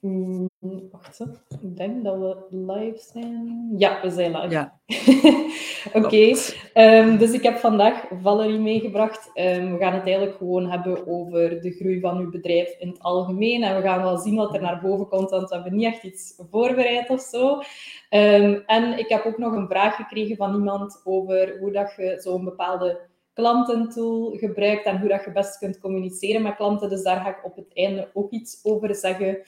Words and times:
Mm, 0.00 0.48
wacht, 0.90 1.20
ik 1.62 1.76
denk 1.76 2.04
dat 2.04 2.16
we 2.18 2.36
live 2.50 2.98
zijn. 3.12 3.72
Ja, 3.76 4.00
we 4.02 4.10
zijn 4.10 4.32
live. 4.36 4.48
Ja. 4.48 4.80
Oké, 6.02 6.32
ehm, 6.72 7.16
dus 7.16 7.32
ik 7.32 7.42
heb 7.42 7.56
vandaag 7.56 8.04
Valerie 8.22 8.58
meegebracht. 8.58 9.30
Ehm, 9.34 9.72
we 9.72 9.78
gaan 9.78 9.92
het 9.92 10.06
eigenlijk 10.06 10.36
gewoon 10.36 10.70
hebben 10.70 11.06
over 11.06 11.60
de 11.60 11.70
groei 11.70 12.00
van 12.00 12.18
uw 12.18 12.30
bedrijf 12.30 12.76
in 12.78 12.88
het 12.88 13.02
algemeen. 13.02 13.62
En 13.62 13.76
we 13.76 13.82
gaan 13.82 14.02
wel 14.02 14.18
zien 14.18 14.36
wat 14.36 14.54
er 14.54 14.62
naar 14.62 14.80
boven 14.80 15.08
komt, 15.08 15.30
want 15.30 15.48
we 15.48 15.54
hebben 15.54 15.76
niet 15.76 15.86
echt 15.86 16.02
iets 16.02 16.34
voorbereid 16.50 17.10
of 17.10 17.20
zo. 17.20 17.60
Ehm, 18.08 18.60
en 18.66 18.98
ik 18.98 19.08
heb 19.08 19.24
ook 19.24 19.38
nog 19.38 19.52
een 19.52 19.68
vraag 19.68 19.96
gekregen 19.96 20.36
van 20.36 20.54
iemand 20.54 21.00
over 21.04 21.56
hoe 21.60 21.72
dat 21.72 21.94
je 21.96 22.16
zo'n 22.20 22.44
bepaalde 22.44 23.00
klantentool 23.34 24.36
gebruikt 24.36 24.84
en 24.84 24.98
hoe 25.00 25.08
dat 25.08 25.24
je 25.24 25.32
best 25.32 25.58
kunt 25.58 25.78
communiceren 25.78 26.42
met 26.42 26.56
klanten. 26.56 26.88
Dus 26.88 27.02
daar 27.02 27.20
ga 27.20 27.28
ik 27.28 27.44
op 27.44 27.56
het 27.56 27.74
einde 27.74 28.10
ook 28.14 28.30
iets 28.30 28.60
over 28.62 28.94
zeggen. 28.94 29.38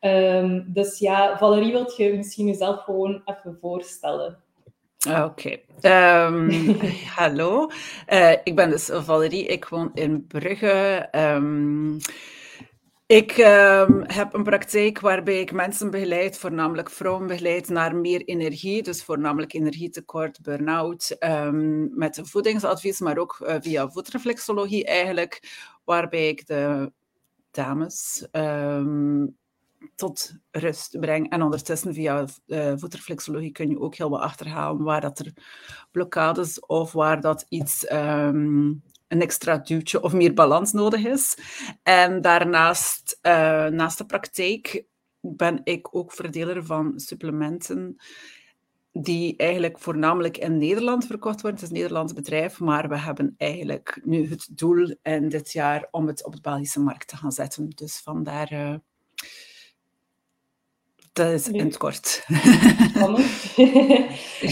Ehm, 0.00 0.62
dus 0.66 0.98
ja, 0.98 1.38
Valerie, 1.38 1.72
wilt 1.72 1.96
je 1.96 2.16
misschien 2.16 2.46
jezelf 2.46 2.84
gewoon 2.84 3.22
even 3.24 3.58
voorstellen? 3.60 4.42
Oké. 5.24 5.56
Ehm, 5.80 6.72
hallo, 7.16 7.70
uh, 8.12 8.32
ik 8.44 8.56
ben 8.56 8.70
dus 8.70 8.90
Valerie, 8.92 9.46
ik 9.46 9.64
woon 9.64 9.90
in 9.94 10.26
Brugge. 10.26 11.08
Um, 11.12 11.96
ik 13.06 13.32
heb 14.06 14.34
een 14.34 14.42
praktijk 14.42 15.00
waarbij 15.00 15.40
ik 15.40 15.52
mensen 15.52 15.90
begeleid, 15.90 16.38
voornamelijk 16.38 16.90
vrouwen 16.90 17.26
begeleid, 17.26 17.68
naar 17.68 17.96
meer 17.96 18.24
energie. 18.24 18.82
Dus 18.82 19.04
voornamelijk 19.04 19.52
energietekort, 19.52 20.42
burn-out, 20.42 21.16
met 21.90 22.20
voedingsadvies, 22.22 23.00
maar 23.00 23.18
ook 23.18 23.38
uh, 23.42 23.54
via 23.60 23.88
voetreflexologie 23.88 24.84
eigenlijk, 24.84 25.42
waarbij 25.84 26.28
ik 26.28 26.46
de 26.46 26.92
dames 27.50 28.26
tot 29.94 30.34
rust 30.50 31.00
breng. 31.00 31.30
En 31.30 31.42
ondertussen 31.42 31.94
via 31.94 32.26
uh, 32.46 32.72
voetreflexologie 32.76 33.52
kun 33.52 33.70
je 33.70 33.80
ook 33.80 33.94
heel 33.94 34.10
wat 34.10 34.20
achterhalen 34.20 34.82
waar 34.82 35.00
dat 35.00 35.18
er 35.18 35.32
blokkades 35.90 36.60
of 36.60 36.92
waar 36.92 37.20
dat 37.20 37.46
iets 37.48 37.90
um, 37.92 38.82
een 39.08 39.20
extra 39.22 39.58
duwtje 39.58 40.02
of 40.02 40.12
meer 40.12 40.34
balans 40.34 40.72
nodig 40.72 41.04
is. 41.04 41.38
En 41.82 42.20
daarnaast, 42.20 43.18
uh, 43.22 43.32
naast 43.66 43.98
de 43.98 44.06
praktijk, 44.06 44.84
ben 45.20 45.60
ik 45.64 45.94
ook 45.94 46.12
verdeler 46.12 46.64
van 46.64 47.00
supplementen 47.00 47.96
die 48.92 49.36
eigenlijk 49.36 49.78
voornamelijk 49.78 50.36
in 50.36 50.58
Nederland 50.58 51.06
verkocht 51.06 51.40
worden. 51.40 51.60
Het 51.60 51.62
is 51.62 51.68
een 51.68 51.82
Nederlands 51.82 52.12
bedrijf, 52.12 52.60
maar 52.60 52.88
we 52.88 52.98
hebben 52.98 53.34
eigenlijk 53.36 54.00
nu 54.04 54.28
het 54.28 54.48
doel 54.50 54.96
in 55.02 55.28
dit 55.28 55.52
jaar 55.52 55.88
om 55.90 56.06
het 56.06 56.24
op 56.24 56.34
de 56.34 56.40
Belgische 56.40 56.80
markt 56.80 57.08
te 57.08 57.16
gaan 57.16 57.32
zetten. 57.32 57.68
Dus 57.68 58.00
vandaar 58.00 58.52
uh, 58.52 58.74
dat 61.18 61.32
is 61.32 61.48
in 61.48 61.64
het 61.64 61.76
kort. 61.76 62.24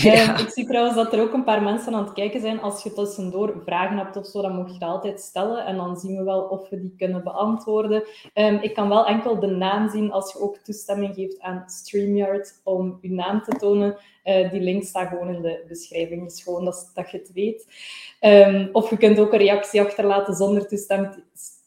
ja. 0.07 0.39
ik 0.39 0.49
zie 0.49 0.67
trouwens 0.67 0.97
dat 0.97 1.13
er 1.13 1.21
ook 1.21 1.33
een 1.33 1.45
paar 1.45 1.63
mensen 1.63 1.95
aan 1.95 2.05
het 2.05 2.13
kijken 2.13 2.41
zijn. 2.41 2.61
Als 2.61 2.83
je 2.83 2.93
tussendoor 2.93 3.55
vragen 3.65 3.97
hebt 3.97 4.17
of 4.17 4.27
zo, 4.27 4.43
dan 4.43 4.57
mag 4.57 4.73
je 4.73 4.79
dat 4.79 4.89
altijd 4.89 5.21
stellen. 5.21 5.67
En 5.67 5.77
dan 5.77 5.97
zien 5.97 6.17
we 6.17 6.23
wel 6.23 6.41
of 6.41 6.69
we 6.69 6.81
die 6.81 6.95
kunnen 6.97 7.25
beantwoorden. 7.25 8.03
Um, 8.35 8.59
ik 8.63 8.75
kan 8.75 8.89
wel 8.89 9.07
enkel 9.07 9.41
de 9.41 9.47
naam 9.47 9.89
zien 9.89 10.13
als 10.13 10.33
je 10.33 10.41
ook 10.41 10.57
toestemming 10.57 11.15
geeft 11.15 11.41
aan 11.41 11.63
StreamYard 11.67 12.61
om 12.65 12.99
je 13.01 13.11
naam 13.11 13.43
te 13.43 13.57
tonen. 13.57 13.97
Uh, 14.25 14.51
die 14.51 14.61
link 14.61 14.85
staat 14.85 15.09
gewoon 15.09 15.35
in 15.35 15.43
de 15.43 15.65
beschrijving. 15.69 16.25
Dus 16.25 16.43
gewoon 16.43 16.65
dat, 16.65 16.91
dat 16.95 17.11
je 17.11 17.19
het 17.19 17.33
weet. 17.33 17.67
Um, 18.21 18.69
of 18.73 18.91
je 18.91 18.97
kunt 18.97 19.19
ook 19.19 19.33
een 19.33 19.39
reactie 19.39 19.81
achterlaten 19.81 20.35
zonder 20.35 20.67
toestemming 20.67 21.15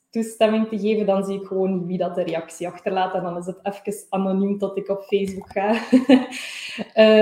toestemming 0.10 0.68
te 0.68 0.80
geven, 0.80 1.06
dan 1.06 1.24
zie 1.24 1.40
ik 1.40 1.48
gewoon 1.48 1.86
wie 1.86 1.98
dat 1.98 2.16
de 2.16 2.24
reactie 2.24 2.68
achterlaat. 2.68 3.14
En 3.14 3.24
dan 3.24 3.38
is 3.38 3.46
het 3.46 3.60
even 3.64 4.06
anoniem 4.10 4.58
tot 4.58 4.78
ik 4.78 4.90
op 4.90 5.02
Facebook 5.02 5.50
ga. 5.52 5.82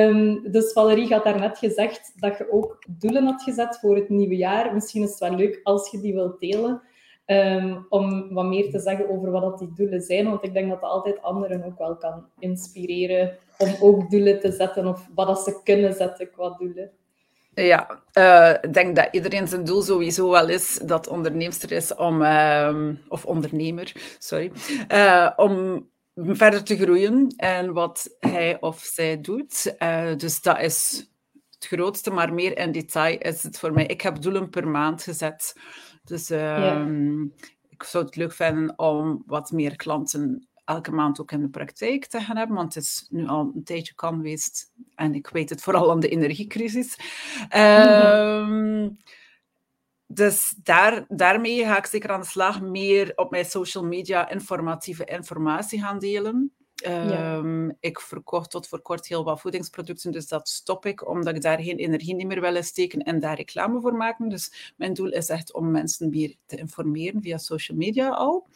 um, 0.08 0.42
dus 0.52 0.72
Valerie 0.72 1.14
had 1.14 1.24
daarnet 1.24 1.58
gezegd 1.58 2.14
dat 2.16 2.38
je 2.38 2.52
ook 2.52 2.84
doelen 2.88 3.26
had 3.26 3.42
gezet 3.42 3.80
voor 3.80 3.96
het 3.96 4.10
nieuwe 4.10 4.36
jaar. 4.36 4.74
Misschien 4.74 5.04
is 5.04 5.10
het 5.10 5.20
wel 5.20 5.36
leuk 5.36 5.60
als 5.64 5.92
je 5.92 6.02
die 6.02 6.14
wilt 6.14 6.40
delen. 6.40 6.82
Um, 7.26 7.86
om 7.90 8.34
wat 8.34 8.46
meer 8.46 8.72
te 8.72 8.80
zeggen 8.80 9.10
over 9.10 9.32
wat 9.32 9.42
dat 9.42 9.60
die 9.60 9.74
doelen 9.74 10.02
zijn. 10.02 10.30
Want 10.30 10.44
ik 10.44 10.54
denk 10.54 10.70
dat 10.70 10.82
dat 10.82 10.90
altijd 10.90 11.22
anderen 11.22 11.64
ook 11.64 11.78
wel 11.78 11.98
kan 11.98 12.26
inspireren 12.40 13.38
om 13.58 13.76
ook 13.82 14.10
doelen 14.10 14.40
te 14.40 14.52
zetten 14.52 14.88
of 14.88 15.08
wat 15.16 15.28
dat 15.28 15.40
ze 15.40 15.62
kunnen 15.64 15.94
zetten 15.94 16.32
qua 16.32 16.56
doelen. 16.58 16.92
Ja, 17.64 18.04
uh, 18.14 18.54
ik 18.62 18.74
denk 18.74 18.96
dat 18.96 19.08
iedereen 19.12 19.48
zijn 19.48 19.64
doel 19.64 19.82
sowieso 19.82 20.30
wel 20.30 20.50
is 20.50 20.80
dat 20.84 21.08
onderneemster 21.08 21.72
is 21.72 21.96
om, 21.96 22.22
uh, 22.22 22.90
of 23.08 23.26
ondernemer, 23.26 24.16
sorry, 24.20 24.52
uh, 24.92 25.30
om 25.36 25.86
verder 26.16 26.64
te 26.64 26.78
groeien 26.78 27.34
en 27.38 27.74
wat 27.74 28.16
hij 28.20 28.62
of 28.62 28.80
zij 28.80 29.22
doet. 29.22 29.76
Uh, 29.80 30.16
dus 30.16 30.42
dat 30.42 30.60
is 30.60 31.08
het 31.50 31.68
grootste, 31.68 32.12
maar 32.12 32.34
meer 32.34 32.58
in 32.58 32.72
detail 32.72 33.18
is 33.18 33.44
het 33.44 33.60
voor 33.60 33.74
mij. 33.74 33.86
Ik 33.86 34.02
heb 34.02 34.22
doelen 34.22 34.50
per 34.50 34.68
maand 34.68 35.04
gezet. 35.04 35.56
Dus 36.04 36.28
ja. 36.28 36.72
Ehm, 36.72 37.22
ik 37.70 37.84
zou 37.84 38.06
het 38.06 38.16
leuk 38.16 38.34
vinden 38.34 38.80
om 38.80 39.24
wat 39.26 39.52
meer 39.52 39.76
klanten 39.76 40.48
elke 40.68 40.92
maand 40.92 41.22
ook 41.22 41.32
in 41.32 41.42
de 41.42 41.50
praktijk 41.50 42.06
te 42.06 42.20
gaan 42.20 42.38
hebben, 42.38 42.56
want 42.56 42.74
het 42.74 42.84
is 42.84 43.08
nu 43.10 43.28
al 43.28 43.52
een 43.56 43.64
tijdje 43.64 43.94
kan 43.94 44.16
geweest 44.16 44.72
en 44.96 45.16
ik 45.16 45.28
weet 45.28 45.50
het 45.50 45.62
vooral 45.62 45.92
aan 45.92 46.00
de 46.00 46.10
energiecrisis. 46.10 47.00
Ehm, 47.50 48.90
dus 50.08 50.56
daar, 50.64 51.06
daarmee 51.08 51.66
ga 51.66 51.78
ik 51.78 51.86
zeker 51.86 52.12
aan 52.12 52.22
de 52.22 52.26
slag 52.26 52.62
meer 52.62 53.12
op 53.16 53.32
mijn 53.32 53.46
social 53.46 53.84
media 53.84 54.30
informatieve 54.30 55.06
informatie 55.06 55.82
gaan 55.82 56.00
delen. 56.00 56.52
Um, 56.86 57.76
Ik 57.80 58.00
verkocht 58.00 58.50
tot 58.52 58.68
voor 58.68 58.82
kort 58.82 59.08
heel 59.08 59.24
wat 59.24 59.42
voedingsproducten, 59.42 60.12
dus 60.12 60.28
dat 60.28 60.50
stop 60.50 60.86
ik, 60.86 61.08
omdat 61.08 61.36
ik 61.36 61.42
daar 61.42 61.60
geen 61.60 61.78
energie 61.78 62.26
meer 62.26 62.42
wil 62.42 62.64
steken 62.64 63.04
en 63.04 63.20
daar 63.20 63.36
reclame 63.36 63.82
voor 63.82 63.96
maken. 63.96 64.30
Dus 64.30 64.74
mijn 64.76 64.94
doel 64.94 65.12
is 65.12 65.30
echt 65.30 65.54
om 65.54 65.72
mensen 65.72 66.10
meer 66.10 66.36
te 66.46 66.58
informeren 66.58 67.22
via 67.22 67.38
social 67.38 67.78
media 67.78 68.10
al. 68.10 68.48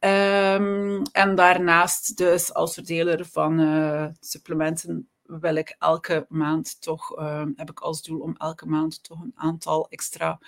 Um, 0.00 1.02
en 1.12 1.34
daarnaast 1.34 2.16
dus 2.16 2.54
als 2.54 2.74
verdeler 2.74 3.26
van 3.26 3.60
uh, 3.60 4.06
supplementen 4.20 5.08
wil 5.22 5.54
ik 5.54 5.76
elke 5.78 6.26
maand 6.28 6.80
toch, 6.80 7.18
uh, 7.18 7.44
heb 7.56 7.70
ik 7.70 7.80
als 7.80 8.02
doel 8.02 8.20
om 8.20 8.34
elke 8.36 8.66
maand 8.66 9.02
toch 9.02 9.20
een 9.20 9.32
aantal 9.34 9.88
extra 9.88 10.38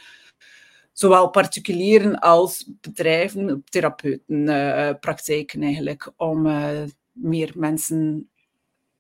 zowel 0.92 1.30
particulieren 1.30 2.18
als 2.18 2.70
bedrijven, 2.80 3.64
therapeuten, 3.64 4.48
uh, 4.48 4.90
praktijken 5.00 5.62
eigenlijk, 5.62 6.12
om 6.16 6.46
uh, 6.46 6.82
meer 7.12 7.52
mensen 7.56 8.30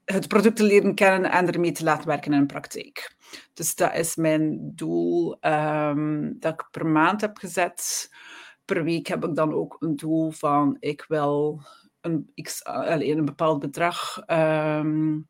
het 0.04 0.28
product 0.28 0.56
te 0.56 0.64
leren 0.64 0.94
kennen 0.94 1.30
en 1.30 1.52
ermee 1.52 1.72
te 1.72 1.84
laten 1.84 2.06
werken 2.06 2.32
in 2.32 2.38
een 2.38 2.46
praktijk. 2.46 3.16
Dus 3.54 3.74
dat 3.74 3.94
is 3.94 4.16
mijn 4.16 4.72
doel 4.74 5.36
um, 5.40 6.36
dat 6.38 6.52
ik 6.52 6.68
per 6.70 6.86
maand 6.86 7.20
heb 7.20 7.36
gezet 7.36 8.10
per 8.74 8.84
week 8.84 9.06
heb 9.06 9.24
ik 9.24 9.34
dan 9.34 9.54
ook 9.54 9.76
een 9.80 9.96
doel 9.96 10.30
van 10.30 10.76
ik 10.80 11.04
wil 11.08 11.62
een, 12.00 12.30
x, 12.42 12.64
alleen 12.64 13.18
een 13.18 13.24
bepaald 13.24 13.58
bedrag 13.58 14.22
um, 14.26 15.28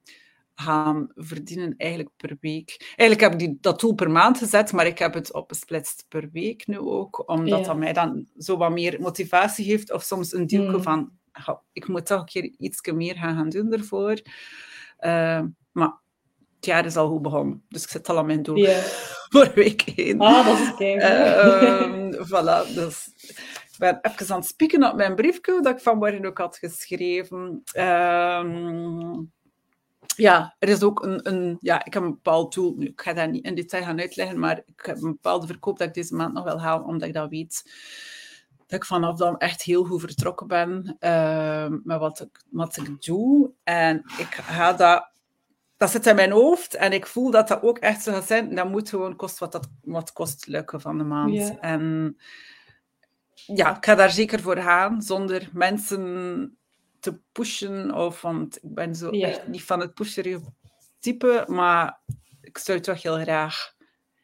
gaan 0.55 1.11
verdienen 1.15 1.75
eigenlijk 1.77 2.11
per 2.17 2.37
week. 2.41 2.95
Eigenlijk 2.97 3.21
heb 3.21 3.33
ik 3.33 3.39
die, 3.39 3.59
dat 3.61 3.81
doel 3.81 3.95
per 3.95 4.11
maand 4.11 4.39
gezet, 4.39 4.73
maar 4.73 4.87
ik 4.87 4.99
heb 4.99 5.15
het 5.15 5.33
opgesplitst 5.33 6.05
per 6.09 6.29
week 6.33 6.67
nu 6.67 6.79
ook, 6.79 7.29
omdat 7.29 7.59
ja. 7.59 7.65
dat 7.65 7.77
mij 7.77 7.93
dan 7.93 8.27
zo 8.39 8.57
wat 8.57 8.73
meer 8.73 9.01
motivatie 9.01 9.65
geeft 9.65 9.93
of 9.93 10.03
soms 10.03 10.33
een 10.33 10.47
duwke 10.47 10.77
mm. 10.77 10.83
van 10.83 11.13
ik 11.73 11.89
moet 11.89 12.07
toch 12.07 12.21
een 12.21 12.27
keer 12.27 12.55
iets 12.59 12.91
meer 12.93 13.15
gaan, 13.15 13.37
gaan 13.37 13.49
doen 13.49 13.73
ervoor. 13.73 14.21
Uh, 15.01 15.43
maar 15.73 16.01
het 16.61 16.69
jaar 16.69 16.85
is 16.85 16.97
al 16.97 17.09
goed 17.09 17.23
begonnen, 17.23 17.63
dus 17.69 17.83
ik 17.83 17.89
zit 17.89 18.09
al 18.09 18.19
aan 18.19 18.27
mijn 18.27 18.43
doel. 18.43 18.57
Yeah. 18.57 18.85
voor 19.33 19.51
week 19.55 19.83
1. 19.97 20.19
Ah, 20.19 20.47
dat 20.47 20.59
is 20.59 20.73
oké. 20.73 20.95
Uh, 20.95 22.13
voilà, 22.13 22.75
dus 22.75 23.13
ik 23.71 23.77
ben 23.79 23.99
even 24.03 24.35
aan 24.35 24.41
het 24.41 24.49
spieken 24.49 24.91
op 24.91 24.97
mijn 24.97 25.15
briefje 25.15 25.61
dat 25.63 25.77
ik 25.77 25.83
vanmorgen 25.83 26.27
ook 26.27 26.39
had 26.39 26.57
geschreven. 26.57 27.63
Uh, 27.77 29.15
ja, 30.17 30.57
er 30.59 30.69
is 30.69 30.83
ook 30.83 31.03
een, 31.03 31.29
een, 31.29 31.59
ja, 31.61 31.85
ik 31.85 31.95
heb 31.95 32.03
een 32.03 32.11
bepaald 32.11 32.55
doel. 32.55 32.75
Nu, 32.77 32.87
ik 32.87 33.01
ga 33.01 33.13
dat 33.13 33.31
niet 33.31 33.45
in 33.45 33.55
detail 33.55 33.85
gaan 33.85 34.01
uitleggen, 34.01 34.39
maar 34.39 34.63
ik 34.67 34.85
heb 34.87 34.97
een 34.97 35.13
bepaalde 35.13 35.47
verkoop 35.47 35.79
dat 35.79 35.89
ik 35.89 35.95
deze 35.95 36.15
maand 36.15 36.35
nog 36.35 36.45
wil 36.45 36.61
halen, 36.61 36.87
omdat 36.87 37.09
ik 37.09 37.15
dat 37.15 37.31
weet 37.31 37.63
dat 38.67 38.79
ik 38.79 38.85
vanaf 38.85 39.17
dan 39.17 39.39
echt 39.39 39.63
heel 39.63 39.85
goed 39.85 40.01
vertrokken 40.01 40.47
ben 40.47 40.97
uh, 41.01 41.69
met 41.85 41.99
wat 41.99 42.21
ik, 42.21 42.45
wat 42.51 42.77
ik 42.77 43.03
doe. 43.03 43.51
En 43.63 43.97
ik 43.97 44.35
ga 44.35 44.73
dat 44.73 45.10
dat 45.81 45.91
zit 45.91 46.07
in 46.07 46.15
mijn 46.15 46.31
hoofd 46.31 46.75
en 46.75 46.93
ik 46.93 47.07
voel 47.07 47.31
dat 47.31 47.49
dat 47.49 47.63
ook 47.63 47.79
echt 47.79 48.03
zo 48.03 48.13
gaat 48.13 48.27
zijn. 48.27 48.55
Dat 48.55 48.69
moet 48.69 48.89
gewoon 48.89 49.17
kost 49.17 49.39
wat 49.39 49.53
dat 49.53 49.69
wat 49.83 50.13
kost 50.13 50.47
lukken 50.47 50.81
van 50.81 50.99
de 50.99 51.05
maand. 51.05 51.59
En 51.61 52.17
ja, 53.35 53.77
ik 53.77 53.85
ga 53.85 53.95
daar 53.95 54.11
zeker 54.11 54.41
voor 54.41 54.57
gaan, 54.57 55.03
zonder 55.03 55.49
mensen 55.53 56.57
te 57.01 57.21
pushen. 57.33 57.95
Of, 57.95 58.21
want 58.21 58.57
ik 58.57 58.75
ben 58.75 58.95
zo 58.95 59.11
echt 59.11 59.47
niet 59.49 59.65
van 59.65 59.81
het 59.81 59.95
pusherige 59.95 60.53
type, 60.99 61.45
maar 61.47 62.01
ik 62.41 62.59
zou 62.59 62.79
het 62.79 62.87
toch 62.87 63.03
heel 63.03 63.19
graag... 63.19 63.75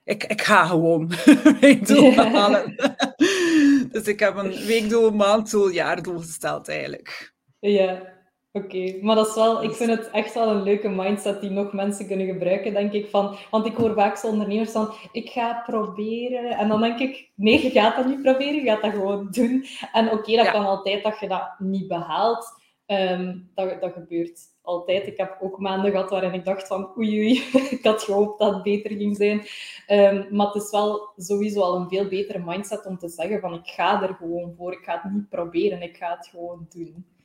Ik, 0.04 0.24
ik 0.24 0.42
ga 0.42 0.66
gewoon 0.66 1.12
mijn 1.60 1.84
doel 1.84 2.14
halen. 2.14 2.76
dus 3.92 4.06
ik 4.06 4.20
heb 4.20 4.36
een 4.36 4.66
weekdoel, 4.66 5.10
maanddoel, 5.10 5.70
jaardoel 5.70 6.18
gesteld 6.18 6.68
eigenlijk. 6.68 7.34
Ja, 7.58 8.15
Oké, 8.56 8.98
maar 9.02 9.14
dat 9.16 9.26
is 9.26 9.34
wel, 9.34 9.62
ik 9.62 9.72
vind 9.72 9.90
het 9.90 10.10
echt 10.10 10.34
wel 10.34 10.48
een 10.48 10.62
leuke 10.62 10.88
mindset 10.88 11.40
die 11.40 11.50
nog 11.50 11.72
mensen 11.72 12.06
kunnen 12.06 12.26
gebruiken, 12.26 12.72
denk 12.72 12.92
ik. 12.92 13.10
Van, 13.10 13.36
want 13.50 13.66
ik 13.66 13.76
hoor 13.76 13.94
vaak 13.94 14.16
zo 14.16 14.26
ondernemers 14.26 14.70
van, 14.70 14.94
ik 15.12 15.30
ga 15.30 15.62
proberen. 15.66 16.50
En 16.50 16.68
dan 16.68 16.80
denk 16.80 16.98
ik, 16.98 17.30
nee, 17.34 17.62
je 17.62 17.70
gaat 17.70 17.96
dat 17.96 18.06
niet 18.06 18.22
proberen, 18.22 18.54
je 18.54 18.70
gaat 18.70 18.82
dat 18.82 18.92
gewoon 18.92 19.28
doen. 19.30 19.64
En 19.92 20.10
oké, 20.10 20.36
dat 20.36 20.50
kan 20.50 20.66
altijd 20.66 21.02
dat 21.02 21.20
je 21.20 21.28
dat 21.28 21.54
niet 21.58 21.88
behaalt. 21.88 22.46
Ehm, 22.86 23.38
dat, 23.54 23.80
dat 23.80 23.92
gebeurt 23.92 24.40
altijd. 24.62 25.06
Ik 25.06 25.16
heb 25.16 25.36
ook 25.40 25.58
maanden 25.58 25.90
gehad 25.90 26.10
waarin 26.10 26.34
ik 26.34 26.44
dacht 26.44 26.66
van, 26.66 26.90
oei 26.98 27.18
oei, 27.18 27.42
ik 27.76 27.84
had 27.84 28.02
gehoopt 28.02 28.38
dat 28.38 28.54
het 28.54 28.62
beter 28.62 28.90
ging 28.90 29.16
zijn. 29.16 29.46
Um, 29.88 30.36
maar 30.36 30.46
het 30.46 30.62
is 30.62 30.70
wel 30.70 31.12
sowieso 31.16 31.60
al 31.60 31.76
een 31.76 31.88
veel 31.88 32.08
betere 32.08 32.42
mindset 32.44 32.86
om 32.86 32.98
te 32.98 33.08
zeggen 33.08 33.40
van, 33.40 33.54
ik 33.54 33.66
ga 33.66 34.02
er 34.02 34.14
gewoon 34.14 34.54
voor. 34.56 34.72
Ik 34.72 34.84
ga 34.84 35.00
het 35.02 35.12
niet 35.12 35.28
proberen, 35.28 35.82
ik 35.82 35.96
ga 35.96 36.16
het 36.16 36.26
gewoon 36.26 36.66
doen. 36.68 37.15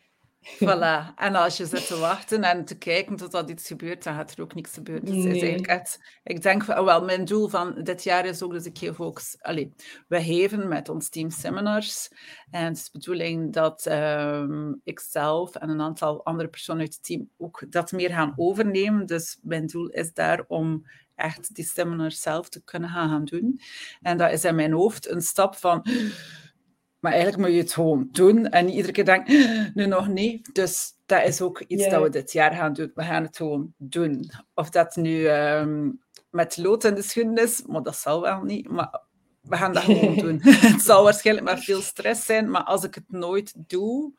Voilà. 0.42 1.14
En 1.16 1.36
als 1.36 1.58
je 1.58 1.66
zit 1.66 1.88
te 1.88 1.98
wachten 1.98 2.44
en 2.44 2.66
te 2.66 2.78
kijken 2.78 3.16
tot 3.16 3.32
dat 3.32 3.50
iets 3.50 3.68
gebeurt, 3.68 4.04
dan 4.04 4.16
gaat 4.16 4.32
er 4.32 4.42
ook 4.42 4.54
niks 4.54 4.74
gebeuren. 4.74 5.06
Dus 5.06 5.16
nee. 5.16 5.36
is 5.36 5.42
eigenlijk 5.42 5.98
ik 6.24 6.42
denk 6.42 6.64
wel, 6.64 7.04
mijn 7.04 7.26
doel 7.26 7.48
van 7.48 7.84
dit 7.84 8.04
jaar 8.04 8.26
is 8.26 8.42
ook 8.42 8.54
dat 8.54 8.66
ik 8.66 8.78
geef 8.78 9.00
ook, 9.00 9.22
allez, 9.42 9.68
we 10.08 10.24
geven 10.24 10.68
met 10.68 10.90
ons 10.90 11.10
team 11.10 11.30
seminars. 11.30 12.10
En 12.52 12.66
het 12.66 12.78
is 12.78 12.84
de 12.84 12.90
bedoeling 12.92 13.54
dat 13.54 13.86
um, 13.86 14.82
ik 14.84 15.00
zelf 15.00 15.56
en 15.56 15.70
een 15.70 15.82
aantal 15.82 16.26
andere 16.26 16.50
personen 16.50 16.82
uit 16.82 16.94
het 16.94 17.04
team 17.04 17.30
ook 17.38 17.64
dat 17.70 17.92
meer 17.92 18.10
gaan 18.10 18.34
overnemen. 18.36 19.06
Dus 19.06 19.38
mijn 19.42 19.68
doel 19.68 19.88
is 19.88 20.14
daar 20.14 20.44
om 20.48 20.86
echt 21.16 21.56
die 21.56 21.66
seminars 21.66 22.22
zelf 22.22 22.50
te 22.50 22.64
kunnen 22.64 22.90
gaan 22.90 23.26
doen. 23.26 23.60
En 24.02 24.18
dat 24.18 24.32
is 24.32 24.46
in 24.46 24.56
mijn 24.56 24.72
hoofd 24.72 25.10
een 25.10 25.22
stap 25.22 25.56
van 25.56 25.86
maar 27.02 27.12
eigenlijk 27.12 27.42
moet 27.42 27.56
je 27.56 27.62
het 27.62 27.74
gewoon 27.74 28.10
doen 28.12 28.50
en 28.50 28.66
niet 28.66 28.76
iedere 28.76 28.94
keer 28.94 29.06
denken, 29.06 29.72
nu 29.74 29.86
nog 29.86 30.08
niet. 30.08 30.54
Dus 30.54 30.94
dat 31.06 31.24
is 31.24 31.42
ook 31.42 31.64
iets 31.68 31.90
dat 31.90 32.02
we 32.02 32.10
dit 32.10 32.32
jaar 32.32 32.54
gaan 32.54 32.74
doen. 32.74 32.92
We 32.96 33.04
gaan 33.04 33.24
het 33.24 33.38
gewoon 33.38 33.74
doen. 33.78 34.32
Of 34.54 34.70
dat 34.70 34.96
nu 34.96 35.30
um, 35.30 36.02
met 36.30 36.58
lood 36.58 36.84
in 36.84 36.96
de 36.96 37.02
schoenen 37.02 37.44
is, 37.44 37.64
maar 37.68 37.84
dat 37.84 37.96
zal 37.96 38.22
wel 38.22 38.42
niet. 38.42 38.70
Maar 38.70 39.02
we 39.42 39.56
gaan 39.56 39.74
dat 39.74 39.84
gewoon 39.84 40.16
doen. 40.26 40.40
het 40.72 40.82
zal 40.82 41.04
waarschijnlijk 41.04 41.48
met 41.50 41.64
veel 41.64 41.82
stress 41.82 42.26
zijn, 42.26 42.50
maar 42.50 42.64
als 42.64 42.84
ik 42.84 42.96
het 42.96 43.12
nooit 43.12 43.54
doe, 43.56 44.12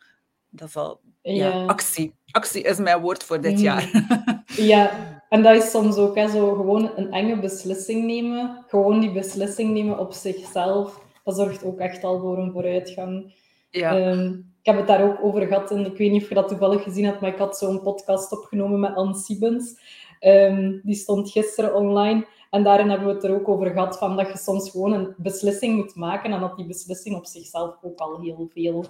dat 0.50 0.70
zal... 0.70 1.00
Ja, 1.20 1.64
actie. 1.64 2.14
Actie 2.30 2.62
is 2.62 2.78
mijn 2.78 3.00
woord 3.00 3.24
voor 3.24 3.40
dit 3.40 3.56
mm. 3.56 3.62
jaar. 3.62 3.90
ja, 4.46 4.90
en 5.28 5.42
dat 5.42 5.62
is 5.62 5.70
soms 5.70 5.96
ook 5.96 6.16
hè, 6.16 6.28
zo 6.28 6.54
gewoon 6.54 6.90
een 6.96 7.12
enge 7.12 7.40
beslissing 7.40 8.04
nemen. 8.04 8.64
Gewoon 8.68 9.00
die 9.00 9.12
beslissing 9.12 9.72
nemen 9.72 9.98
op 9.98 10.12
zichzelf 10.12 11.00
dat 11.24 11.36
zorgt 11.36 11.64
ook 11.64 11.78
echt 11.78 12.04
al 12.04 12.20
voor 12.20 12.38
een 12.38 12.52
vooruitgang. 12.52 13.34
Ja. 13.70 14.10
Um, 14.10 14.52
ik 14.60 14.68
heb 14.68 14.76
het 14.76 14.86
daar 14.86 15.04
ook 15.04 15.24
over 15.24 15.46
gehad 15.46 15.70
en 15.70 15.86
ik 15.86 15.96
weet 15.96 16.10
niet 16.10 16.22
of 16.22 16.28
je 16.28 16.34
dat 16.34 16.48
toevallig 16.48 16.82
gezien 16.82 17.04
hebt, 17.04 17.20
maar 17.20 17.32
ik 17.32 17.38
had 17.38 17.58
zo'n 17.58 17.82
podcast 17.82 18.32
opgenomen 18.32 18.80
met 18.80 18.94
Anne 18.94 19.14
Siebens. 19.14 19.80
Um, 20.20 20.80
die 20.84 20.94
stond 20.94 21.30
gisteren 21.30 21.74
online. 21.74 22.26
En 22.50 22.62
daarin 22.62 22.88
hebben 22.88 23.08
we 23.08 23.14
het 23.14 23.24
er 23.24 23.34
ook 23.34 23.48
over 23.48 23.70
gehad 23.70 23.98
van 23.98 24.16
dat 24.16 24.28
je 24.28 24.38
soms 24.38 24.70
gewoon 24.70 24.92
een 24.92 25.14
beslissing 25.16 25.76
moet 25.76 25.94
maken 25.94 26.32
en 26.32 26.40
dat 26.40 26.56
die 26.56 26.66
beslissing 26.66 27.16
op 27.16 27.26
zichzelf 27.26 27.76
ook 27.82 27.98
al 27.98 28.20
heel 28.20 28.50
veel 28.52 28.84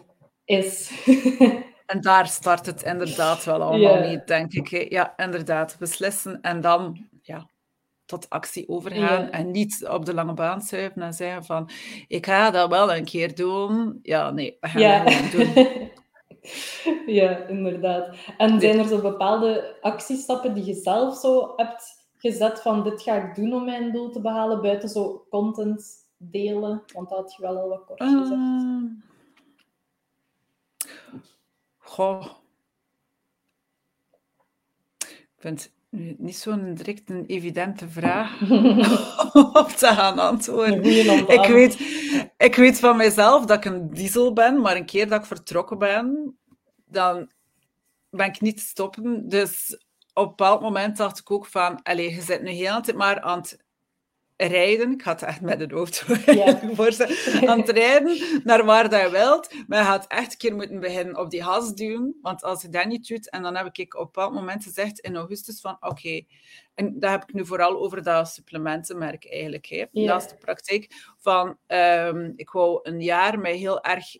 is. 0.45 1.05
en 1.87 2.01
daar 2.01 2.27
start 2.27 2.67
het 2.67 2.83
inderdaad 2.83 3.45
wel 3.45 3.63
allemaal 3.63 3.95
ja. 3.95 4.01
mee, 4.01 4.23
denk 4.25 4.53
ik. 4.53 4.93
Ja, 4.93 5.13
inderdaad, 5.17 5.77
beslissen 5.79 6.41
en 6.41 6.61
dan 6.61 7.07
ja, 7.23 7.49
tot 8.13 8.31
actie 8.31 8.69
overgaan 8.69 9.31
en 9.31 9.51
niet 9.51 9.87
op 9.91 10.05
de 10.05 10.15
lange 10.15 10.35
baan 10.35 10.61
schuiven 10.61 11.03
en 11.03 11.13
zeggen 11.13 11.45
van 11.45 11.71
ik 12.09 12.27
ga 12.27 12.51
dat 12.51 12.71
wel 12.71 12.95
een 12.95 13.05
keer 13.05 13.35
doen. 13.35 13.99
Ja, 14.03 14.31
nee, 14.31 14.57
we 14.61 14.69
gaan 14.69 14.81
ja. 14.81 15.05
doen. 15.31 15.91
ja, 17.21 17.37
inderdaad. 17.47 18.17
En 18.37 18.61
zijn 18.61 18.79
er 18.79 18.89
zo 18.89 19.01
bepaalde 19.01 19.79
actiestappen 19.81 20.55
die 20.55 20.65
je 20.65 20.75
zelf 20.75 21.17
zo 21.17 21.53
hebt 21.57 22.07
gezet 22.17 22.61
van 22.61 22.83
dit 22.83 23.03
ga 23.03 23.15
ik 23.15 23.35
doen 23.35 23.53
om 23.53 23.65
mijn 23.65 23.93
doel 23.93 24.11
te 24.11 24.21
behalen, 24.21 24.63
buiten 24.63 24.89
zo 24.89 25.27
content 25.31 25.85
delen? 26.17 26.83
Want 26.93 27.09
dat 27.09 27.19
had 27.19 27.35
je 27.35 27.43
wel 27.43 27.57
al 27.57 27.69
wat 27.69 27.85
kort 27.85 28.03
gezegd. 28.03 28.31
Uh, 28.31 28.83
goh. 31.79 32.27
Ik 34.99 35.39
vind 35.39 35.73
niet 36.19 36.37
zo'n 36.37 36.75
direct 36.75 37.11
een 37.11 37.27
evidente 37.27 37.89
vraag 37.89 38.41
om 39.63 39.67
te 39.77 39.87
gaan 39.87 40.19
antwoorden. 40.19 41.29
Ik 41.29 41.47
weet, 41.47 41.79
ik 42.37 42.55
weet 42.55 42.79
van 42.79 42.97
mezelf 42.97 43.47
dat 43.47 43.57
ik 43.57 43.65
een 43.65 43.91
diesel 43.91 44.33
ben, 44.33 44.61
maar 44.61 44.77
een 44.77 44.87
keer 44.87 45.09
dat 45.09 45.21
ik 45.21 45.27
vertrokken 45.27 45.79
ben, 45.79 46.37
dan 46.87 47.31
ben 48.11 48.27
ik 48.27 48.41
niet 48.41 48.57
te 48.57 48.63
stoppen. 48.63 49.29
Dus 49.29 49.77
op 50.13 50.23
een 50.23 50.29
bepaald 50.29 50.61
moment 50.61 50.97
dacht 50.97 51.19
ik 51.19 51.31
ook 51.31 51.47
van, 51.47 51.83
allez, 51.83 52.15
je 52.15 52.23
zit 52.23 52.43
nu 52.43 52.51
heel 52.51 52.81
tijd 52.81 52.97
maar 52.97 53.21
aan 53.21 53.39
het 53.39 53.65
rijden. 54.49 54.93
Ik 54.93 55.03
ga 55.03 55.13
het 55.13 55.23
echt 55.23 55.41
met 55.41 55.59
de 55.59 55.69
auto 55.75 56.15
ja. 56.33 56.61
aan 57.47 57.61
het 57.61 57.69
rijden 57.69 58.43
naar 58.45 58.65
waar 58.65 58.89
dat 58.89 59.01
je 59.01 59.11
wilt. 59.11 59.55
Maar 59.67 59.79
je 59.79 59.85
gaat 59.85 60.07
echt 60.07 60.33
een 60.33 60.39
keer 60.39 60.55
moeten 60.55 60.81
beginnen 60.81 61.19
op 61.19 61.31
die 61.31 61.43
has 61.43 61.75
duwen. 61.75 62.19
Want 62.23 62.43
als 62.43 62.63
je 62.63 62.69
dat 62.69 62.87
niet 62.87 63.09
doet, 63.09 63.31
en 63.31 63.43
dan 63.43 63.57
heb 63.57 63.77
ik 63.77 63.95
op 63.95 64.01
een 64.01 64.07
bepaald 64.07 64.35
moment 64.35 64.65
gezegd 64.65 64.99
in 64.99 65.17
augustus 65.17 65.61
van 65.61 65.77
oké, 65.81 66.25
en 66.75 66.99
daar 66.99 67.11
heb 67.11 67.23
ik 67.23 67.33
nu 67.33 67.47
vooral 67.47 67.79
over 67.79 68.03
dat 68.03 68.29
supplementenmerk 68.29 69.31
eigenlijk. 69.31 69.67
Hè. 69.67 69.85
Ja. 69.91 70.13
Dat 70.13 70.23
is 70.23 70.29
de 70.29 70.37
praktijk 70.37 70.87
van 71.19 71.59
um, 71.67 72.33
ik 72.37 72.51
wou 72.51 72.81
een 72.83 73.01
jaar 73.01 73.39
mij 73.39 73.57
heel 73.57 73.83
erg 73.83 74.17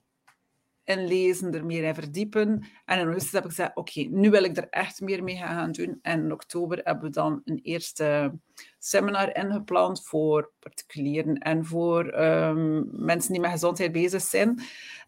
inlezen, 0.85 1.55
er 1.55 1.67
meer 1.67 1.85
in 1.85 1.95
verdiepen. 1.95 2.67
En 2.85 2.99
in 2.99 3.05
augustus 3.05 3.33
heb 3.33 3.43
ik 3.43 3.49
gezegd, 3.49 3.77
oké, 3.77 4.01
nu 4.01 4.31
wil 4.31 4.45
ik 4.45 4.57
er 4.57 4.69
echt 4.71 5.01
meer 5.01 5.23
mee 5.23 5.37
gaan 5.37 5.73
doen. 5.73 5.99
En 6.03 6.21
in 6.25 6.33
oktober 6.33 6.81
hebben 6.83 7.05
we 7.05 7.11
dan 7.11 7.41
een 7.45 7.61
eerste 7.63 8.33
seminar 8.79 9.37
ingepland 9.37 10.07
voor 10.07 10.53
particulieren 10.59 11.39
en 11.39 11.65
voor 11.65 12.21
um, 12.21 12.89
mensen 12.93 13.33
die 13.33 13.41
met 13.41 13.51
gezondheid 13.51 13.93
bezig 13.93 14.23
zijn. 14.23 14.63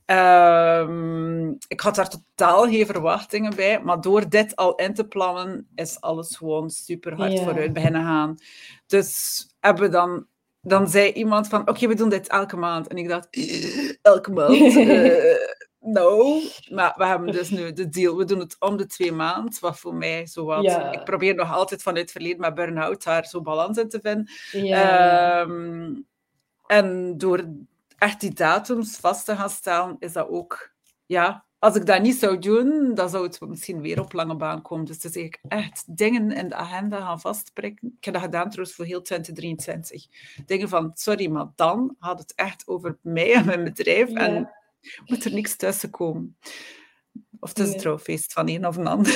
Um, 0.06 1.56
ik 1.68 1.80
had 1.80 1.94
daar 1.94 2.08
totaal 2.08 2.62
geen 2.68 2.86
verwachtingen 2.86 3.56
bij, 3.56 3.82
maar 3.82 4.00
door 4.00 4.28
dit 4.28 4.56
al 4.56 4.74
in 4.74 4.94
te 4.94 5.06
plannen, 5.06 5.68
is 5.74 6.00
alles 6.00 6.36
gewoon 6.36 6.70
super 6.70 7.14
hard 7.16 7.32
yeah. 7.32 7.44
vooruit 7.44 7.72
beginnen 7.72 8.02
gaan. 8.02 8.36
Dus 8.86 9.46
hebben 9.60 9.82
we 9.82 9.88
dan 9.88 10.26
dan 10.64 10.88
zei 10.88 11.12
iemand 11.12 11.49
van, 11.49 11.69
oké, 11.69 11.87
we 11.88 11.94
doen 11.94 12.08
dit 12.08 12.28
elke 12.28 12.56
maand. 12.56 12.87
En 12.87 12.96
ik 12.96 13.08
dacht, 13.08 13.28
elke 14.02 14.31
maand? 14.31 14.55
Uh, 14.55 15.34
no. 15.96 16.40
Maar 16.70 16.94
we 16.96 17.06
hebben 17.06 17.32
dus 17.32 17.50
nu 17.50 17.72
de 17.72 17.88
deal, 17.88 18.16
we 18.16 18.25
doen 18.25 18.38
het 18.38 18.56
om 18.58 18.76
de 18.76 18.87
twee 18.87 19.12
maanden, 19.12 19.60
wat 19.60 19.79
voor 19.79 19.94
mij 19.94 20.27
zo 20.27 20.44
wat... 20.44 20.62
Ja. 20.62 20.93
Ik 20.93 21.05
probeer 21.05 21.34
nog 21.34 21.53
altijd 21.53 21.82
vanuit 21.82 22.03
het 22.03 22.12
verleden 22.12 22.41
met 22.41 22.55
burn-out 22.55 23.05
daar 23.05 23.24
zo 23.24 23.41
balans 23.41 23.79
in 23.79 23.88
te 23.88 24.00
vinden. 24.00 24.31
Ja. 24.53 25.41
Um, 25.41 26.06
en 26.67 27.19
door 27.19 27.44
echt 27.98 28.20
die 28.20 28.34
datums 28.34 28.96
vast 28.96 29.24
te 29.24 29.36
gaan 29.36 29.50
stellen, 29.50 29.96
is 29.98 30.12
dat 30.12 30.29
ook... 30.29 30.72
Ja, 31.06 31.44
als 31.64 31.76
ik 31.76 31.86
dat 31.86 32.02
niet 32.02 32.18
zou 32.18 32.38
doen, 32.38 32.94
dan 32.94 33.08
zou 33.08 33.24
het 33.24 33.40
misschien 33.40 33.80
weer 33.80 34.00
op 34.00 34.12
lange 34.12 34.36
baan 34.36 34.62
komen. 34.62 34.84
Dus 34.84 34.94
het 35.02 35.04
is 35.04 35.16
eigenlijk 35.16 35.44
echt 35.48 35.96
dingen 35.96 36.32
in 36.32 36.48
de 36.48 36.54
agenda 36.54 37.00
gaan 37.00 37.20
vastprikken. 37.20 37.94
Ik 37.98 38.04
heb 38.04 38.14
dat 38.14 38.22
gedaan 38.22 38.48
trouwens 38.48 38.76
voor 38.76 38.84
heel 38.84 39.02
2023. 39.02 40.06
Dingen 40.46 40.68
van, 40.68 40.90
sorry, 40.94 41.30
maar 41.30 41.46
dan 41.56 41.96
had 41.98 42.18
het 42.18 42.32
echt 42.34 42.66
over 42.66 42.98
mij 43.00 43.34
en 43.34 43.46
mijn 43.46 43.64
bedrijf. 43.64 44.10
Ja. 44.10 44.16
En 44.16 44.50
moet 45.06 45.24
er 45.24 45.32
niks 45.32 45.56
tussen 45.56 45.90
komen. 45.90 46.36
Of 47.40 47.48
het 47.48 47.58
is 47.58 47.72
een 47.72 47.78
trouwfeest 47.78 48.32
van 48.32 48.48
een 48.48 48.66
of 48.66 48.76
een 48.76 48.86
ander. 48.86 49.12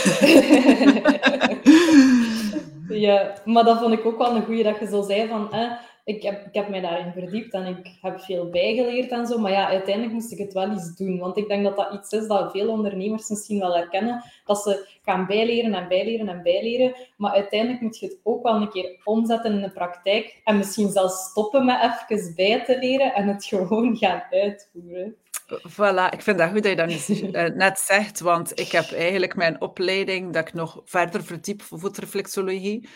ja, 3.07 3.43
maar 3.45 3.65
dat 3.65 3.79
vond 3.79 3.93
ik 3.93 4.05
ook 4.05 4.19
wel 4.19 4.37
een 4.37 4.45
goeie 4.45 4.63
dat 4.63 4.79
je 4.79 4.87
zo 4.87 5.03
zei 5.03 5.29
van... 5.29 5.53
Eh, 5.53 5.73
ik 6.09 6.23
heb, 6.23 6.47
ik 6.47 6.55
heb 6.55 6.69
mij 6.69 6.81
daarin 6.81 7.13
verdiept 7.13 7.53
en 7.53 7.67
ik 7.67 7.99
heb 8.03 8.21
veel 8.21 8.51
bijgeleerd 8.51 9.11
en 9.11 9.27
zo. 9.27 9.39
Maar 9.39 9.53
ja, 9.53 9.69
uiteindelijk 9.69 10.13
moest 10.15 10.33
ik 10.33 10.39
het 10.39 10.53
wel 10.53 10.71
eens 10.71 10.97
doen. 10.97 11.19
Want 11.19 11.37
ik 11.37 11.49
denk 11.49 11.65
dat 11.65 11.77
dat 11.77 11.93
iets 11.93 12.13
is 12.13 12.27
dat 12.27 12.51
veel 12.51 12.69
ondernemers 12.69 13.29
misschien 13.29 13.59
wel 13.59 13.77
herkennen. 13.77 14.25
Dat 14.45 14.63
ze 14.63 14.89
gaan 15.03 15.27
bijleren 15.27 15.75
en 15.75 15.89
bijleren 15.89 16.29
en 16.29 16.43
bijleren. 16.43 16.95
Maar 17.17 17.33
uiteindelijk 17.33 17.81
moet 17.81 17.99
je 17.99 18.07
het 18.07 18.19
ook 18.23 18.43
wel 18.43 18.55
een 18.55 18.71
keer 18.71 19.01
omzetten 19.05 19.53
in 19.53 19.61
de 19.61 19.71
praktijk. 19.71 20.41
En 20.45 20.57
misschien 20.57 20.91
zelfs 20.91 21.31
stoppen 21.31 21.65
met 21.65 21.97
even 22.07 22.35
bij 22.35 22.65
te 22.65 22.79
leren 22.79 23.15
en 23.15 23.29
het 23.29 23.45
gewoon 23.51 23.97
gaan 23.97 24.23
uitvoeren. 24.31 25.17
Voilà, 25.49 26.11
ik 26.11 26.23
vind 26.23 26.39
dat 26.39 26.51
goed 26.51 26.63
dat 26.63 26.71
je 26.71 26.77
dat 26.77 27.35
eh, 27.35 27.55
net 27.55 27.79
zegt, 27.79 28.21
want 28.21 28.61
ik 28.61 28.73
heb 28.73 28.93
eigenlijk 28.93 29.37
mijn 29.37 29.61
opleiding 29.61 30.33
dat 30.33 30.49
ik 30.49 30.55
nog 30.55 30.81
verder 30.85 31.25
verdiep 31.25 31.63
voor 31.63 31.79
voetreflexologie. 31.79 32.81
Je 32.81 32.89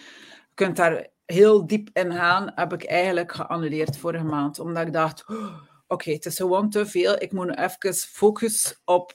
kunt 0.54 0.76
daar 0.76 1.11
heel 1.32 1.66
diep 1.66 1.88
in 1.92 2.12
gaan, 2.12 2.52
heb 2.54 2.72
ik 2.72 2.84
eigenlijk 2.84 3.32
geannuleerd 3.32 3.96
vorige 3.96 4.24
maand. 4.24 4.58
Omdat 4.58 4.86
ik 4.86 4.92
dacht, 4.92 5.28
oh, 5.28 5.54
oké, 5.86 6.10
het 6.12 6.26
is 6.26 6.36
gewoon 6.36 6.70
te 6.70 6.86
veel. 6.86 7.22
Ik 7.22 7.32
moet 7.32 7.46
nu 7.46 7.52
even 7.52 7.94
focus 7.94 8.80
op 8.84 9.12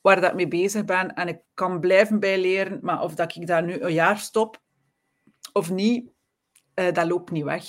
waar 0.00 0.20
dat 0.20 0.30
ik 0.30 0.36
mee 0.36 0.48
bezig 0.48 0.84
ben. 0.84 1.14
En 1.14 1.28
ik 1.28 1.40
kan 1.54 1.80
blijven 1.80 2.20
bijleren, 2.20 2.78
maar 2.82 3.02
of 3.02 3.14
dat 3.14 3.36
ik 3.36 3.46
daar 3.46 3.62
nu 3.64 3.80
een 3.80 3.92
jaar 3.92 4.18
stop 4.18 4.62
of 5.52 5.70
niet, 5.70 6.10
uh, 6.74 6.92
dat 6.92 7.06
loopt 7.06 7.30
niet 7.30 7.44
weg. 7.44 7.64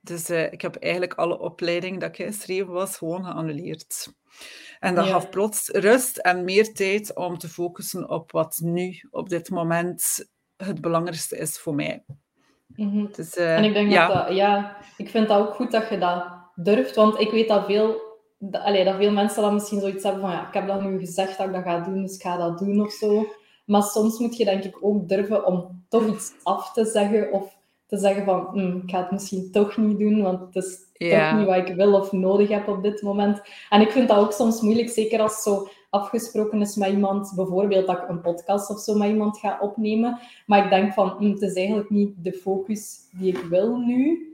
Dus 0.00 0.30
uh, 0.30 0.52
ik 0.52 0.60
heb 0.62 0.76
eigenlijk 0.76 1.14
alle 1.14 1.38
opleidingen 1.38 2.00
dat 2.00 2.18
ik 2.18 2.26
geschreven 2.26 2.72
was, 2.72 2.96
gewoon 2.96 3.24
geannuleerd. 3.24 4.12
En 4.80 4.94
dat 4.94 5.04
Ja. 5.06 5.10
gaf 5.12 5.28
plots 5.28 5.68
rust 5.68 6.16
en 6.16 6.44
meer 6.44 6.74
tijd 6.74 7.14
om 7.16 7.38
te 7.38 7.48
focussen 7.48 8.08
op 8.08 8.32
wat 8.32 8.58
nu, 8.62 9.08
op 9.10 9.28
dit 9.28 9.50
moment, 9.50 10.28
het 10.56 10.80
belangrijkste 10.80 11.36
is 11.38 11.58
voor 11.58 11.74
mij. 11.74 12.04
Mhm. 12.66 13.06
Dus, 13.12 13.36
eh, 13.36 13.56
En 13.56 13.64
ik 13.64 13.72
denk 13.72 13.90
ja. 13.90 14.06
dat 14.06 14.26
dat, 14.26 14.36
ja, 14.36 14.76
ik 14.96 15.08
vind 15.08 15.28
dat 15.28 15.40
ook 15.40 15.54
goed 15.54 15.70
dat 15.70 15.88
je 15.88 15.98
dat 15.98 16.24
durft, 16.54 16.94
want 16.94 17.20
ik 17.20 17.30
weet 17.30 17.48
dat 17.48 17.64
veel, 17.66 18.00
dat, 18.38 18.62
allee, 18.62 18.84
dat 18.84 18.96
veel 18.96 19.12
mensen 19.12 19.42
dan 19.42 19.54
misschien 19.54 19.80
zoiets 19.80 20.02
hebben 20.04 20.20
van, 20.22 20.30
ja, 20.30 20.48
ik 20.48 20.54
heb 20.54 20.66
dat 20.66 20.82
nu 20.82 20.98
gezegd 20.98 21.38
dat 21.38 21.46
ik 21.46 21.52
dat 21.52 21.62
ga 21.62 21.80
doen, 21.80 22.02
dus 22.02 22.14
ik 22.14 22.22
ga 22.22 22.36
dat 22.36 22.58
doen 22.58 22.80
of 22.80 22.92
zo. 22.92 23.26
Maar 23.64 23.82
soms 23.82 24.18
moet 24.18 24.36
je 24.36 24.44
denk 24.44 24.64
ik 24.64 24.76
ook 24.80 25.08
durven 25.08 25.46
om 25.46 25.84
toch 25.88 26.06
iets 26.06 26.32
af 26.42 26.72
te 26.72 26.84
zeggen 26.84 27.32
of 27.32 27.56
te 27.86 27.98
zeggen 27.98 28.24
van, 28.24 28.48
"Hm, 28.52 28.76
ik 28.76 28.90
ga 28.90 29.00
het 29.00 29.10
misschien 29.10 29.50
toch 29.52 29.76
niet 29.76 29.98
doen, 29.98 30.22
want 30.22 30.40
het 30.40 30.64
is 30.64 30.78
toch 31.10 31.32
niet 31.38 31.46
wat 31.46 31.68
ik 31.68 31.74
wil 31.74 31.94
of 31.94 32.12
nodig 32.12 32.48
heb 32.48 32.68
op 32.68 32.82
dit 32.82 33.02
moment. 33.02 33.42
En 33.68 33.80
ik 33.80 33.90
vind 33.90 34.08
dat 34.08 34.18
ook 34.18 34.32
soms 34.32 34.60
moeilijk, 34.60 34.88
zeker 34.88 35.20
als 35.20 35.42
zo 35.42 35.68
afgesproken 35.94 36.60
is 36.60 36.76
met 36.76 36.90
iemand, 36.90 37.32
bijvoorbeeld 37.36 37.86
dat 37.86 37.98
ik 37.98 38.08
een 38.08 38.20
podcast 38.20 38.70
of 38.70 38.80
zo 38.80 38.94
met 38.94 39.08
iemand 39.08 39.38
ga 39.38 39.58
opnemen. 39.60 40.18
Maar 40.46 40.64
ik 40.64 40.70
denk 40.70 40.92
van, 40.92 41.08
hm, 41.08 41.30
het 41.30 41.42
is 41.42 41.54
eigenlijk 41.54 41.90
niet 41.90 42.12
de 42.16 42.32
focus 42.32 43.08
die 43.12 43.32
ik 43.32 43.44
wil 43.48 43.76
nu. 43.76 44.28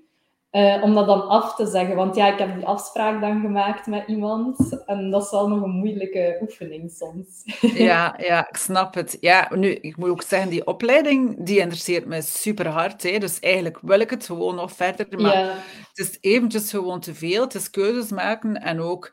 Eh, 0.50 0.82
om 0.82 0.94
dat 0.94 1.06
dan 1.06 1.28
af 1.28 1.54
te 1.54 1.66
zeggen. 1.66 1.96
Want 1.96 2.16
ja, 2.16 2.32
ik 2.32 2.38
heb 2.38 2.54
die 2.54 2.66
afspraak 2.66 3.20
dan 3.20 3.40
gemaakt 3.40 3.86
met 3.86 4.04
iemand. 4.06 4.82
En 4.86 5.10
dat 5.10 5.24
is 5.24 5.30
wel 5.30 5.48
nog 5.48 5.62
een 5.62 5.70
moeilijke 5.70 6.38
oefening 6.40 6.90
soms. 6.90 7.42
Ja, 7.86 8.14
ja, 8.18 8.48
ik 8.48 8.56
snap 8.56 8.94
het. 8.94 9.16
Ja, 9.20 9.48
nu, 9.54 9.74
ik 9.74 9.96
moet 9.96 10.08
ook 10.08 10.22
zeggen, 10.22 10.50
die 10.50 10.66
opleiding, 10.66 11.44
die 11.44 11.58
interesseert 11.58 12.06
me 12.06 12.22
super 12.22 12.66
hard. 12.68 13.02
Hè. 13.02 13.18
Dus 13.18 13.38
eigenlijk 13.38 13.78
wil 13.82 14.00
ik 14.00 14.10
het 14.10 14.24
gewoon 14.24 14.54
nog 14.54 14.72
verder. 14.72 15.06
Maar 15.20 15.38
Ja, 15.38 15.54
het 15.88 15.98
is 15.98 16.18
eventjes 16.20 16.70
gewoon 16.70 17.00
te 17.00 17.14
veel. 17.14 17.42
Het 17.42 17.54
is 17.54 17.70
keuzes 17.70 18.10
maken 18.10 18.54
en 18.54 18.80
ook 18.80 19.12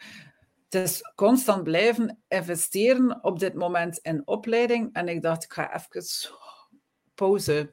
het 0.69 0.83
is 0.89 1.11
constant 1.15 1.63
blijven 1.63 2.19
investeren 2.27 3.23
op 3.23 3.39
dit 3.39 3.53
moment 3.53 3.97
in 3.97 4.21
opleiding. 4.25 4.89
En 4.93 5.07
ik 5.07 5.21
dacht, 5.21 5.43
ik 5.43 5.53
ga 5.53 5.75
even 5.75 6.05
pauze. 7.15 7.69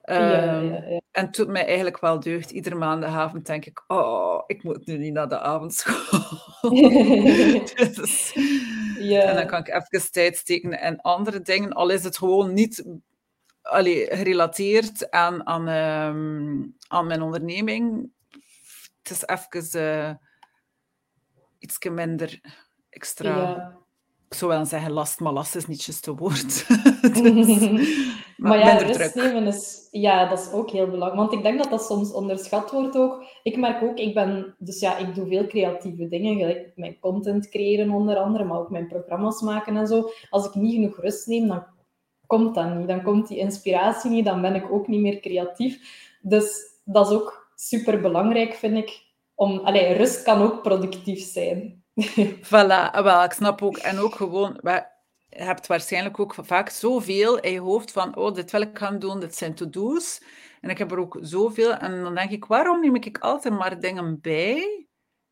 ja, 0.00 0.32
Ehm, 0.32 0.66
ja, 0.66 0.84
ja. 0.88 1.00
En 1.10 1.24
het 1.26 1.34
doet 1.34 1.48
mij 1.48 1.66
eigenlijk 1.66 2.00
wel 2.00 2.20
deugd. 2.20 2.50
Iedere 2.50 2.74
maandagavond 2.74 3.46
denk 3.46 3.64
ik, 3.64 3.84
oh, 3.86 4.42
ik 4.46 4.62
moet 4.62 4.86
nu 4.86 4.98
niet 4.98 5.12
naar 5.12 5.28
de 5.28 5.38
avondschool. 5.40 6.20
Dus- 7.94 8.32
Ja. 8.98 9.22
En 9.22 9.34
dan 9.34 9.46
kan 9.46 9.58
ik 9.58 9.68
even 9.68 10.12
tijd 10.12 10.36
steken 10.36 10.80
in 10.80 11.00
andere 11.00 11.40
dingen, 11.40 11.72
al 11.72 11.88
is 11.88 12.04
het 12.04 12.18
gewoon 12.18 12.52
niet 12.52 12.84
allee, 13.62 14.06
gerelateerd 14.16 15.10
aan, 15.10 15.46
aan, 15.46 15.68
ehm, 15.68 16.62
aan 16.88 17.06
mijn 17.06 17.22
onderneming. 17.22 18.10
Het 19.02 19.10
is 19.10 19.26
even 19.26 19.80
eh 19.80 20.14
iets 21.64 21.78
minder 21.90 22.40
extra. 22.90 23.36
Ja. 23.36 23.82
Ik 24.28 24.40
zou 24.40 24.50
wel 24.50 24.64
zeggen 24.64 24.92
last, 24.92 25.20
maar 25.20 25.32
last 25.32 25.54
is 25.56 25.66
niet 25.66 25.84
juist 25.84 26.06
het 26.06 26.18
woord. 26.18 26.66
Dus, 28.36 28.50
Maar 28.50 28.58
ja, 28.58 28.76
rust 28.76 29.12
druk. 29.12 29.14
nemen 29.14 29.46
is, 29.46 29.88
ja, 29.90 30.28
dat 30.28 30.38
is 30.38 30.52
ook 30.52 30.70
heel 30.70 30.84
belangrijk. 30.86 31.14
Want 31.14 31.32
ik 31.32 31.42
denk 31.42 31.58
dat 31.58 31.70
dat 31.70 31.84
soms 31.84 32.12
onderschat 32.12 32.70
wordt 32.70 32.96
ook. 32.96 33.24
Ik 33.42 33.56
merk 33.56 33.82
ook, 33.82 33.98
ik 33.98 34.14
ben, 34.14 34.54
dus 34.58 34.80
ja, 34.80 34.96
ik 34.96 35.14
doe 35.14 35.26
veel 35.26 35.46
creatieve 35.46 36.08
dingen, 36.08 36.38
gelijk 36.38 36.72
mijn 36.76 36.98
content 36.98 37.48
creëren 37.48 37.90
onder 37.90 38.16
andere, 38.16 38.44
maar 38.44 38.58
ook 38.58 38.70
mijn 38.70 38.88
programma's 38.88 39.40
maken 39.40 39.76
en 39.76 39.86
zo. 39.86 40.10
Als 40.30 40.46
ik 40.46 40.54
niet 40.54 40.74
genoeg 40.74 41.00
rust 41.00 41.26
neem, 41.26 41.48
dan 41.48 41.64
komt 42.26 42.54
dat 42.54 42.74
niet. 42.74 42.88
Dan 42.88 43.02
komt 43.02 43.28
die 43.28 43.38
inspiratie 43.38 44.10
niet, 44.10 44.24
dan 44.24 44.40
ben 44.40 44.54
ik 44.54 44.72
ook 44.72 44.88
niet 44.88 45.00
meer 45.00 45.20
creatief. 45.20 45.78
Dus 46.22 46.78
dat 46.84 47.06
is 47.10 47.16
ook 47.16 47.50
super 47.54 48.00
belangrijk, 48.00 48.54
vind 48.54 48.76
ik. 48.76 49.03
Om, 49.34 49.58
allee, 49.58 49.92
rust 49.92 50.22
kan 50.22 50.42
ook 50.42 50.62
productief 50.62 51.24
zijn. 51.24 51.84
Voilà, 52.50 52.90
ah, 52.92 53.02
wel, 53.02 53.24
ik 53.24 53.32
snap 53.32 53.62
ook. 53.62 53.76
En 53.76 53.98
ook 53.98 54.14
gewoon, 54.14 54.60
je 54.62 55.42
hebt 55.42 55.66
waarschijnlijk 55.66 56.20
ook 56.20 56.34
vaak 56.34 56.68
zoveel 56.68 57.40
in 57.40 57.52
je 57.52 57.60
hoofd 57.60 57.92
van, 57.92 58.16
oh, 58.16 58.34
dit 58.34 58.50
wil 58.50 58.60
ik 58.60 58.78
gaan 58.78 58.98
doen, 58.98 59.20
dit 59.20 59.36
zijn 59.36 59.54
to-do's. 59.54 60.22
En 60.60 60.70
ik 60.70 60.78
heb 60.78 60.90
er 60.90 60.98
ook 60.98 61.18
zoveel. 61.20 61.74
En 61.74 62.02
dan 62.02 62.14
denk 62.14 62.30
ik, 62.30 62.44
waarom 62.44 62.80
neem 62.80 62.94
ik 62.94 63.18
altijd 63.18 63.54
maar 63.54 63.80
dingen 63.80 64.20
bij? 64.20 64.86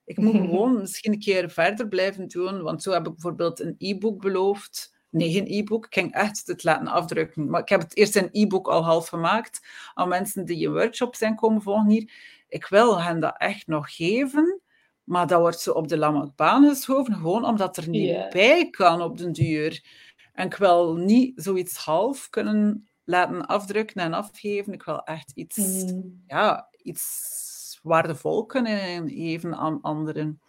Ik 0.05 0.17
moet 0.17 0.35
gewoon 0.47 0.79
misschien 0.79 1.13
een 1.13 1.19
keer 1.19 1.51
verder 1.51 1.89
blijven 1.89 2.29
doen. 2.29 2.63
Want 2.63 2.83
zo 2.83 2.93
heb 2.93 3.07
ik 3.07 3.13
bijvoorbeeld 3.13 3.61
een 3.61 3.75
e-book 3.79 4.21
beloofd. 4.21 4.95
Nee, 5.11 5.31
geen 5.31 5.47
e-book. 5.47 5.87
Ik 5.87 5.95
ging 5.95 6.13
echt 6.13 6.47
het 6.47 6.65
laten 6.65 6.87
afdrukken. 6.87 7.51
Maar 7.51 7.61
ik 7.61 7.69
heb 7.69 7.81
het 7.81 7.97
eerst 7.97 8.17
een 8.17 8.29
e-book 8.33 8.69
al 8.69 8.85
half 8.85 9.09
gemaakt 9.09 9.67
aan 9.95 10.09
mensen 10.09 10.45
die 10.45 10.67
een 10.67 10.73
workshop 10.73 11.15
zijn 11.15 11.35
komen 11.35 11.63
volgen 11.63 11.91
hier. 11.91 12.13
Ik 12.53 12.67
wil 12.67 13.03
hen 13.03 13.21
dat 13.21 13.35
echt 13.39 13.67
nog 13.67 13.95
geven. 13.97 14.61
Maar 15.05 15.27
dat 15.27 15.41
wordt 15.41 15.61
zo 15.61 15.73
op 15.73 15.89
de 15.89 15.99
lange 15.99 16.33
baan 16.37 16.69
geschoven, 16.69 17.15
gewoon 17.15 17.45
omdat 17.45 17.77
er 17.77 17.89
niet 17.89 18.31
bij 18.31 18.71
kan 18.71 19.03
op 19.03 19.19
den 19.19 19.33
duur. 19.33 19.85
En 20.33 20.47
ik 20.47 20.55
wil 20.55 20.95
niet 20.95 21.33
zoiets 21.43 21.77
half 21.77 22.29
kunnen 22.31 22.89
laten 23.05 23.47
afdrukken 23.47 24.03
en 24.03 24.13
afgeven. 24.15 24.73
Ik 24.73 24.83
wil 24.83 25.03
echt 25.03 25.31
iets, 25.35 25.57
Mm. 25.57 26.23
ja, 26.27 26.69
iets 26.83 27.79
waardevol 27.83 28.47
kunnen 28.47 29.09
geven 29.11 29.55
aan 29.57 29.81
anderen. 29.81 30.41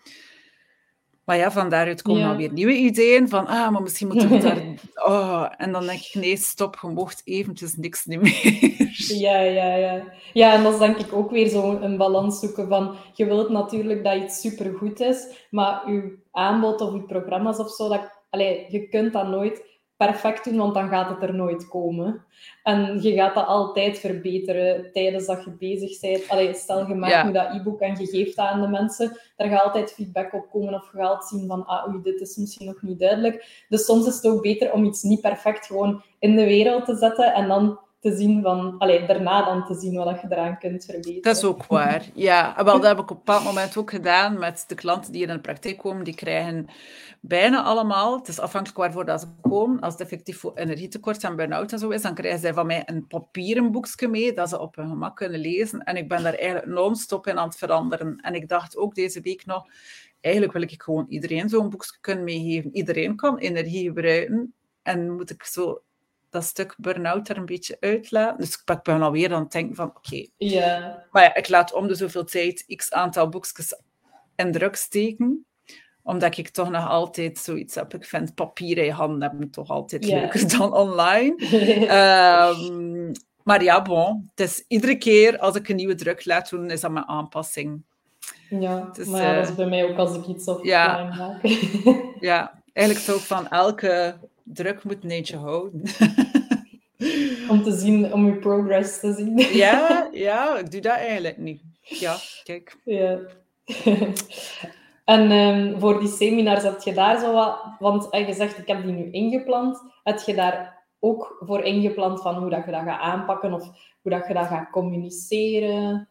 Maar 1.26 1.38
ja, 1.38 1.52
van 1.52 1.70
daaruit 1.70 2.02
komen 2.02 2.22
Ja. 2.22 2.28
dan 2.28 2.38
weer 2.38 2.52
nieuwe 2.52 2.74
ideeën 2.78 3.30
van, 3.30 3.48
ah, 3.48 3.72
maar 3.72 3.82
misschien 3.82 4.08
moeten 4.08 4.30
we 4.30 4.38
daar... 4.38 4.62
Oh, 5.10 5.46
en 5.58 5.72
dan 5.72 5.86
denk 5.86 6.00
ik, 6.00 6.14
nee, 6.14 6.38
stop, 6.38 6.78
je 6.82 6.88
mocht 6.88 7.22
eventjes 7.26 7.76
niks 7.76 8.06
niet 8.06 8.22
meer. 8.22 8.82
Ja, 9.08 9.40
ja, 9.40 9.76
ja. 9.76 10.04
Ja, 10.34 10.54
en 10.54 10.64
dat 10.64 10.74
is 10.74 10.80
denk 10.80 10.98
ik 10.98 11.14
ook 11.14 11.32
weer 11.32 11.48
zo'n 11.50 11.84
een 11.84 11.98
balans 11.98 12.40
zoeken 12.40 12.68
van, 12.68 12.96
je 13.14 13.26
wilt 13.26 13.50
natuurlijk 13.50 14.04
dat 14.04 14.16
iets 14.16 14.42
supergoed 14.42 15.00
is, 15.00 15.28
maar 15.50 15.92
je 15.92 16.18
aanbod 16.32 16.82
of 16.82 16.94
je 16.94 17.02
programma's 17.04 17.58
of 17.60 17.72
zo, 17.72 17.90
dat, 17.90 18.22
allee, 18.30 18.66
je 18.70 18.88
kunt 18.88 19.14
dat 19.14 19.28
nooit 19.28 19.64
perfect 20.06 20.44
doen, 20.44 20.58
want 20.58 20.74
dan 20.74 20.90
gaat 20.90 21.10
het 21.10 21.22
er 21.24 21.36
nooit 21.36 21.68
komen. 21.68 22.26
En 22.64 23.02
je 23.02 23.14
gaat 23.14 23.36
dat 23.36 23.46
altijd 23.48 24.00
verbeteren 24.00 24.92
tijdens 24.92 25.26
dat 25.26 25.44
je 25.44 25.52
bezig 25.52 26.00
bent. 26.00 26.30
Allee, 26.30 26.54
stel, 26.54 26.88
je 26.88 26.96
maakt 26.96 27.14
Ja. 27.14 27.24
nu 27.26 27.32
dat 27.32 27.54
e-book 27.54 27.80
en 27.80 27.96
je 28.00 28.06
geeft 28.06 28.36
dat 28.36 28.46
aan 28.46 28.62
de 28.62 28.68
mensen, 28.68 29.18
daar 29.36 29.50
gaat 29.50 29.64
altijd 29.64 29.92
feedback 29.94 30.34
op 30.34 30.50
komen 30.52 30.74
of 30.74 30.90
je 30.92 30.98
gaat 30.98 31.26
zien 31.26 31.48
van, 31.48 31.66
ah, 31.66 31.88
oei, 31.88 32.02
dit 32.02 32.22
is 32.22 32.36
misschien 32.36 32.66
nog 32.66 32.82
niet 32.82 33.00
duidelijk. 33.00 33.64
Dus 33.70 33.86
soms 33.86 34.08
is 34.08 34.16
het 34.16 34.28
ook 34.28 34.42
beter 34.42 34.72
om 34.74 34.86
iets 34.86 35.04
niet 35.04 35.22
perfect 35.22 35.66
gewoon 35.66 36.04
in 36.20 36.36
de 36.36 36.46
wereld 36.46 36.86
te 36.86 36.96
zetten 36.96 37.34
en 37.34 37.48
dan 37.48 37.80
te 38.04 38.16
zien 38.16 38.42
van, 38.42 38.76
allee, 38.78 39.06
daarna 39.06 39.46
dan 39.46 39.66
te 39.66 39.76
zien 39.76 39.96
wat 39.96 40.22
je 40.22 40.28
eraan 40.30 40.58
kunt 40.58 40.86
verbeteren. 40.86 41.22
Dat 41.22 41.36
is 41.36 41.44
ook 41.44 41.66
waar. 41.66 42.06
Ja, 42.14 42.64
wel, 42.64 42.80
dat 42.80 42.84
heb 42.84 43.00
ik 43.00 43.04
op 43.04 43.10
een 43.10 43.16
bepaald 43.16 43.44
moment 43.44 43.78
ook 43.78 43.90
gedaan 43.90 44.40
met 44.40 44.64
de 44.68 44.76
klanten 44.76 45.12
die 45.12 45.22
in 45.22 45.34
de 45.34 45.40
praktijk 45.40 45.78
komen. 45.78 46.04
Die 46.04 46.16
krijgen 46.16 46.68
bijna 47.22 47.64
allemaal, 47.64 48.18
het 48.18 48.28
is 48.28 48.40
afhankelijk 48.40 48.80
waarvoor 48.80 49.06
dat 49.06 49.20
ze 49.20 49.28
komen, 49.42 49.80
als 49.80 49.94
het 49.94 50.02
effectief 50.02 50.40
voor 50.40 50.52
energietekort 50.56 51.24
en 51.24 51.36
burn-out 51.36 51.72
en 51.72 51.80
zo 51.80 51.90
is, 51.90 52.02
dan 52.02 52.14
krijgen 52.14 52.40
zij 52.40 52.54
van 52.54 52.66
mij 52.66 52.84
een 52.86 53.08
papieren 53.08 53.72
boekje 53.72 54.08
mee, 54.08 54.34
dat 54.34 54.50
ze 54.50 54.60
op 54.60 54.76
hun 54.76 54.90
gemak 54.90 55.16
kunnen 55.16 55.40
lezen. 55.40 55.80
En 55.84 55.98
ik 55.98 56.08
ben 56.08 56.24
daar 56.24 56.36
eigenlijk 56.36 56.66
non-stop 56.66 57.28
in 57.28 57.38
aan 57.38 57.48
het 57.48 57.58
veranderen. 57.58 58.18
En 58.22 58.34
ik 58.34 58.48
dacht 58.48 58.78
ook 58.78 58.96
deze 58.96 59.22
week 59.22 59.46
nog, 59.46 59.68
eigenlijk 60.22 60.54
wil 60.54 60.62
ik 60.62 60.84
gewoon 60.84 61.06
iedereen 61.10 61.50
zo'n 61.50 61.70
boekje 61.70 61.98
kunnen 62.02 62.24
meegeven. 62.24 62.76
Iedereen 62.76 63.16
kan 63.16 63.38
energie 63.38 63.84
gebruiken. 63.84 64.54
En 64.82 65.12
moet 65.12 65.30
ik 65.30 65.44
zo 65.44 65.82
dat 66.34 66.44
stuk 66.44 66.76
burn-out 66.78 67.30
er 67.30 67.38
een 67.38 67.46
beetje 67.46 67.78
uitlaten. 67.80 68.38
Dus 68.38 68.64
ik 68.66 68.84
ben 68.84 69.02
alweer 69.02 69.34
aan 69.34 69.44
het 69.44 69.52
denken 69.52 69.76
van, 69.76 69.88
oké, 69.96 70.28
maar 71.12 71.24
ja, 71.24 71.36
ik 71.36 71.50
laat 71.50 71.74
om 71.74 71.88
de 71.88 71.96
zoveel 71.96 72.26
tijd 72.26 72.64
x 72.76 72.92
aantal 72.92 73.30
boekjes 73.30 73.82
in 74.36 74.52
druk 74.52 74.76
steken. 74.76 75.46
Omdat 76.04 76.38
ik 76.38 76.50
toch 76.50 76.70
nog 76.70 76.88
altijd 76.88 77.38
zoiets 77.38 77.76
heb. 77.76 77.94
Ik 77.94 78.06
vind 78.06 78.36
papier 78.36 78.78
in 78.78 78.92
handen 78.92 79.22
hebben 79.22 79.50
toch 79.50 79.70
altijd 79.70 80.06
leuker 80.06 80.58
dan 80.58 80.74
online. 80.74 81.36
Ehm, 81.88 83.12
maar 83.44 83.64
ja, 83.64 83.82
bon. 83.82 84.32
Het 84.36 84.50
is 84.50 84.66
iedere 84.68 84.98
keer 84.98 85.40
als 85.40 85.56
ik 85.56 85.70
een 85.70 85.76
nieuwe 85.76 85.96
druk 85.96 86.26
laat 86.26 86.50
doen, 86.50 86.70
is 86.70 86.82
dat 86.82 86.92
mijn 86.92 87.08
aanpassing. 87.08 87.84
ja. 88.50 88.92
Maar 89.06 89.22
ja, 89.22 89.36
dat 89.36 89.44
is 89.44 89.50
eh, 89.50 89.56
bij 89.56 89.66
mij 89.66 89.84
ook 89.84 89.98
als 89.98 90.16
ik 90.16 90.26
iets 90.26 90.46
offline 90.46 90.70
ja. 90.70 91.04
maak. 91.18 91.42
Ja, 92.20 92.62
eigenlijk 92.74 93.06
zou 93.06 93.18
ik 93.18 93.24
van 93.24 93.48
elke 93.48 94.16
druk 94.44 94.84
moet 94.84 95.04
een 95.04 95.10
eentje 95.10 95.38
houden. 95.38 95.82
om 97.50 97.64
te 97.64 97.72
zien, 97.72 98.14
om 98.14 98.26
je 98.26 98.36
progress 98.36 99.00
te 99.00 99.14
zien. 99.14 99.38
ja, 99.66 100.10
ja, 100.12 100.58
ik 100.58 100.72
doe 100.72 100.82
dat 100.82 100.96
eigenlijk 100.96 101.38
niet. 101.38 101.62
Ja, 101.82 102.16
kijk. 102.44 102.78
Ja. 102.84 103.20
en 105.06 105.32
ehm, 105.32 105.80
voor 105.80 106.00
die 106.00 106.10
seminars 106.10 106.64
heb 106.64 106.82
je 106.82 106.94
daar 106.94 107.20
zo 107.20 107.34
wat... 107.34 107.60
Want 107.80 108.10
eh, 108.10 108.28
je 108.28 108.34
zegt, 108.34 108.58
ik 108.58 108.68
heb 108.68 108.84
die 108.84 108.94
nu 108.94 109.12
ingepland. 109.12 109.82
Heb 110.04 110.20
je 110.20 110.34
daar 110.34 110.84
ook 111.00 111.38
voor 111.40 111.64
ingepland 111.64 112.22
van 112.22 112.36
hoe 112.36 112.50
dat 112.50 112.66
je 112.66 112.72
dat 112.72 112.84
gaat 112.84 113.02
aanpakken 113.02 113.54
of 113.54 113.64
hoe 114.02 114.12
dat 114.12 114.28
je 114.28 114.34
dat 114.34 114.48
gaat 114.48 114.70
communiceren? 114.70 116.08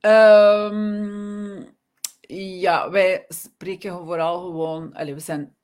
Ehm, 0.00 1.62
ja, 2.60 2.90
wij 2.90 3.24
spreken 3.28 4.04
vooral 4.04 4.40
gewoon. 4.40 4.94
Allee, 4.94 5.14
we 5.14 5.20
zijn, 5.20 5.54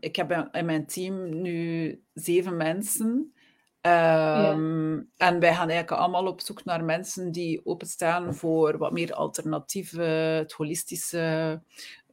ik 0.00 0.16
heb 0.16 0.48
in, 0.52 0.64
mijn 0.64 0.86
team 0.86 1.40
nu 1.42 2.02
zeven 2.14 2.56
mensen. 2.56 3.32
Ehm, 3.80 5.00
En 5.16 5.38
wij 5.40 5.54
gaan 5.54 5.68
eigenlijk 5.68 5.90
allemaal 5.90 6.26
op 6.26 6.40
zoek 6.40 6.64
naar 6.64 6.84
mensen 6.84 7.32
die 7.32 7.66
openstaan 7.66 8.34
voor 8.34 8.78
wat 8.78 8.92
meer 8.92 9.14
alternatieve, 9.14 10.02
het 10.02 10.52
holistische 10.52 11.62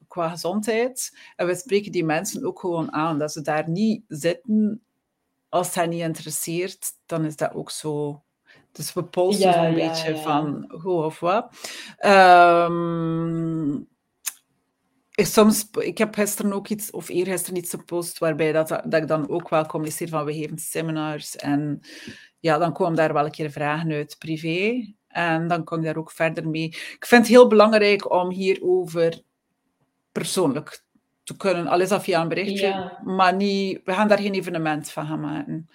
qua 0.08 0.30
gezondheid. 0.30 1.18
En 1.36 1.48
we 1.48 1.56
spreken 1.56 1.92
die 1.92 2.06
mensen 2.06 2.46
ook 2.46 2.60
gewoon 2.60 2.92
aan. 2.92 3.18
Dat 3.18 3.32
ze 3.32 3.42
daar 3.42 3.70
niet 3.70 4.04
zitten 4.08 4.84
als 5.50 5.76
hen 5.76 5.90
niet 5.90 6.02
interesseert, 6.02 6.92
dan 7.06 7.26
is 7.26 7.36
dat 7.36 7.54
ook 7.54 7.72
zo. 7.72 8.24
Dus 8.72 8.94
we 8.94 9.04
posten 9.04 9.50
ja, 9.50 9.68
een 9.68 9.74
beetje 9.74 10.18
van 10.18 10.72
hoe 10.82 11.04
of 11.04 11.20
wat. 11.20 11.54
Um, 12.06 13.88
soms, 15.26 15.70
ik 15.80 15.98
heb 15.98 16.14
gisteren 16.14 16.54
ook 16.54 16.68
iets, 16.68 16.92
of 16.92 17.10
eergisteren 17.10 17.58
iets 17.58 17.70
gepost, 17.70 18.18
waarbij 18.18 18.52
dat, 18.52 18.68
dat 18.68 18.94
ik 18.94 19.08
dan 19.08 19.30
ook 19.30 19.50
wel 19.50 19.66
communiceer 19.66 20.08
van 20.08 20.26
we 20.26 20.34
geven 20.34 20.58
seminars. 20.58 21.36
En 21.36 21.80
ja, 22.40 22.58
dan 22.58 22.74
komen 22.74 22.96
daar 22.96 23.14
wel 23.14 23.26
een 23.26 23.32
keer 23.32 23.52
vragen 23.52 23.92
uit 23.92 24.16
privé. 24.20 24.94
En 25.08 25.48
dan 25.48 25.64
kom 25.64 25.78
ik 25.78 25.84
daar 25.84 25.98
ook 25.98 26.12
verder 26.12 26.50
mee. 26.50 26.68
Ik 26.68 27.06
vind 27.06 27.22
het 27.22 27.32
heel 27.32 27.48
belangrijk 27.48 28.12
om 28.12 28.32
hierover 28.32 29.22
persoonlijk 30.12 30.84
te 31.24 31.38
kunnen, 31.38 31.68
al 31.68 31.82
is 31.82 31.90
dat 31.90 32.04
via 32.04 32.22
een 32.22 32.28
berichtje, 32.28 32.98
maar 33.04 33.36
niet, 33.36 33.80
we 33.84 33.94
gaan 33.94 34.08
daar 34.08 34.20
geen 34.20 34.34
evenement 34.34 34.92
van 34.92 35.06
gaan 35.06 35.20
maken. 35.20 35.70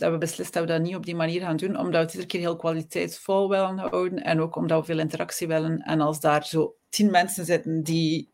Dat, 0.00 0.12
we 0.12 0.18
beslist 0.18 0.52
dat 0.52 0.62
we 0.62 0.68
dat 0.68 0.80
niet 0.80 0.96
op 0.96 1.06
die 1.06 1.14
manier 1.14 1.40
gaan 1.40 1.56
doen, 1.56 1.78
omdat 1.78 1.92
we 1.92 1.98
het 1.98 2.10
iedere 2.10 2.26
keer 2.26 2.40
heel 2.40 2.56
kwaliteitsvol 2.56 3.48
willen 3.48 3.78
houden 3.78 4.22
en 4.22 4.40
ook 4.40 4.56
omdat 4.56 4.80
we 4.80 4.84
veel 4.86 4.98
interactie 4.98 5.46
willen. 5.46 5.78
En 5.78 6.00
als 6.00 6.20
daar 6.20 6.46
zo 6.46 6.76
tien 6.88 7.10
mensen 7.10 7.44
zitten 7.44 7.82
die 7.82 8.30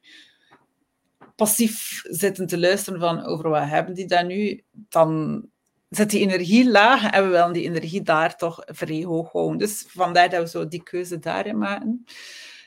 passief 1.36 2.02
zitten 2.04 2.46
te 2.46 2.58
luisteren 2.58 3.00
van 3.00 3.24
over 3.24 3.48
wat 3.48 3.68
hebben 3.68 3.94
die 3.94 4.06
dan 4.06 4.26
nu, 4.26 4.62
dan 4.72 5.42
zit 5.88 6.10
die 6.10 6.20
energie 6.20 6.70
laag 6.70 7.10
en 7.10 7.24
we 7.24 7.28
willen 7.28 7.52
die 7.52 7.64
energie 7.64 8.02
daar 8.02 8.36
toch 8.36 8.62
vrij 8.64 9.02
hoog 9.02 9.32
houden. 9.32 9.58
Dus 9.58 9.84
vandaar 9.88 10.30
dat 10.30 10.42
we 10.42 10.48
zo 10.48 10.68
die 10.68 10.82
keuze 10.82 11.18
daarin 11.18 11.58
maken. 11.58 12.04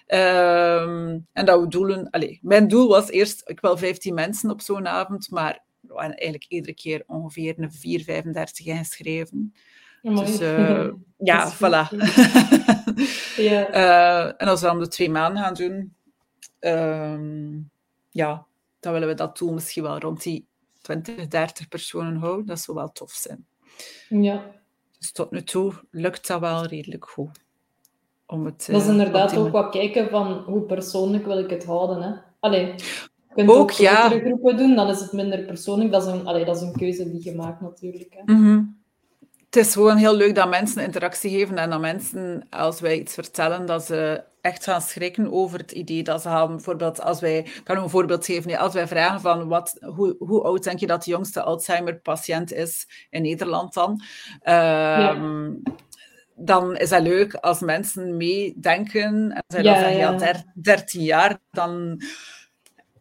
Um, 0.08 1.28
en 1.34 1.46
dat 1.46 1.60
we 1.60 1.68
doelen... 1.68 2.10
Allez, 2.10 2.40
mijn 2.42 2.68
doel 2.68 2.88
was 2.88 3.10
eerst, 3.10 3.50
ik 3.50 3.60
wil 3.60 3.78
15 3.78 4.14
mensen 4.14 4.50
op 4.50 4.62
zo'n 4.62 4.88
avond, 4.88 5.30
maar 5.30 5.64
we 5.80 5.94
waren 5.94 6.16
eigenlijk 6.16 6.46
iedere 6.52 6.74
keer 6.74 7.04
ongeveer 7.08 7.54
een 7.58 7.72
4, 7.72 8.04
35 8.04 8.66
ingeschreven. 8.66 9.54
Dus 10.02 10.42
uh, 10.58 10.90
ja, 11.18 11.54
voilà. 11.54 11.98
ja. 13.36 13.68
Uh, 13.74 14.26
en 14.26 14.48
als 14.48 14.62
we 14.62 14.68
dan 14.68 14.80
de 14.80 14.88
twee 14.88 15.10
maanden 15.10 15.44
gaan 15.44 15.54
doen, 15.54 15.94
um, 16.60 17.70
ja, 18.10 18.46
dan 18.80 18.94
willen 18.94 19.08
we 19.08 19.14
dat 19.14 19.38
doel 19.38 19.54
misschien 19.54 19.84
wel 19.84 20.00
rond 20.00 20.24
die 20.24 20.48
20, 20.82 21.28
30 21.28 21.68
personen 21.68 22.16
houden. 22.16 22.46
Dat 22.46 22.60
zou 22.60 22.78
wel 22.78 22.92
tof 22.92 23.12
zijn. 23.12 23.46
Ja. 24.10 24.52
Dus 24.98 25.12
tot 25.12 25.32
nu 25.32 25.44
toe 25.44 25.74
lukt 25.92 26.28
dat 26.28 26.40
wel 26.40 26.66
redelijk 26.66 27.10
goed. 27.10 27.40
Om 28.26 28.46
het, 28.46 28.66
dat 28.72 28.82
is 28.82 28.88
eh, 28.88 28.92
inderdaad 28.92 29.38
ook 29.38 29.52
wat 29.52 29.72
kijken 29.72 30.10
van 30.10 30.34
hoe 30.34 30.62
persoonlijk 30.62 31.26
wil 31.26 31.40
ik 31.40 31.50
het 31.50 31.66
houden. 31.66 32.02
Hè? 32.02 32.14
Allee, 32.40 32.76
kunt 33.34 33.50
ook, 33.50 33.58
ook 33.58 33.72
ja. 33.72 34.10
groepen 34.10 34.58
doen, 34.58 34.76
dan 34.76 34.90
is 34.90 35.00
het 35.00 35.12
minder 35.12 35.40
persoonlijk. 35.40 35.92
Dat 35.92 36.06
is 36.06 36.14
een, 36.14 36.28
allee, 36.28 36.46
dat 36.46 36.56
is 36.56 36.62
een 36.62 36.78
keuze 36.78 37.12
die 37.12 37.24
je 37.24 37.36
maakt 37.36 37.62
natuurlijk. 37.62 38.14
Hè? 38.16 38.34
Mm 38.34 38.78
Het 39.46 39.56
is 39.56 39.74
gewoon 39.74 39.98
heel 39.98 40.16
leuk 40.16 40.36
dat 40.36 40.50
mensen 40.50 40.84
interactie 40.84 41.30
geven 41.30 41.58
en 41.58 41.70
dat 41.70 41.80
mensen, 41.80 42.48
als 42.50 42.80
wij 42.80 43.00
iets 43.00 43.14
vertellen, 43.14 43.66
dat 43.66 43.86
ze 43.86 44.24
echt 44.42 44.64
gaan 44.64 44.82
schrikken 44.82 45.32
over 45.32 45.60
het 45.60 45.72
idee 45.72 46.04
dat 46.04 46.22
ze 46.22 46.30
hebben. 46.30 46.56
Bijvoorbeeld, 46.56 47.02
als 47.02 47.20
wij, 47.20 47.38
ik 47.38 47.62
kan 47.64 47.78
een 47.78 47.90
voorbeeld 47.90 48.26
geven, 48.26 48.58
als 48.58 48.74
wij 48.74 48.88
vragen 48.88 49.22
van 49.22 49.48
wat, 49.48 49.78
hoe, 49.80 50.16
hoe 50.20 50.44
oud 50.44 50.64
denk 50.64 50.80
je 50.80 50.88
dat 50.88 51.04
de 51.04 51.12
jongste 51.12 51.42
Alzheimer-patiënt 51.42 52.54
is 52.54 52.88
in 53.10 53.22
Nederland 53.22 53.74
dan? 53.74 54.02
Ehm, 54.42 55.52
dan 56.36 56.78
is 56.78 56.90
dat 56.90 57.02
leuk 57.02 57.34
als 57.34 57.60
mensen 57.60 58.18
meedenken 58.18 59.32
en 59.32 59.44
zij 59.48 59.64
ja, 59.64 59.74
dan 59.74 60.20
zeggen, 60.20 60.44
ja, 60.44 60.44
13 60.54 61.02
jaar, 61.02 61.40
dan... 61.52 62.02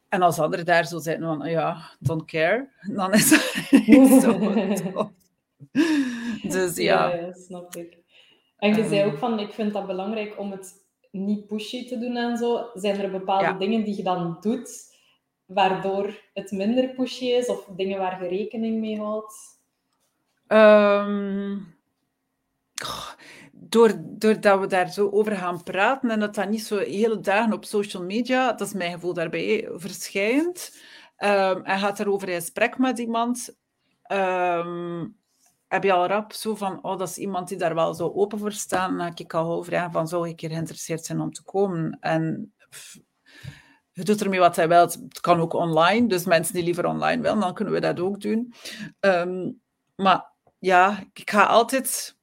En 0.09 0.23
als 0.23 0.38
anderen 0.38 0.65
daar 0.65 0.87
zo 0.87 0.99
zijn 0.99 1.21
van, 1.21 1.50
ja, 1.50 1.91
don't 1.99 2.25
care, 2.25 2.69
dan 2.95 3.12
is 3.12 3.31
dat 3.31 3.71
niet 3.87 4.23
zo 4.23 5.12
Dus 6.43 6.77
ja. 6.77 7.14
ja. 7.14 7.33
snap 7.33 7.77
ik. 7.77 7.97
En 8.59 8.77
je 8.77 8.88
zei 8.88 9.01
ehm. 9.01 9.09
ook 9.09 9.18
van, 9.18 9.38
ik 9.38 9.53
vind 9.53 9.73
dat 9.73 9.87
belangrijk 9.87 10.38
om 10.38 10.51
het 10.51 10.73
niet 11.11 11.47
pushy 11.47 11.88
te 11.88 11.99
doen 11.99 12.16
en 12.16 12.37
zo. 12.37 12.71
Zijn 12.75 13.01
er 13.01 13.11
bepaalde 13.11 13.59
dingen 13.59 13.85
die 13.85 13.97
je 13.97 14.03
dan 14.03 14.37
doet, 14.40 14.97
waardoor 15.47 16.23
het 16.35 16.51
minder 16.51 16.88
pushy 16.88 17.25
is? 17.25 17.47
Of 17.47 17.64
dingen 17.64 17.99
waar 17.99 18.23
je 18.23 18.29
rekening 18.29 18.81
mee 18.81 18.99
houdt? 18.99 19.35
Um 20.49 21.77
doordat 23.68 24.61
we 24.61 24.66
daar 24.66 24.90
zo 24.90 25.11
over 25.11 25.37
gaan 25.37 25.62
praten 25.62 26.11
en 26.11 26.20
dat 26.20 26.35
dat 26.35 26.48
niet 26.48 26.62
zo 26.62 26.78
hele 26.78 27.20
dagen 27.20 27.52
op 27.52 27.64
social 27.64 28.02
media, 28.02 28.52
dat 28.52 28.66
is 28.66 28.72
mijn 28.72 28.92
gevoel 28.92 29.14
daarbij, 29.14 29.68
verschijnt. 29.72 30.76
Um, 31.18 31.64
en 31.64 31.78
gaat 31.78 32.00
erover 32.00 32.28
in 32.28 32.40
gesprek 32.40 32.78
met 32.78 32.98
iemand, 32.98 33.57
um, 34.12 35.16
heb 35.68 35.85
je 35.85 35.92
al 35.92 36.07
rap 36.07 36.33
zo 36.33 36.54
van, 36.54 36.83
oh, 36.83 36.98
dat 36.98 37.09
is 37.09 37.18
iemand 37.18 37.48
die 37.48 37.59
daar 37.59 37.74
wel 37.74 37.94
zo 37.94 38.12
open 38.14 38.38
voor 38.38 38.52
staat. 38.52 38.88
Dan 38.88 39.00
heb 39.00 39.18
ik 39.18 39.35
al 39.35 39.62
vragen 39.62 39.92
van, 39.92 40.09
zou 40.09 40.28
ik 40.28 40.40
hier 40.40 40.50
geïnteresseerd 40.50 41.04
zijn 41.04 41.20
om 41.20 41.33
te 41.33 41.42
komen? 41.42 41.98
En 42.00 42.54
je 43.90 44.02
doet 44.02 44.22
ermee 44.22 44.40
wat 44.40 44.57
hij 44.57 44.68
wilt. 44.68 44.94
Het 44.94 45.20
kan 45.20 45.40
ook 45.40 45.52
online, 45.52 46.09
dus 46.09 46.24
mensen 46.24 46.54
die 46.54 46.64
liever 46.64 46.87
online 46.87 47.22
willen, 47.22 47.40
dan 47.40 47.54
kunnen 47.54 47.74
we 47.74 47.81
dat 47.81 48.00
ook 48.00 48.20
doen. 48.20 48.52
Um, 49.00 49.61
maar 49.94 50.33
ja, 50.59 51.04
ik 51.12 51.31
ga 51.31 51.44
altijd 51.44 52.17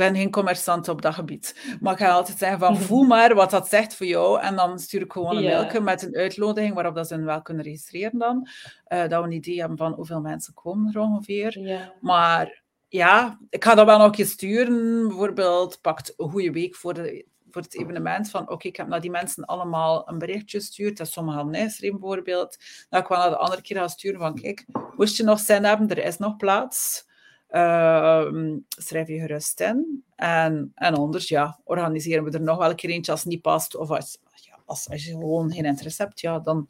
ben 0.00 0.16
geen 0.16 0.36
commerçant 0.36 0.88
op 0.88 1.02
dat 1.02 1.14
gebied. 1.14 1.76
Maar 1.80 1.92
ik 1.92 1.98
ga 1.98 2.10
altijd 2.10 2.38
zeggen 2.38 2.58
van, 2.58 2.76
voel 2.86 3.02
maar 3.02 3.34
wat 3.34 3.50
dat 3.50 3.68
zegt 3.68 3.94
voor 3.94 4.06
jou. 4.06 4.40
En 4.40 4.56
dan 4.56 4.78
stuur 4.78 5.00
ik 5.00 5.12
gewoon 5.12 5.36
een 5.36 5.42
yeah. 5.42 5.60
mailje 5.60 5.80
met 5.80 6.02
een 6.02 6.16
uitnodiging 6.16 6.74
waarop 6.74 6.94
dat 6.94 7.08
ze 7.08 7.20
wel 7.20 7.42
kunnen 7.42 7.64
registreren 7.64 8.18
dan. 8.18 8.48
Uh, 8.88 9.00
dat 9.00 9.20
we 9.20 9.26
een 9.26 9.32
idee 9.32 9.58
hebben 9.58 9.76
van 9.76 9.92
hoeveel 9.92 10.20
mensen 10.20 10.54
komen 10.54 10.94
er 10.94 11.00
ongeveer. 11.00 11.80
Maar 12.00 12.62
ja, 12.88 13.38
ik 13.50 13.64
ga 13.64 13.74
dat 13.74 13.86
wel 13.86 13.98
nog 13.98 14.16
eens 14.16 14.30
sturen. 14.30 15.08
Bijvoorbeeld, 15.08 15.80
pakt 15.80 16.14
een 16.16 16.30
goede 16.30 16.52
week 16.52 16.76
voor, 16.76 16.94
de, 16.94 17.26
voor 17.50 17.62
het 17.62 17.78
evenement. 17.78 18.30
Van 18.30 18.50
oké, 18.50 18.66
ik 18.68 18.76
heb 18.76 18.86
naar 18.86 19.00
die 19.00 19.10
mensen 19.10 19.44
allemaal 19.44 20.08
een 20.08 20.18
berichtje 20.18 20.58
gestuurd. 20.58 20.96
Dat 20.96 21.08
sommigen 21.08 21.40
al 21.40 21.46
Nijsreem 21.46 21.98
bijvoorbeeld. 21.98 22.58
Dat 22.88 23.02
ik 23.02 23.08
wel 23.08 23.18
naar 23.18 23.30
de 23.30 23.36
andere 23.36 23.62
keer 23.62 23.76
ga 23.76 23.88
sturen 23.88 24.20
van 24.20 24.34
kijk, 24.34 24.64
moest 24.96 25.16
je 25.16 25.22
nog 25.22 25.40
zin 25.40 25.64
hebben, 25.64 25.88
er 25.88 26.04
is 26.04 26.18
nog 26.18 26.36
plaats. 26.36 27.08
Uh, 27.50 28.56
schrijf 28.68 29.08
je 29.08 29.18
gerust 29.18 29.60
in. 29.60 30.04
En, 30.16 30.72
en 30.74 30.94
anders, 30.94 31.28
ja, 31.28 31.60
organiseren 31.64 32.24
we 32.24 32.30
er 32.30 32.42
nog 32.42 32.58
wel 32.58 32.70
een 32.70 32.76
keer 32.76 32.90
eentje 32.90 33.12
als 33.12 33.20
het 33.20 33.28
niet 33.28 33.42
past. 33.42 33.76
Of 33.76 33.90
als, 33.90 34.18
ja, 34.34 34.58
als, 34.64 34.88
als 34.90 35.04
je 35.04 35.10
gewoon 35.10 35.52
geen 35.52 35.64
interesse 35.64 36.02
hebt, 36.02 36.20
ja, 36.20 36.38
dan... 36.38 36.68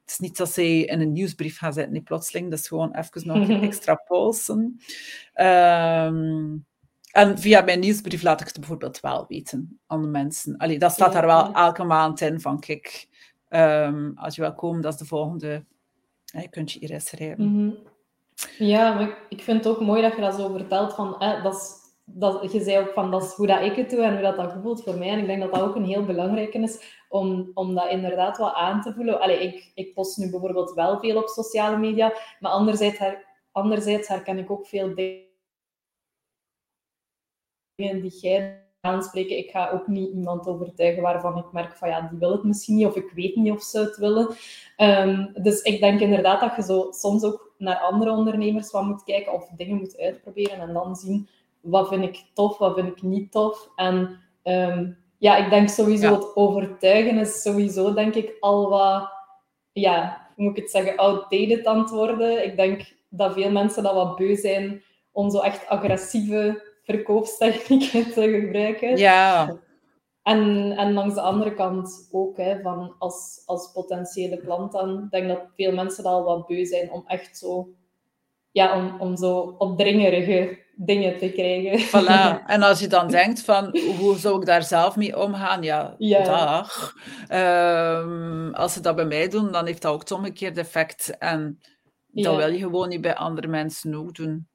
Het 0.00 0.10
is 0.10 0.18
niet 0.18 0.36
dat 0.36 0.52
ze 0.52 0.84
in 0.84 1.00
een 1.00 1.12
nieuwsbrief 1.12 1.58
gaan 1.58 1.72
zetten, 1.72 1.92
niet 1.92 2.04
plotseling. 2.04 2.50
Dat 2.50 2.58
is 2.58 2.68
gewoon 2.68 2.96
even 2.96 3.26
nog 3.26 3.48
een 3.48 3.62
extra 3.62 3.94
polsen. 3.94 4.80
Ehm, 5.32 6.56
en 7.12 7.38
via 7.38 7.60
mijn 7.60 7.80
nieuwsbrief 7.80 8.22
laat 8.22 8.40
ik 8.40 8.46
het 8.46 8.58
bijvoorbeeld 8.58 9.00
wel 9.00 9.24
weten 9.28 9.80
aan 9.86 10.02
de 10.02 10.08
mensen. 10.08 10.56
Allee, 10.56 10.78
dat 10.78 10.92
staat 10.92 11.12
daar 11.12 11.26
wel 11.26 11.54
elke 11.54 11.84
maand 11.84 12.20
in 12.20 12.40
van, 12.40 12.60
kijk, 12.60 13.08
um, 13.48 14.12
als 14.14 14.34
je 14.34 14.40
wil 14.40 14.54
komen, 14.54 14.82
dat 14.82 14.92
is 14.92 14.98
de 14.98 15.04
volgende. 15.04 15.64
Je 16.24 16.48
kunt 16.48 16.72
je 16.72 16.78
hier 16.78 17.00
schrijven. 17.00 17.44
Mm 17.44 17.91
ja, 18.58 19.16
ik 19.28 19.42
vind 19.42 19.64
het 19.64 19.74
ook 19.74 19.80
mooi 19.80 20.02
dat 20.02 20.14
je 20.14 20.20
dat 20.20 20.34
zo 20.34 20.52
vertelt. 20.52 20.94
Van, 20.94 21.16
dat 21.42 21.54
is, 21.54 21.80
dat, 22.04 22.52
je 22.52 22.60
zei 22.60 22.78
ook 22.78 22.92
van 22.92 23.10
dat 23.10 23.22
is 23.22 23.32
hoe 23.32 23.46
dat 23.46 23.62
ik 23.62 23.76
het 23.76 23.90
doe 23.90 24.02
en 24.02 24.12
hoe 24.12 24.22
dat, 24.22 24.36
dat 24.36 24.54
voelt 24.62 24.82
voor 24.82 24.98
mij. 24.98 25.08
En 25.08 25.18
ik 25.18 25.26
denk 25.26 25.40
dat 25.40 25.52
dat 25.52 25.62
ook 25.62 25.74
een 25.74 25.84
heel 25.84 26.04
belangrijke 26.04 26.58
is 26.58 27.04
om, 27.08 27.50
om 27.54 27.74
dat 27.74 27.90
inderdaad 27.90 28.38
wel 28.38 28.54
aan 28.54 28.80
te 28.80 28.92
voelen. 28.92 29.20
Allee, 29.20 29.38
ik, 29.38 29.70
ik 29.74 29.94
post 29.94 30.16
nu 30.16 30.30
bijvoorbeeld 30.30 30.72
wel 30.72 30.98
veel 30.98 31.16
op 31.16 31.28
sociale 31.28 31.78
media, 31.78 32.12
maar 32.40 32.52
anderzijds, 32.52 32.98
her, 32.98 33.26
anderzijds 33.52 34.08
herken 34.08 34.38
ik 34.38 34.50
ook 34.50 34.66
veel 34.66 34.94
dingen 34.94 35.30
die 37.76 38.18
jij 38.20 38.71
aanspreken. 38.82 39.38
Ik 39.38 39.50
ga 39.50 39.70
ook 39.70 39.86
niet 39.86 40.12
iemand 40.12 40.46
overtuigen 40.46 41.02
waarvan 41.02 41.38
ik 41.38 41.52
merk 41.52 41.76
van 41.76 41.88
ja, 41.88 42.00
die 42.00 42.18
wil 42.18 42.32
het 42.32 42.42
misschien 42.42 42.76
niet 42.76 42.86
of 42.86 42.96
ik 42.96 43.10
weet 43.14 43.36
niet 43.36 43.52
of 43.52 43.62
ze 43.62 43.78
het 43.78 43.96
willen. 43.96 44.28
Um, 44.76 45.32
dus 45.42 45.62
ik 45.62 45.80
denk 45.80 46.00
inderdaad 46.00 46.40
dat 46.40 46.56
je 46.56 46.62
zo 46.62 46.86
soms 46.90 47.24
ook 47.24 47.52
naar 47.58 47.76
andere 47.76 48.10
ondernemers 48.10 48.70
wat 48.70 48.84
moet 48.84 49.04
kijken 49.04 49.32
of 49.32 49.48
dingen 49.56 49.76
moet 49.76 49.98
uitproberen 49.98 50.60
en 50.60 50.72
dan 50.72 50.96
zien 50.96 51.28
wat 51.60 51.88
vind 51.88 52.04
ik 52.04 52.24
tof, 52.34 52.58
wat 52.58 52.74
vind 52.74 52.88
ik 52.88 53.02
niet 53.02 53.32
tof. 53.32 53.68
En 53.76 54.20
um, 54.44 54.98
ja, 55.18 55.36
ik 55.36 55.50
denk 55.50 55.68
sowieso 55.68 56.12
het 56.14 56.36
overtuigen 56.36 57.18
is 57.18 57.42
sowieso 57.42 57.94
denk 57.94 58.14
ik 58.14 58.36
al 58.40 58.68
wat, 58.68 59.10
ja, 59.72 60.26
hoe 60.34 60.44
moet 60.44 60.56
ik 60.56 60.62
het 60.62 60.72
zeggen, 60.72 60.96
outdated 60.96 61.66
aan 61.66 61.78
het 61.78 61.90
worden. 61.90 62.44
Ik 62.44 62.56
denk 62.56 62.94
dat 63.08 63.32
veel 63.32 63.50
mensen 63.50 63.82
dat 63.82 63.94
wat 63.94 64.16
beu 64.16 64.36
zijn 64.36 64.82
om 65.12 65.30
zo 65.30 65.38
echt 65.38 65.66
agressieve 65.66 66.71
verkoopstechnieken 66.82 68.10
te 68.12 68.30
gebruiken. 68.40 68.96
Ja. 68.96 69.56
En, 70.22 70.70
en 70.76 70.92
langs 70.92 71.14
de 71.14 71.20
andere 71.20 71.54
kant 71.54 72.08
ook, 72.10 72.36
hè, 72.36 72.60
van 72.60 72.94
als, 72.98 73.42
als 73.46 73.72
potentiële 73.72 74.36
klant 74.36 74.72
dan, 74.72 75.06
denk 75.10 75.28
dat 75.28 75.40
veel 75.56 75.72
mensen 75.72 76.04
al 76.04 76.24
wat 76.24 76.46
beu 76.46 76.64
zijn 76.64 76.90
om 76.90 77.02
echt 77.06 77.38
zo 77.38 77.68
ja, 78.50 78.76
om, 78.76 79.00
om 79.00 79.16
zo 79.16 79.54
opdringerige 79.58 80.58
dingen 80.76 81.18
te 81.18 81.32
krijgen. 81.32 81.78
Voilà. 81.88 82.42
En 82.46 82.62
als 82.62 82.80
je 82.80 82.86
dan 82.86 83.08
denkt 83.08 83.40
van, 83.44 83.78
hoe 83.98 84.18
zou 84.18 84.40
ik 84.40 84.46
daar 84.46 84.62
zelf 84.62 84.96
mee 84.96 85.18
omgaan? 85.20 85.62
Ja, 85.62 85.94
Ja. 85.98 86.24
dag. 86.24 86.94
Ehm, 87.28 88.50
als 88.52 88.72
ze 88.72 88.80
dat 88.80 88.96
bij 88.96 89.04
mij 89.04 89.28
doen, 89.28 89.52
dan 89.52 89.66
heeft 89.66 89.82
dat 89.82 89.92
ook 89.92 90.00
het 90.00 90.10
omgekeerde 90.10 90.60
effect. 90.60 91.18
En 91.18 91.58
dat 92.06 92.24
Ja. 92.32 92.36
wil 92.36 92.52
je 92.52 92.58
gewoon 92.58 92.88
niet 92.88 93.00
bij 93.00 93.14
andere 93.14 93.48
mensen 93.48 93.94
ook 93.94 94.14
doen. 94.14 94.48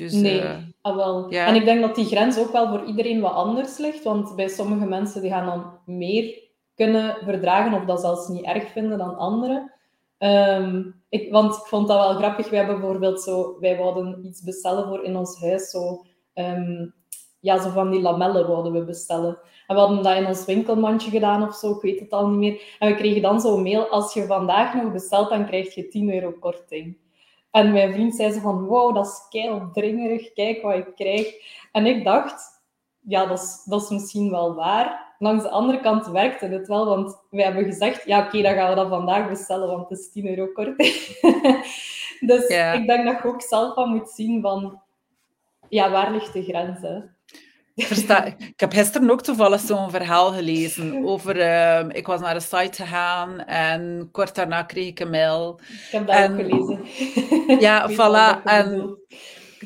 Dus, 0.00 0.12
Nee, 0.12 0.40
eh, 0.40 0.56
ah, 0.80 0.96
wel. 0.96 1.30
ja. 1.32 1.46
En 1.46 1.54
ik 1.54 1.64
denk 1.64 1.80
dat 1.80 1.94
die 1.94 2.04
grens 2.04 2.38
ook 2.38 2.52
wel 2.52 2.68
voor 2.68 2.84
iedereen 2.84 3.20
wat 3.20 3.32
anders 3.32 3.78
ligt. 3.78 4.02
Want 4.02 4.36
bij 4.36 4.48
sommige 4.48 4.86
mensen 4.86 5.22
die 5.22 5.30
gaan 5.30 5.46
dan 5.46 5.94
meer 5.96 6.38
kunnen 6.74 7.16
verdragen 7.24 7.74
of 7.74 7.84
dat 7.84 8.00
zelfs 8.00 8.28
niet 8.28 8.44
erg 8.44 8.70
vinden 8.70 8.98
dan 8.98 9.16
anderen. 9.16 9.72
Ehm, 10.18 10.82
ik, 11.08 11.32
want 11.32 11.54
ik 11.54 11.62
vond 11.62 11.88
dat 11.88 11.98
wel 11.98 12.14
grappig. 12.14 12.50
We 12.50 12.56
hebben 12.56 12.80
bijvoorbeeld 12.80 13.22
zo... 13.22 13.56
Wij 13.60 13.76
wouden 13.76 14.26
iets 14.26 14.42
bestellen 14.42 14.88
voor 14.88 15.04
in 15.04 15.16
ons 15.16 15.40
huis. 15.40 15.70
Zo, 15.70 16.04
ehm, 16.34 16.86
ja, 17.40 17.62
zo 17.62 17.70
van 17.70 17.90
die 17.90 18.00
lamellen 18.00 18.46
wouden 18.46 18.72
we 18.72 18.84
bestellen. 18.84 19.38
En 19.66 19.74
we 19.74 19.80
hadden 19.82 20.02
dat 20.02 20.16
in 20.16 20.26
ons 20.26 20.44
winkelmandje 20.44 21.10
gedaan 21.10 21.42
of 21.42 21.54
zo. 21.54 21.70
Ik 21.70 21.82
weet 21.82 22.00
het 22.00 22.10
al 22.12 22.28
niet 22.28 22.38
meer. 22.38 22.76
En 22.78 22.88
we 22.88 22.94
kregen 22.94 23.22
dan 23.22 23.40
zo'n 23.40 23.62
mail. 23.62 23.88
Als 23.88 24.14
je 24.14 24.26
vandaag 24.26 24.74
nog 24.74 24.92
bestelt, 24.92 25.28
dan 25.28 25.46
krijg 25.46 25.74
je 25.74 25.88
10 25.88 26.14
euro 26.14 26.32
korting. 26.40 26.96
En 27.50 27.72
mijn 27.72 27.92
vriend 27.92 28.14
zei 28.14 28.32
zo 28.32 28.40
van, 28.40 28.64
wow, 28.64 28.94
dat 28.94 29.06
is 29.06 29.26
keildringerig, 29.28 30.32
kijk 30.32 30.62
wat 30.62 30.74
ik 30.74 30.94
krijg. 30.94 31.34
En 31.72 31.86
ik 31.86 32.04
dacht, 32.04 32.62
ja, 33.00 33.26
dat 33.26 33.38
is, 33.38 33.62
dat 33.64 33.82
is 33.82 33.88
misschien 33.88 34.30
wel 34.30 34.54
waar. 34.54 35.14
Langs 35.18 35.42
de 35.42 35.50
andere 35.50 35.80
kant 35.80 36.06
werkte 36.06 36.46
het 36.46 36.68
wel, 36.68 36.86
want 36.86 37.18
wij 37.30 37.44
hebben 37.44 37.64
gezegd, 37.64 38.04
ja, 38.04 38.26
oké, 38.26 38.42
dan 38.42 38.54
gaan 38.54 38.68
we 38.68 38.74
dat 38.74 38.88
vandaag 38.88 39.28
bestellen, 39.28 39.68
want 39.68 39.88
het 39.88 39.98
is 39.98 40.12
10 40.12 40.28
euro 40.28 40.52
korting. 40.52 40.76
dus 42.30 42.46
ik 42.46 42.86
denk 42.86 43.04
dat 43.04 43.22
je 43.22 43.24
ook 43.24 43.42
zelf 43.42 43.74
wat 43.74 43.86
moet 43.86 44.10
zien 44.10 44.42
van, 44.42 44.80
ja, 45.68 45.90
waar 45.90 46.12
ligt 46.12 46.32
de 46.32 46.42
grens, 46.42 46.80
hè? 46.80 46.98
Versta 47.76 48.24
ik 48.24 48.60
heb 48.60 48.72
gisteren 48.72 49.10
ook 49.10 49.22
toevallig 49.22 49.60
zo'n 49.60 49.90
verhaal 49.90 50.32
gelezen 50.32 51.04
over... 51.04 51.40
ehm, 51.40 51.90
ik 51.90 52.06
was 52.06 52.20
naar 52.20 52.34
een 52.34 52.40
site 52.40 52.72
gegaan 52.82 53.40
en 53.44 54.08
kort 54.12 54.34
daarna 54.34 54.62
kreeg 54.62 54.86
ik 54.88 55.00
een 55.00 55.10
mail. 55.10 55.60
Ik 55.68 55.88
heb 55.90 56.06
dat 56.06 56.16
En- 56.16 56.32
ook 56.32 56.38
gelezen. 56.40 56.84
Ja, 57.66 57.90
voilà. 57.90 58.42
En 58.44 58.98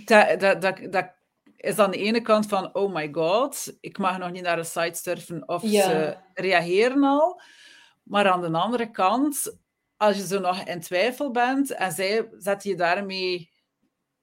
dat, 0.05 0.41
dat, 0.41 0.63
dat, 0.63 0.79
dat 0.91 1.13
is 1.57 1.79
aan 1.79 1.91
de 1.91 1.97
ene 1.99 2.21
kant 2.21 2.47
van, 2.47 2.75
oh 2.75 2.95
my 2.95 3.09
god, 3.13 3.77
ik 3.81 3.99
mag 3.99 4.19
nog 4.19 4.31
niet 4.31 4.43
naar 4.43 4.59
een 4.59 4.65
site 4.65 4.99
surfen 5.03 5.49
of 5.49 5.63
Ja. 5.63 5.83
ze 5.83 6.17
reageren 6.35 7.05
al. 7.05 7.41
Maar 8.03 8.31
aan 8.31 8.41
de 8.41 8.59
andere 8.59 8.91
kant, 8.91 9.59
als 9.97 10.17
je 10.17 10.27
zo 10.27 10.41
nog 10.41 10.63
in 10.65 10.81
twijfel 10.81 11.31
bent 11.31 11.71
en 11.71 11.93
zij 11.93 12.29
zetten 12.39 12.71
je 12.71 12.77
daarmee 12.77 13.51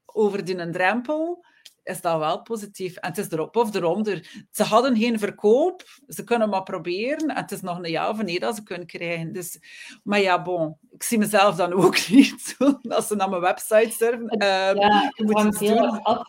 over 0.06 0.46
die 0.46 0.58
een 0.58 0.72
drempel, 0.72 1.46
is 1.84 2.02
dat 2.02 2.20
wel 2.20 2.42
positief. 2.42 2.96
En 2.96 3.10
het 3.10 3.18
is 3.18 3.30
erop 3.32 3.56
of 3.56 3.76
eronder. 3.76 4.46
Ze 4.52 4.64
hadden 4.64 4.98
geen 4.98 5.20
verkoop, 5.20 5.84
ze 6.08 6.24
kunnen 6.24 6.50
maar 6.50 6.64
proberen. 6.64 7.28
En 7.28 7.36
het 7.36 7.52
is 7.52 7.62
nog 7.62 7.78
een 7.78 7.90
ja 7.92 8.10
of 8.10 8.22
nee 8.24 8.40
dat 8.40 8.56
ze 8.56 8.64
kunnen 8.64 8.88
krijgen. 8.88 9.34
Dus, 9.34 9.60
maar 10.04 10.20
ja, 10.20 10.42
bon, 10.42 10.78
ik 10.92 11.04
zie 11.04 11.18
mezelf 11.18 11.56
dan 11.56 11.74
ook 11.74 12.08
niet 12.10 12.56
als 12.90 13.08
ze 13.08 13.16
naar 13.16 13.30
mijn 13.30 13.42
website 13.42 13.92
surfen. 13.92 14.28
Ehm, 14.28 14.78
Ja, 14.78 15.02
je 15.02 15.12
het 15.16 15.26
moet 15.28 15.34
hangt 15.34 15.62
iets 15.62 15.70
heel 15.72 15.76
doen. 15.78 15.86
erg 15.96 16.04
af 16.04 16.24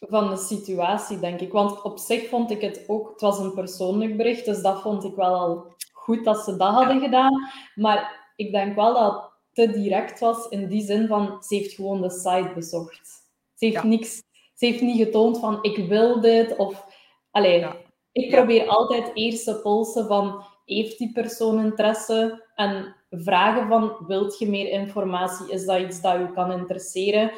van 0.00 0.30
de 0.30 0.36
situatie, 0.36 1.18
denk 1.20 1.40
ik. 1.40 1.52
Want 1.52 1.82
op 1.82 1.98
zich 1.98 2.28
vond 2.28 2.50
ik 2.50 2.60
het 2.60 2.84
ook... 2.86 3.10
Het 3.10 3.20
was 3.20 3.38
een 3.38 3.54
persoonlijk 3.54 4.16
bericht, 4.16 4.44
dus 4.44 4.60
dat 4.62 4.80
vond 4.82 5.04
ik 5.04 5.14
wel 5.14 5.34
al 5.34 5.74
goed 5.92 6.24
dat 6.24 6.44
ze 6.44 6.56
dat 6.56 6.72
hadden 6.74 7.00
gedaan. 7.00 7.50
Maar 7.74 8.30
ik 8.36 8.52
denk 8.52 8.74
wel 8.74 8.94
dat 8.94 9.12
het 9.52 9.66
te 9.72 9.78
direct 9.80 10.20
was 10.20 10.48
in 10.48 10.68
die 10.68 10.84
zin 10.84 11.06
van... 11.06 11.42
Ze 11.42 11.54
heeft 11.54 11.74
gewoon 11.74 12.00
de 12.02 12.10
site 12.10 12.50
bezocht. 12.54 13.08
Ze 13.54 13.64
heeft, 13.64 13.76
Ja. 13.76 13.84
niks, 13.84 14.22
ze 14.58 14.66
heeft 14.66 14.80
niet 14.80 15.04
getoond 15.04 15.38
van, 15.38 15.58
ik 15.62 15.88
wil 15.88 16.20
dit, 16.20 16.56
of... 16.56 16.84
Allee, 17.30 17.58
Ja. 17.58 17.76
ik 18.12 18.30
Ja. 18.30 18.36
probeer 18.36 18.66
altijd 18.68 19.10
eerst 19.14 19.44
te 19.44 19.60
polsen 19.62 20.06
van... 20.06 20.42
Heeft 20.64 20.98
die 20.98 21.12
persoon 21.12 21.60
interesse? 21.64 22.44
En 22.54 22.96
vragen 23.10 23.68
van, 23.68 23.96
wilt 24.06 24.38
je 24.38 24.48
meer 24.48 24.68
informatie? 24.70 25.50
Is 25.52 25.64
dat 25.64 25.80
iets 25.80 26.00
dat 26.00 26.18
je 26.18 26.32
kan 26.34 26.52
interesseren? 26.52 27.30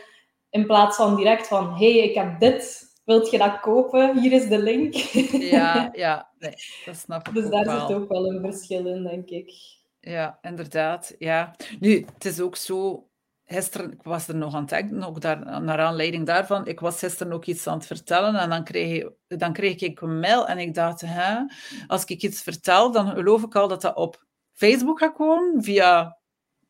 In 0.51 0.67
plaats 0.67 0.97
van 0.97 1.17
direct 1.17 1.47
van, 1.49 1.75
hey, 1.75 1.97
ik 1.99 2.15
heb 2.15 2.41
dit, 2.41 2.83
wilt 3.05 3.31
je 3.31 3.39
dat 3.39 3.61
kopen? 3.61 4.19
Hier 4.21 4.33
is 4.33 4.49
de 4.49 4.59
link. 4.59 4.95
Ja, 5.33 5.89
ja, 5.93 6.31
nee, 6.39 6.55
dat 6.85 6.97
snap 6.97 7.29
ik 7.29 7.35
dus 7.35 7.51
daar 7.51 7.65
wel. 7.65 7.87
zit 7.87 7.97
ook 7.97 8.09
wel 8.09 8.27
een 8.27 8.41
verschil 8.41 8.87
in, 8.87 9.03
denk 9.03 9.29
ik. 9.31 9.53
Ja, 10.01 10.39
inderdaad. 10.43 11.15
Ja. 11.19 11.57
Nu, 11.81 12.07
het 12.15 12.25
is 12.25 12.41
ook 12.41 12.57
zo. 12.57 13.09
Gisteren, 13.53 13.93
ik 13.93 14.03
was 14.03 14.29
er 14.29 14.37
nog 14.37 14.55
aan 14.55 14.61
het 14.61 14.71
denken, 14.71 15.03
ook 15.03 15.21
daar, 15.21 15.63
naar 15.63 15.79
aanleiding 15.79 16.27
daarvan. 16.27 16.67
Ik 16.67 16.81
was 16.81 16.99
gisteren 16.99 17.33
ook 17.33 17.45
iets 17.45 17.67
aan 17.67 17.77
het 17.77 17.87
vertellen 17.87 18.35
en 18.35 18.49
dan 18.51 18.65
kreeg, 18.65 19.09
dan 19.27 19.53
kreeg 19.53 19.81
ik 19.81 20.01
een 20.01 20.21
mail 20.21 20.47
en 20.47 20.59
ik 20.59 20.75
dacht, 20.75 21.01
hè, 21.01 21.45
als 21.87 22.05
ik 22.05 22.23
iets 22.23 22.43
vertel, 22.43 22.93
dan 22.93 23.09
geloof 23.09 23.43
ik 23.43 23.55
al 23.55 23.69
dat 23.69 23.83
dat 23.83 23.97
op 23.97 24.25
Facebook 24.53 24.99
gaat 24.99 25.15
komen, 25.15 25.63
via 25.63 26.19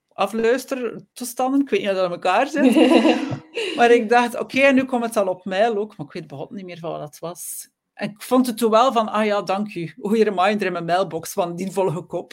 afluistertoestanden. 0.08 1.60
Ik 1.60 1.68
weet 1.68 1.80
niet 1.80 1.88
of 1.88 1.94
dat 1.94 2.04
aan 2.04 2.12
elkaar 2.12 2.46
zit. 2.46 2.74
Maar 3.76 3.90
ik 3.90 4.08
dacht, 4.08 4.38
oké, 4.38 4.60
en 4.60 4.74
nu 4.74 4.84
komt 4.84 5.04
het 5.04 5.16
al 5.16 5.28
op 5.28 5.44
mail 5.44 5.76
ook, 5.76 5.96
maar 5.96 6.06
ik 6.06 6.12
weet 6.12 6.26
begot 6.26 6.50
niet 6.50 6.64
meer 6.64 6.78
van 6.78 6.90
wat 6.90 7.00
dat 7.00 7.18
was. 7.18 7.70
En 7.92 8.10
ik 8.10 8.22
vond 8.22 8.46
het 8.46 8.56
toen 8.56 8.70
wel 8.70 8.92
van, 8.92 9.08
ah 9.08 9.24
ja, 9.24 9.42
dank 9.42 9.74
u. 9.74 9.94
Goeie 10.02 10.24
reminder 10.24 10.66
in 10.66 10.72
mijn 10.72 10.84
mailbox 10.84 11.32
van 11.32 11.56
die 11.56 11.70
volgende 11.70 12.06
kop. 12.06 12.32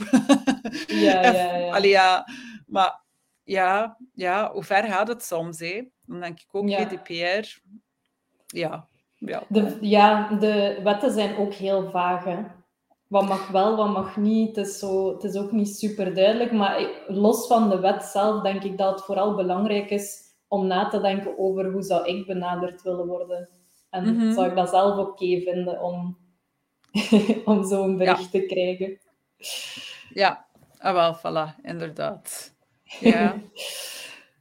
ja, 0.88 1.22
ja, 1.32 1.58
ja. 1.58 1.74
Allee, 1.76 1.90
ja, 1.90 2.28
maar 2.66 3.06
ja, 3.48 3.98
ja, 4.14 4.52
hoe 4.52 4.64
ver 4.64 4.84
gaat 4.84 5.08
het 5.08 5.24
soms? 5.24 5.60
Hè? 5.60 5.82
Dan 6.06 6.20
denk 6.20 6.40
ik 6.40 6.48
ook 6.52 6.70
Ja. 6.70 6.86
GDPR. 6.86 7.60
Ja, 8.48 8.88
ja. 9.16 9.44
De, 9.50 9.78
ja, 9.82 10.30
de 10.40 10.80
wetten 10.84 11.12
zijn 11.12 11.36
ook 11.38 11.54
heel 11.54 11.90
vaag. 11.90 12.24
Hè. 12.24 12.38
Wat 13.08 13.28
mag 13.28 13.48
wel, 13.48 13.76
wat 13.76 13.90
mag 13.94 14.18
niet. 14.18 14.56
Het 14.56 14.68
is, 14.68 14.80
zo, 14.80 15.14
het 15.14 15.24
is 15.24 15.36
ook 15.36 15.52
niet 15.52 15.76
super 15.76 16.14
duidelijk. 16.16 16.52
Maar 16.52 16.90
los 17.08 17.48
van 17.48 17.70
de 17.70 17.80
wet 17.80 18.04
zelf 18.04 18.42
denk 18.44 18.64
ik 18.64 18.78
dat 18.78 18.92
het 18.96 19.04
vooral 19.06 19.36
belangrijk 19.36 19.90
is 19.90 20.22
om 20.48 20.68
na 20.68 20.88
te 20.90 21.02
denken 21.02 21.38
over 21.38 21.72
hoe 21.72 21.82
zou 21.84 22.06
ik 22.08 22.26
benaderd 22.28 22.82
willen 22.82 23.08
worden. 23.08 23.50
En 23.90 24.16
Mhm. 24.16 24.34
zou 24.34 24.48
ik 24.50 24.56
dat 24.56 24.70
zelf 24.70 24.98
oké 24.98 25.42
vinden 25.42 25.82
om, 25.82 26.18
om 27.46 27.66
zo'n 27.66 27.98
bericht 27.98 28.32
te 28.32 28.42
krijgen. 28.46 29.00
ja. 30.10 30.46
Ah, 30.78 30.94
wel, 30.94 31.16
voilà, 31.18 31.62
inderdaad. 31.62 32.56
Ja. 33.00 33.36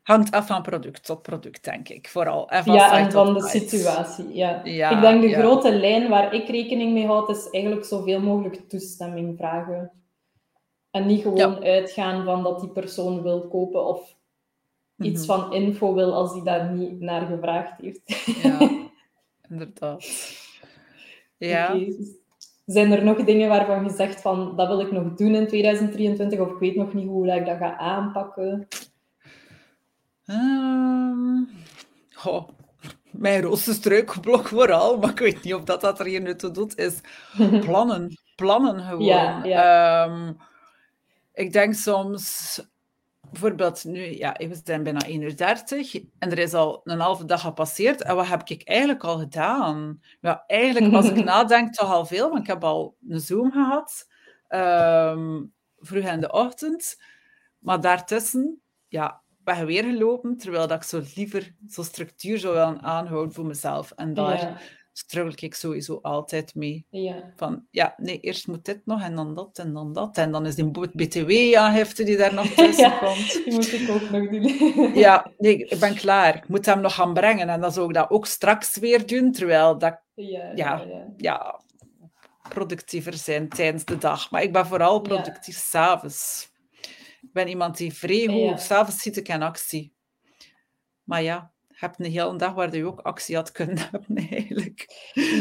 Hangt 0.03 0.31
af 0.31 0.47
van 0.47 0.63
product 0.63 1.05
tot 1.05 1.23
product, 1.23 1.65
denk 1.65 1.89
ik. 1.89 2.09
Vooral. 2.09 2.49
En 2.51 2.65
van 2.65 2.75
Ja, 2.75 2.99
en 2.99 3.13
van 3.13 3.35
de 3.35 3.43
site. 3.49 3.69
situatie. 3.69 4.35
Ja. 4.35 4.61
Ja, 4.65 4.91
ik 4.91 5.01
denk 5.01 5.21
de 5.23 5.29
ja. 5.29 5.39
grote 5.39 5.73
lijn 5.73 6.09
waar 6.09 6.35
ik 6.35 6.49
rekening 6.49 6.93
mee 6.93 7.07
houd, 7.07 7.29
is 7.29 7.51
eigenlijk 7.51 7.85
zoveel 7.85 8.21
mogelijk 8.21 8.69
toestemming 8.69 9.37
vragen. 9.37 9.91
En 10.91 11.07
niet 11.07 11.23
gewoon 11.23 11.65
uitgaan 11.65 12.25
van 12.25 12.43
dat 12.43 12.61
die 12.61 12.69
persoon 12.71 13.23
wil 13.23 13.49
kopen 13.49 13.87
of 13.87 14.15
iets 14.99 15.27
Mhm. 15.27 15.39
van 15.41 15.53
info 15.53 15.95
wil 15.95 16.15
als 16.15 16.33
die 16.33 16.43
daar 16.43 16.73
niet 16.73 17.01
naar 17.01 17.27
gevraagd 17.27 17.81
heeft. 17.81 18.01
Ja, 18.43 18.71
inderdaad. 19.51 20.07
Ja. 21.37 21.75
Oké. 21.75 21.93
Zijn 22.67 22.93
er 22.93 23.05
nog 23.05 23.25
dingen 23.25 23.49
waarvan 23.49 23.85
je 23.85 23.91
zegt 23.91 24.21
van 24.21 24.57
dat 24.57 24.69
wil 24.69 24.81
ik 24.81 24.93
nog 24.93 25.15
doen 25.15 25.35
in 25.35 25.47
2023 25.47 26.39
of 26.39 26.51
ik 26.51 26.59
weet 26.59 26.77
nog 26.77 26.93
niet 26.93 27.07
hoe 27.07 27.27
ik 27.37 27.47
dat 27.47 27.57
ga 27.57 27.77
aanpakken? 27.77 28.69
Ehm, 30.27 31.43
mijn 33.11 33.43
roze 33.43 33.75
vooral, 34.49 34.99
maar 34.99 35.11
ik 35.11 35.19
weet 35.19 35.43
niet 35.43 35.55
of 35.55 35.65
dat, 35.65 35.81
dat 35.81 36.01
er 36.01 36.07
hier 36.07 36.21
nu 36.21 36.35
toe 36.35 36.51
doet, 36.51 36.79
is 36.79 37.01
plannen. 37.67 38.19
Plannen 38.37 38.81
gewoon. 38.81 39.05
Ja, 39.05 39.45
Ehm, 40.05 40.33
ik 41.33 41.53
denk 41.53 41.75
soms, 41.75 42.61
bijvoorbeeld 43.31 43.85
nu, 43.85 44.01
ja, 44.01 44.33
we 44.39 44.61
zijn 44.65 44.83
bijna 44.83 45.01
1 45.01 45.21
uur 45.23 45.37
30 45.37 45.95
en 46.19 46.31
er 46.31 46.39
is 46.39 46.55
al 46.55 46.81
een 46.85 47.01
halve 47.01 47.25
dag 47.25 47.41
gepasseerd. 47.41 48.03
En 48.03 48.17
wat 48.17 48.29
heb 48.29 48.49
ik 48.49 48.63
eigenlijk 48.69 49.05
al 49.05 49.19
gedaan? 49.19 50.01
Ja, 50.21 50.45
eigenlijk, 50.47 50.95
als 50.95 51.09
ik 51.09 51.25
nadenk, 51.35 51.75
toch 51.75 51.93
al 51.93 52.07
veel, 52.07 52.29
want 52.29 52.41
ik 52.41 52.47
heb 52.47 52.65
al 52.65 52.97
een 53.09 53.21
Zoom 53.21 53.53
gehad, 53.53 54.09
ehm, 54.49 55.43
vroeg 55.79 56.05
in 56.05 56.21
de 56.21 56.33
ochtend. 56.33 57.03
Maar 57.59 57.81
daartussen, 57.81 58.61
ja, 58.89 59.23
ben 59.39 59.59
je 59.59 59.65
weer 59.65 59.85
gelopen, 59.85 60.37
terwijl 60.37 60.67
dat 60.67 60.77
ik 60.83 60.89
zo 60.89 61.03
liever 61.15 61.55
zo 61.69 61.83
structuur 61.83 62.39
zou 62.39 62.55
willen 62.55 62.83
aanhouden 62.83 63.35
voor 63.35 63.47
mezelf. 63.47 63.91
En 63.91 64.15
daar 64.15 64.41
Ja, 64.41 64.57
struggle 64.99 65.47
ik 65.47 65.55
sowieso 65.55 65.99
altijd 66.03 66.55
mee. 66.55 66.87
ja. 66.91 67.33
Van, 67.37 67.67
ja, 67.71 67.95
nee, 67.97 68.21
eerst 68.21 68.47
moet 68.47 68.65
dit 68.65 68.81
nog, 68.85 69.03
en 69.03 69.15
dan 69.15 69.35
dat, 69.35 69.59
en 69.59 69.73
dan 69.73 69.93
dat. 69.93 70.17
En 70.19 70.31
dan 70.33 70.47
is 70.47 70.55
die 70.55 70.71
BTW-aangifte 70.71 72.05
die 72.05 72.17
daar 72.17 72.35
nog 72.35 72.47
tussen 72.55 72.89
Ja. 72.91 72.99
komt. 72.99 73.33
Die 73.45 73.53
moet 73.55 73.73
ik 73.73 73.91
ook 73.91 74.11
nog 74.11 74.29
doen. 74.29 74.95
Ja, 75.05 75.33
nee, 75.39 75.57
ik 75.67 75.79
ben 75.79 75.95
klaar. 75.95 76.37
Ik 76.37 76.49
moet 76.49 76.67
hem 76.67 76.81
nog 76.81 76.95
gaan 76.95 77.15
brengen. 77.15 77.49
En 77.49 77.61
dan 77.61 77.73
zou 77.73 77.89
ik 77.89 77.95
dat 77.95 78.11
ook 78.11 78.27
straks 78.27 78.77
weer 78.77 79.07
doen, 79.07 79.33
terwijl 79.33 79.79
dat, 79.79 80.01
Ja, 80.15 80.53
Ja. 80.55 80.85
ja, 81.17 81.61
productiever 82.49 83.15
zijn 83.15 83.49
tijdens 83.49 83.85
de 83.85 83.99
dag. 83.99 84.31
Maar 84.31 84.43
ik 84.43 84.53
ben 84.53 84.67
vooral 84.67 85.01
productief 85.01 85.57
s'avonds. 85.57 86.51
Ik 87.23 87.33
ben 87.33 87.49
iemand 87.49 87.77
die 87.77 87.93
vrij 87.95 88.27
goed... 88.27 88.41
Ja. 88.41 88.57
S'avonds 88.57 89.03
zit 89.03 89.17
ik 89.17 89.29
in 89.29 89.43
actie. 89.43 89.95
Maar 91.03 91.23
ja, 91.23 91.53
hebt 91.77 91.99
een 91.99 92.11
hele 92.11 92.37
dag 92.37 92.55
waar 92.55 92.77
je 92.77 92.87
ook 92.87 93.01
actie 93.01 93.37
had 93.37 93.53
kunnen 93.53 93.79
hebben, 93.91 94.17
eigenlijk. 94.31 94.87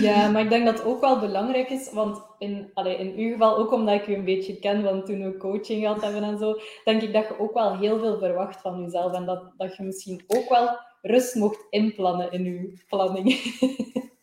Ja, 0.02 0.30
maar 0.30 0.41
ik 0.41 0.50
denk 0.50 0.65
dat 0.65 0.84
ook 0.84 1.02
wel 1.02 1.19
belangrijk 1.19 1.69
is, 1.69 1.91
want 1.91 2.21
in, 2.38 2.71
allee, 2.74 2.98
in 2.98 3.13
uw 3.17 3.32
geval, 3.32 3.58
ook 3.58 3.71
omdat 3.71 3.95
ik 3.95 4.08
u 4.08 4.13
een 4.13 4.26
beetje 4.26 4.60
ken, 4.60 4.84
want 4.84 5.06
toen 5.06 5.24
we 5.24 5.38
coaching 5.38 5.82
gehad 5.82 6.02
hebben 6.02 6.24
en 6.24 6.38
zo, 6.38 6.60
denk 6.84 7.02
ik 7.02 7.13
dat 7.13 7.28
je 7.28 7.39
ook 7.39 7.54
wel 7.54 7.78
heel 7.78 8.00
veel 8.00 8.17
verwacht 8.17 8.62
van 8.62 8.82
jezelf 8.82 9.13
en 9.13 9.26
dat, 9.26 9.52
dat 9.58 9.76
je 9.76 9.84
misschien 9.84 10.24
ook 10.28 10.50
wel 10.50 10.78
rust 11.02 11.36
mocht 11.36 11.65
inplannen 11.69 12.32
in 12.32 12.45
uw 12.45 12.71
planning. 12.88 13.34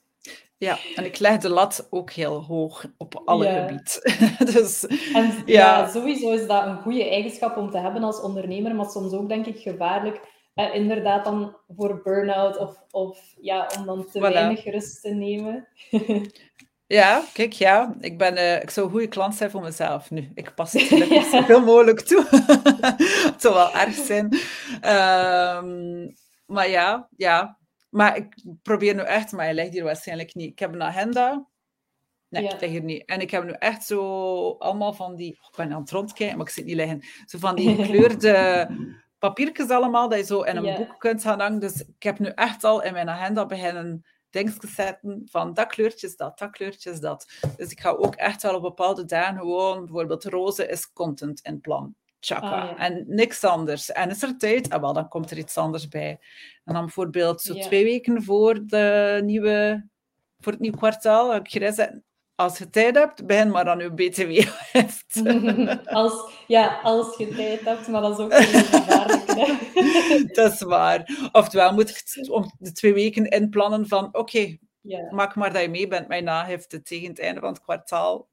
Ja, 0.62 0.78
en 0.94 1.04
ik 1.04 1.18
leg 1.18 1.38
de 1.38 1.48
lat 1.48 1.86
ook 1.90 2.10
heel 2.10 2.42
hoog 2.42 2.84
op 2.98 3.22
alle 3.24 3.44
ja. 3.44 3.66
gebied. 3.66 4.16
dus, 4.54 4.86
en 4.86 5.32
ja. 5.46 5.78
ja. 5.78 5.88
sowieso 5.88 6.30
is 6.30 6.46
dat 6.46 6.66
een 6.66 6.82
goede 6.82 7.08
eigenschap 7.08 7.56
om 7.56 7.70
te 7.70 7.78
hebben 7.78 8.02
als 8.02 8.20
ondernemer, 8.20 8.74
maar 8.74 8.90
soms 8.90 9.12
ook 9.12 9.28
denk 9.28 9.46
ik 9.46 9.58
gevaarlijk. 9.58 10.20
Eh, 10.54 10.74
inderdaad 10.74 11.24
dan 11.24 11.56
voor 11.68 12.00
burn-out 12.02 12.58
of, 12.58 12.84
of 12.90 13.34
ja, 13.40 13.70
om 13.78 13.86
dan 13.86 14.06
te 14.10 14.20
weinig 14.20 14.64
rust 14.64 15.02
te 15.02 15.10
nemen. 15.10 15.68
Ja, 16.92 17.24
kijk, 17.32 17.52
ja. 17.52 17.94
Ik, 18.00 18.18
ben, 18.18 18.36
uh, 18.36 18.62
ik 18.62 18.70
zou 18.70 18.86
een 18.86 18.92
goede 18.92 19.08
klant 19.08 19.34
zijn 19.34 19.50
voor 19.50 19.60
mezelf 19.60 20.10
nu. 20.10 20.30
Ik 20.34 20.54
pas 20.54 20.72
het 20.88 20.88
ja. 21.08 21.30
zoveel 21.30 21.60
mogelijk 21.60 22.00
toe. 22.00 22.26
het 23.30 23.40
zou 23.40 23.54
wel 23.54 23.74
erg 23.74 23.94
zijn. 23.94 24.24
Um, 25.64 26.14
maar 26.46 26.68
ja, 26.68 27.08
ja, 27.16 27.58
maar 27.90 28.16
ik 28.16 28.34
probeer 28.62 28.94
nu 28.94 29.00
echt, 29.00 29.32
maar 29.32 29.44
hij 29.44 29.54
ligt 29.54 29.72
hier 29.72 29.84
waarschijnlijk 29.84 30.34
niet. 30.34 30.50
Ik 30.50 30.58
heb 30.58 30.72
een 30.72 30.82
agenda. 30.82 31.46
Nee, 32.28 32.42
ja. 32.42 32.54
ik 32.54 32.60
lig 32.60 32.70
hier 32.70 32.82
niet. 32.82 33.04
En 33.08 33.20
ik 33.20 33.30
heb 33.30 33.44
nu 33.44 33.52
echt 33.58 33.84
zo 33.84 34.50
allemaal 34.58 34.92
van 34.92 35.16
die... 35.16 35.38
Oh, 35.40 35.48
ik 35.50 35.56
ben 35.56 35.72
aan 35.72 35.80
het 35.80 35.90
rondkijken, 35.90 36.36
maar 36.36 36.46
ik 36.46 36.52
zit 36.52 36.64
niet 36.64 36.76
liggen. 36.76 37.02
Zo 37.26 37.38
van 37.38 37.56
die 37.56 37.74
gekleurde 37.74 38.68
papiertjes 39.22 39.68
allemaal, 39.68 40.08
dat 40.08 40.18
je 40.18 40.24
zo 40.24 40.40
in 40.42 40.56
een 40.56 40.76
boek 40.76 40.98
kunt 40.98 41.22
gaan 41.22 41.40
hangen. 41.40 41.60
Dus 41.60 41.80
ik 41.80 42.02
heb 42.02 42.18
nu 42.18 42.28
echt 42.28 42.64
al 42.64 42.82
in 42.82 42.92
mijn 42.92 43.08
agenda 43.08 43.46
beginnen 43.46 44.04
dingetjes 44.30 44.74
zetten 44.74 45.22
van 45.30 45.54
dat 45.54 45.66
kleurtje 45.66 46.06
is 46.06 46.16
dat, 46.16 46.38
dat 46.38 46.50
kleurtje 46.50 46.90
is 46.90 47.00
dat. 47.00 47.32
Dus 47.56 47.70
ik 47.70 47.80
ga 47.80 47.90
ook 47.90 48.14
echt 48.14 48.42
wel 48.42 48.54
op 48.54 48.62
bepaalde 48.62 49.04
dagen 49.04 49.38
gewoon, 49.38 49.84
bijvoorbeeld 49.84 50.24
roze 50.24 50.66
is 50.66 50.92
content 50.92 51.40
in 51.40 51.60
plan. 51.60 51.94
Chaka. 52.20 52.70
Oh, 52.70 52.82
en 52.82 53.04
niks 53.06 53.44
anders. 53.44 53.92
En 53.92 54.10
is 54.10 54.22
er 54.22 54.38
tijd? 54.38 54.70
Ah, 54.70 54.80
wel, 54.80 54.92
dan 54.92 55.08
komt 55.08 55.30
er 55.30 55.38
iets 55.38 55.56
anders 55.56 55.88
bij. 55.88 56.18
En 56.64 56.74
dan 56.74 56.84
bijvoorbeeld 56.84 57.40
zo 57.40 57.54
twee 57.54 57.84
weken 57.84 58.22
voor, 58.22 58.66
de 58.66 59.20
nieuwe, 59.24 59.88
voor 60.38 60.52
het 60.52 60.60
nieuwe 60.60 60.76
kwartaal 60.76 61.32
heb 61.32 61.46
ik 61.46 61.62
gezegd, 61.62 61.92
als 62.34 62.58
je 62.58 62.70
tijd 62.70 62.94
hebt, 62.94 63.26
begin 63.26 63.50
maar 63.50 63.68
aan 63.68 63.78
je 63.78 63.92
BTW. 63.92 64.48
als, 65.98 66.32
ja, 66.46 66.80
als 66.82 67.16
je 67.16 67.28
tijd 67.28 67.60
hebt, 67.60 67.88
maar 67.88 68.00
dat 68.00 68.18
is 68.18 68.24
ook 68.24 68.32
heel 68.32 70.26
dat 70.34 70.52
is 70.52 70.60
waar. 70.60 71.28
Oftewel 71.32 71.72
moet 71.72 71.90
ik 71.90 72.30
om 72.30 72.52
de 72.58 72.72
twee 72.72 72.94
weken 72.94 73.24
inplannen 73.24 73.88
van, 73.88 74.06
oké, 74.06 74.18
okay, 74.18 74.60
maak 75.10 75.34
maar 75.34 75.52
dat 75.52 75.62
je 75.62 75.68
mee 75.68 75.88
bent 75.88 76.08
met 76.08 76.24
nagifte 76.24 76.82
tegen 76.82 77.08
het 77.08 77.20
einde 77.20 77.40
van 77.40 77.48
het 77.48 77.62
kwartaal 77.62 78.28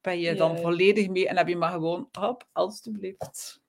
ben 0.00 0.20
je 0.20 0.34
dan 0.34 0.58
volledig 0.58 1.08
mee 1.08 1.28
en 1.28 1.36
heb 1.36 1.48
je 1.48 1.56
maar 1.56 1.72
gewoon, 1.72 2.08
hop, 2.12 2.46
alstublieft. 2.52 3.60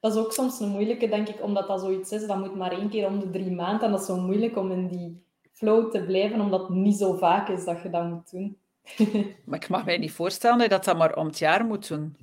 Dat 0.00 0.14
is 0.14 0.18
ook 0.18 0.32
soms 0.32 0.60
een 0.60 0.68
moeilijke, 0.68 1.08
denk 1.08 1.28
ik, 1.28 1.42
omdat 1.42 1.68
dat 1.68 1.80
zoiets 1.80 2.12
is. 2.12 2.26
Dat 2.26 2.38
moet 2.38 2.54
maar 2.54 2.72
één 2.72 2.88
keer 2.88 3.06
om 3.06 3.20
de 3.20 3.30
drie 3.30 3.50
maanden. 3.50 3.84
En 3.84 3.90
dat 3.90 4.00
is 4.00 4.06
zo 4.06 4.16
moeilijk 4.16 4.56
om 4.56 4.70
in 4.70 4.88
die 4.88 5.22
flow 5.52 5.90
te 5.90 6.04
blijven, 6.04 6.40
omdat 6.40 6.60
het 6.60 6.76
niet 6.76 6.96
zo 6.96 7.16
vaak 7.16 7.48
is 7.48 7.64
dat 7.64 7.82
je 7.82 7.90
dat 7.90 8.04
moet 8.04 8.30
doen. 8.30 8.58
maar 9.46 9.62
ik 9.62 9.68
mag 9.68 9.84
mij 9.84 9.98
niet 9.98 10.12
voorstellen 10.12 10.68
dat 10.68 10.84
dat 10.84 10.98
maar 10.98 11.16
om 11.16 11.26
het 11.26 11.38
jaar 11.38 11.64
moet 11.64 11.88
doen. 11.88 12.16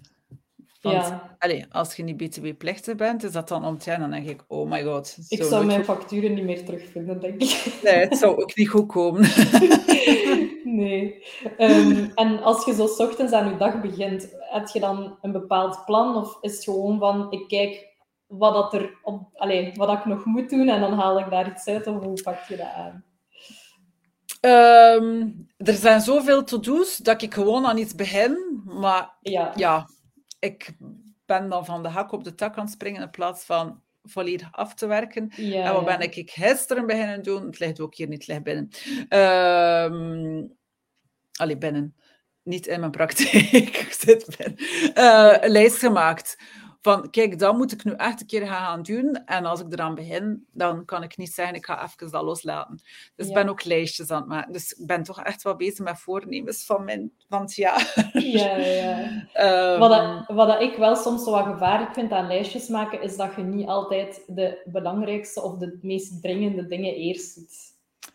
Want 0.83 1.07
ja. 1.07 1.35
allez, 1.39 1.65
als 1.71 1.95
je 1.95 2.03
niet 2.03 2.17
btw-plichtig 2.17 2.95
bent, 2.95 3.23
is 3.23 3.31
dat 3.31 3.47
dan 3.47 3.65
om 3.65 3.73
het 3.73 3.83
jaar, 3.83 3.99
dan 3.99 4.11
denk 4.11 4.29
ik, 4.29 4.43
oh 4.47 4.69
my 4.69 4.83
god. 4.83 5.17
Ik 5.27 5.43
zou 5.43 5.65
mijn 5.65 5.83
facturen 5.83 6.33
niet 6.33 6.43
meer 6.43 6.65
terugvinden, 6.65 7.19
denk 7.19 7.41
ik. 7.41 7.65
Nee, 7.83 7.95
het 7.95 8.17
zou 8.17 8.41
ook 8.41 8.55
niet 8.55 8.69
goed 8.69 8.87
komen. 8.87 9.21
nee. 10.81 11.25
Um, 11.57 12.11
en 12.15 12.43
als 12.43 12.65
je 12.65 12.73
zo 12.73 12.83
ochtends 12.83 13.33
aan 13.33 13.49
je 13.49 13.57
dag 13.57 13.81
begint, 13.81 14.29
heb 14.39 14.67
je 14.67 14.79
dan 14.79 15.17
een 15.21 15.31
bepaald 15.31 15.85
plan? 15.85 16.15
Of 16.15 16.37
is 16.41 16.55
het 16.55 16.63
gewoon 16.63 16.99
van, 16.99 17.31
ik 17.31 17.47
kijk 17.47 17.87
wat, 18.27 18.53
dat 18.53 18.73
er 18.73 18.97
op, 19.03 19.21
allez, 19.33 19.77
wat 19.77 19.97
ik 19.97 20.05
nog 20.05 20.25
moet 20.25 20.49
doen 20.49 20.69
en 20.69 20.81
dan 20.81 20.93
haal 20.93 21.19
ik 21.19 21.29
daar 21.29 21.51
iets 21.51 21.67
uit? 21.67 21.87
Of 21.87 22.03
hoe 22.03 22.21
pak 22.21 22.43
je 22.47 22.55
dat 22.55 22.73
aan? 22.75 23.03
Um, 24.45 25.47
er 25.57 25.73
zijn 25.73 26.01
zoveel 26.01 26.43
to-do's 26.43 26.97
dat 26.97 27.21
ik 27.21 27.33
gewoon 27.33 27.65
aan 27.65 27.77
iets 27.77 27.95
begin. 27.95 28.61
Maar 28.65 29.17
ja, 29.21 29.51
ja 29.55 29.89
ik 30.39 30.77
ben 31.25 31.49
dan 31.49 31.65
van 31.65 31.83
de 31.83 31.89
hak 31.89 32.11
op 32.11 32.23
de 32.23 32.35
tak 32.35 32.57
aan 32.57 32.63
het 32.63 32.73
springen 32.73 33.01
in 33.01 33.09
plaats 33.09 33.43
van 33.43 33.81
volledig 34.03 34.47
af 34.51 34.73
te 34.73 34.87
werken. 34.87 35.31
Ja, 35.35 35.63
en 35.65 35.73
wat 35.73 35.85
ben 35.85 35.99
ik 35.99 36.29
gisteren 36.31 36.85
beginnen 36.85 37.23
doen? 37.23 37.45
Het 37.45 37.59
ligt 37.59 37.79
ook 37.79 37.95
hier 37.95 38.07
niet, 38.07 38.27
licht 38.27 38.43
binnen. 38.43 38.69
Um, 39.09 40.57
allee, 41.33 41.57
binnen. 41.57 41.95
Niet 42.43 42.67
in 42.67 42.79
mijn 42.79 42.91
praktijk. 42.91 43.51
ik 43.75 43.95
zit 43.99 44.35
binnen. 44.37 44.59
Uh, 44.97 45.37
een 45.43 45.51
lijst 45.51 45.77
gemaakt 45.77 46.37
van 46.83 47.09
kijk, 47.09 47.39
dat 47.39 47.57
moet 47.57 47.71
ik 47.71 47.83
nu 47.83 47.91
echt 47.91 48.21
een 48.21 48.27
keer 48.27 48.47
gaan 48.47 48.81
doen. 48.81 49.21
En 49.25 49.45
als 49.45 49.59
ik 49.59 49.73
eraan 49.73 49.95
begin, 49.95 50.47
dan 50.51 50.85
kan 50.85 51.03
ik 51.03 51.17
niet 51.17 51.33
zeggen, 51.33 51.55
ik 51.55 51.65
ga 51.65 51.83
even 51.83 52.11
dat 52.11 52.23
loslaten. 52.23 52.81
Dus 53.15 53.27
ik 53.27 53.33
ben 53.33 53.49
ook 53.49 53.63
lijstjes 53.63 54.09
aan 54.09 54.19
het 54.19 54.27
maken. 54.27 54.53
Dus 54.53 54.71
ik 54.71 54.87
ben 54.87 55.03
toch 55.03 55.23
echt 55.23 55.43
wel 55.43 55.55
bezig 55.55 55.85
met 55.85 55.99
voornemens 55.99 56.65
van, 56.65 56.83
mijn, 56.83 57.11
van 57.29 57.41
het 57.41 57.55
jaar. 57.55 58.11
Ja, 58.13 58.57
ja. 58.57 59.73
um, 59.73 59.79
wat, 59.79 59.89
dat, 59.89 60.35
wat 60.35 60.47
dat 60.47 60.61
ik 60.61 60.75
wel 60.75 60.95
soms 60.95 61.23
zo 61.23 61.31
wat 61.31 61.45
gevaarlijk 61.45 61.93
vind 61.93 62.11
aan 62.11 62.27
lijstjes 62.27 62.67
maken, 62.67 63.01
is 63.01 63.15
dat 63.17 63.35
je 63.35 63.41
niet 63.41 63.67
altijd 63.67 64.23
de 64.27 64.61
belangrijkste 64.65 65.41
of 65.41 65.57
de 65.57 65.79
meest 65.81 66.21
dringende 66.21 66.67
dingen 66.67 66.93
eerst 66.93 67.35
doet. 67.35 67.55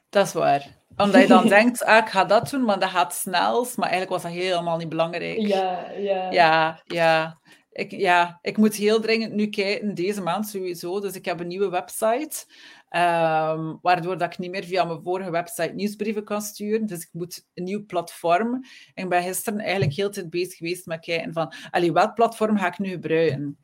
Dat 0.09 0.26
is 0.26 0.33
waar 0.33 0.76
omdat 0.96 1.20
je 1.20 1.26
dan 1.26 1.48
denkt, 1.59 1.85
ah, 1.85 1.96
ik 1.96 2.09
ga 2.09 2.24
dat 2.24 2.50
doen, 2.50 2.64
maar 2.64 2.78
dat 2.78 2.88
gaat 2.88 3.14
snel. 3.14 3.66
Maar 3.76 3.88
eigenlijk 3.88 4.11
was 4.11 4.22
dat 4.22 4.42
helemaal 4.42 4.76
niet 4.76 4.88
belangrijk. 4.88 5.38
Ja, 5.38 5.90
ja. 5.90 6.31
Ja, 6.31 6.83
ja 6.85 7.38
ik, 7.79 7.91
ja, 7.91 8.38
ik 8.43 8.57
moet 8.57 8.75
heel 8.75 9.01
dringend 9.01 9.33
nu 9.33 9.47
kijken, 9.47 9.95
deze 9.95 10.23
maand 10.23 10.49
sowieso. 10.49 11.01
Dus 11.01 11.14
ik 11.14 11.25
heb 11.25 11.41
een 11.41 11.47
nieuwe 11.47 11.69
website, 11.69 12.45
um, 12.91 13.79
waardoor 13.83 14.19
dat 14.19 14.33
ik 14.33 14.38
niet 14.38 14.51
meer 14.51 14.64
via 14.64 14.85
mijn 14.85 15.03
vorige 15.03 15.31
website 15.31 15.75
nieuwsbrieven 15.75 16.25
kan 16.25 16.43
sturen. 16.43 16.87
Dus 16.87 17.03
ik 17.03 17.09
moet 17.12 17.47
een 17.55 17.64
nieuw 17.64 17.87
platform. 17.87 18.64
En 18.95 19.05
ik 19.05 19.09
ben 19.09 19.23
gisteren 19.23 19.59
eigenlijk 19.61 19.93
heel 19.93 20.11
tijd 20.11 20.31
bezig 20.31 20.57
geweest 20.57 20.87
met 20.87 21.01
kijken 21.01 21.33
van, 21.33 21.53
allee, 21.71 21.93
welk 21.93 22.14
platform 22.14 22.59
ga 22.59 22.67
ik 22.67 22.79
nu 22.79 22.91
gebruiken? 22.91 23.59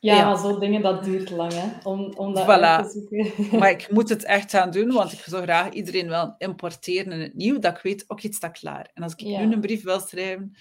Ja, 0.00 0.14
ja. 0.14 0.24
maar 0.24 0.38
zo'n 0.38 0.60
dingen, 0.60 0.82
dat 0.82 1.04
duurt 1.04 1.30
lang, 1.30 1.52
hè, 1.52 1.88
om, 1.88 2.12
om 2.16 2.34
dat 2.34 2.44
voilà. 2.44 2.86
te 2.86 2.90
zoeken. 2.92 3.32
Maar 3.58 3.70
ik 3.70 3.90
moet 3.90 4.08
het 4.08 4.24
echt 4.24 4.50
gaan 4.50 4.70
doen, 4.70 4.92
want 4.92 5.12
ik 5.12 5.18
zou 5.18 5.42
graag 5.42 5.70
iedereen 5.70 6.08
wel 6.08 6.34
importeren 6.38 7.12
in 7.12 7.20
het 7.20 7.34
nieuw, 7.34 7.58
dat 7.58 7.76
ik 7.76 7.82
weet, 7.82 8.04
oké, 8.08 8.26
het 8.26 8.34
staat 8.34 8.58
klaar. 8.58 8.90
En 8.94 9.02
als 9.02 9.12
ik 9.12 9.26
nu 9.26 9.34
een 9.34 9.60
brief 9.60 9.84
wil 9.84 10.00
schrijven, 10.00 10.56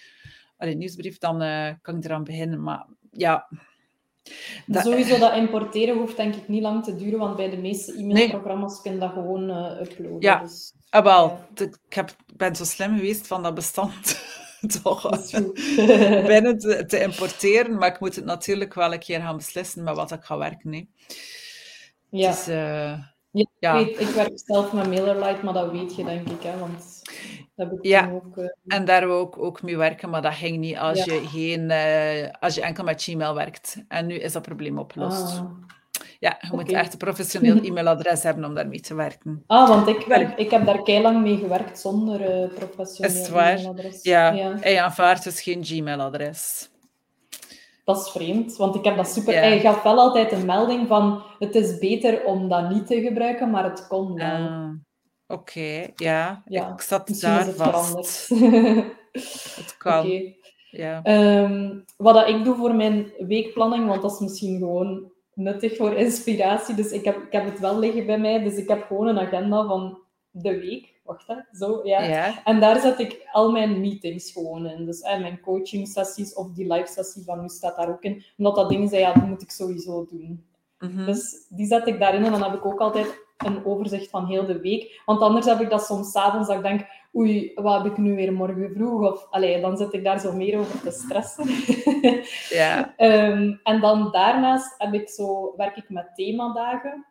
allee, 0.57 0.75
nieuwsbrief, 0.75 1.17
dan 1.17 1.43
uh, 1.43 1.69
kan 1.81 1.97
ik 1.97 2.03
eraan 2.03 2.23
beginnen. 2.23 2.63
Maar 2.63 2.85
ja... 3.11 3.47
Dat, 4.65 4.83
Sowieso 4.83 5.17
dat 5.17 5.35
importeren 5.35 5.97
hoeft 5.97 6.17
denk 6.17 6.35
ik 6.35 6.47
niet 6.47 6.61
lang 6.61 6.83
te 6.83 6.95
duren, 6.95 7.19
want 7.19 7.35
bij 7.35 7.49
de 7.49 7.57
meeste 7.57 7.93
e-mailprogramma's 7.93 8.73
nee. 8.73 8.81
kun 8.81 8.93
je 8.93 8.99
dat 8.99 9.11
gewoon 9.11 9.49
uh, 9.49 9.81
uploaden. 9.81 10.21
Ja, 10.21 10.39
dus, 10.39 10.73
ah, 10.89 11.03
wel. 11.03 11.39
Ja. 11.55 11.65
Ik 11.65 11.93
heb, 11.93 12.15
ben 12.35 12.55
zo 12.55 12.63
slim 12.63 12.95
geweest 12.95 13.27
van 13.27 13.43
dat 13.43 13.53
bestand 13.53 14.25
toch 14.83 15.09
binnen 16.25 16.57
te, 16.57 16.85
te, 16.87 16.99
importeren, 16.99 17.77
maar 17.77 17.93
ik 17.93 17.99
moet 17.99 18.15
het 18.15 18.25
natuurlijk 18.25 18.73
wel 18.73 18.93
een 18.93 18.99
keer 18.99 19.19
gaan 19.21 19.37
beslissen 19.37 19.83
met 19.83 19.95
wat 19.95 20.11
ik 20.11 20.23
ga 20.23 20.37
werken. 20.37 20.69
Nee. 20.69 20.89
Ja. 22.09 22.31
Dus, 22.31 22.47
uh, 22.47 22.99
ja, 23.59 23.77
Ik, 23.77 23.85
weet, 23.85 23.99
ik, 23.99 24.15
werk 24.15 24.39
zelf 24.45 24.73
met 24.73 24.87
MailerLite, 24.87 25.45
maar 25.45 25.53
dat 25.53 25.71
weet 25.71 25.95
je 25.95 26.03
denk 26.03 26.29
ik, 26.29 26.43
hè, 26.43 26.57
want 26.57 26.96
dat 27.55 27.71
ik 27.71 27.85
ja. 27.85 28.11
ook... 28.11 28.37
Uh... 28.37 28.45
En 28.67 28.85
daar 28.85 29.07
we 29.07 29.13
ook, 29.13 29.37
ook 29.37 29.61
mee 29.61 29.77
werken, 29.77 30.09
maar 30.09 30.21
dat 30.21 30.33
ging 30.33 30.57
niet 30.57 30.77
als, 30.77 31.03
ja. 31.03 31.13
je, 31.13 31.27
geen, 31.27 31.69
uh, 31.69 32.31
als 32.39 32.55
je 32.55 32.61
enkel 32.61 32.83
met 32.83 33.03
Gmail 33.03 33.33
werkt. 33.33 33.83
En 33.87 34.05
nu 34.05 34.15
is 34.15 34.31
dat 34.31 34.41
probleem 34.41 34.77
opgelost. 34.77 35.37
Ah. 35.37 35.51
Ja, 36.19 36.37
je 36.39 36.47
okay. 36.51 36.59
moet 36.59 36.71
echt 36.71 36.91
een 36.91 36.97
professioneel 36.97 37.63
e-mailadres 37.63 38.23
hebben 38.23 38.45
om 38.45 38.53
daarmee 38.53 38.79
te 38.79 38.95
werken. 38.95 39.43
Ah, 39.47 39.67
want 39.67 39.87
ik, 39.87 40.05
werk, 40.07 40.37
ik 40.37 40.51
heb 40.51 40.65
daar 40.65 40.83
kei 40.83 41.01
lang 41.01 41.21
mee 41.21 41.37
gewerkt 41.37 41.79
zonder 41.79 42.43
uh, 42.43 42.53
professioneel 42.53 43.37
e-mailadres. 43.37 44.03
Ja, 44.03 44.31
ja. 44.31 44.61
en 44.61 44.71
je 44.71 44.81
aanvaardt 44.81 45.23
dus 45.23 45.41
geen 45.41 45.65
Gmail-adres 45.65 46.69
dat 47.87 48.05
is 48.05 48.09
vreemd, 48.09 48.55
want 48.55 48.75
ik 48.75 48.83
heb 48.83 48.95
dat 48.95 49.07
super... 49.07 49.33
Ja. 49.33 49.39
Hij 49.39 49.59
gaf 49.59 49.83
wel 49.83 49.99
altijd 49.99 50.31
een 50.31 50.45
melding 50.45 50.87
van 50.87 51.23
het 51.39 51.55
is 51.55 51.77
beter 51.77 52.25
om 52.25 52.49
dat 52.49 52.69
niet 52.69 52.87
te 52.87 53.01
gebruiken, 53.01 53.49
maar 53.49 53.63
het 53.63 53.87
kon 53.87 54.13
wel. 54.13 54.75
Oké, 55.27 55.87
ja. 55.95 56.43
ja. 56.45 56.73
Ik 56.73 56.81
zat 56.81 57.19
daar 57.19 57.45
het 57.45 57.55
vast. 57.55 58.29
het 59.55 59.75
kan. 59.77 60.05
Okay. 60.05 60.37
Ja. 60.71 61.01
Um, 61.43 61.85
wat 61.97 62.13
dat 62.13 62.27
ik 62.27 62.43
doe 62.43 62.55
voor 62.55 62.75
mijn 62.75 63.11
weekplanning, 63.19 63.87
want 63.87 64.01
dat 64.01 64.11
is 64.11 64.19
misschien 64.19 64.57
gewoon 64.57 65.11
nuttig 65.33 65.75
voor 65.75 65.93
inspiratie, 65.93 66.75
dus 66.75 66.91
ik 66.91 67.05
heb, 67.05 67.15
ik 67.15 67.31
heb 67.31 67.45
het 67.45 67.59
wel 67.59 67.79
liggen 67.79 68.05
bij 68.05 68.19
mij, 68.19 68.43
dus 68.43 68.55
ik 68.55 68.67
heb 68.67 68.83
gewoon 68.83 69.07
een 69.07 69.19
agenda 69.19 69.67
van 69.67 69.99
de 70.31 70.59
week 70.59 70.97
wacht 71.07 71.27
hè, 71.27 71.35
zo, 71.51 71.79
ja. 71.83 72.01
ja. 72.01 72.43
En 72.43 72.59
daar 72.59 72.79
zet 72.79 72.99
ik 72.99 73.27
al 73.31 73.51
mijn 73.51 73.81
meetings 73.81 74.31
gewoon 74.31 74.65
in. 74.65 74.85
Dus 74.85 75.01
eh, 75.01 75.19
mijn 75.19 75.39
coaching 75.39 75.87
sessies 75.87 76.33
of 76.33 76.51
die 76.51 76.73
live 76.73 76.91
sessie 76.91 77.23
van 77.23 77.41
nu 77.41 77.49
staat 77.49 77.75
daar 77.75 77.89
ook 77.89 78.03
in. 78.03 78.23
Omdat 78.37 78.55
dat 78.55 78.69
dingen 78.69 78.87
zijn, 78.87 79.01
ja, 79.01 79.13
dat 79.13 79.27
moet 79.27 79.41
ik 79.41 79.51
sowieso 79.51 80.05
doen. 80.09 80.45
Mm 80.79 80.89
-hmm. 80.89 81.05
Dus 81.05 81.45
die 81.49 81.65
zet 81.65 81.87
ik 81.87 81.99
daarin 81.99 82.25
en 82.25 82.31
dan 82.31 82.43
heb 82.43 82.53
ik 82.53 82.65
ook 82.65 82.79
altijd 82.79 83.25
een 83.37 83.65
overzicht 83.65 84.09
van 84.09 84.25
heel 84.25 84.45
de 84.45 84.59
week. 84.59 85.01
Want 85.05 85.21
anders 85.21 85.45
heb 85.45 85.59
ik 85.59 85.69
dat 85.69 85.85
soms 85.85 86.15
avonds 86.15 86.47
dat 86.47 86.57
ik 86.57 86.63
denk, 86.63 86.85
oei, 87.15 87.51
wat 87.55 87.83
heb 87.83 87.91
ik 87.91 87.97
nu 87.97 88.15
weer 88.15 88.33
morgen 88.33 88.71
vroeg? 88.75 89.11
Of 89.11 89.27
allee, 89.29 89.61
dan 89.61 89.77
zit 89.77 89.93
ik 89.93 90.03
daar 90.03 90.19
zo 90.19 90.33
meer 90.33 90.59
over 90.59 90.81
te 90.81 90.91
stressen. 90.91 91.45
ja. 92.59 92.93
Ehm, 92.97 93.55
en 93.63 93.81
dan 93.81 94.11
daarnaast 94.11 94.75
heb 94.77 94.93
ik 94.93 95.09
zo, 95.09 95.53
werk 95.55 95.77
ik 95.77 95.89
met 95.89 96.15
themadagen. 96.15 97.05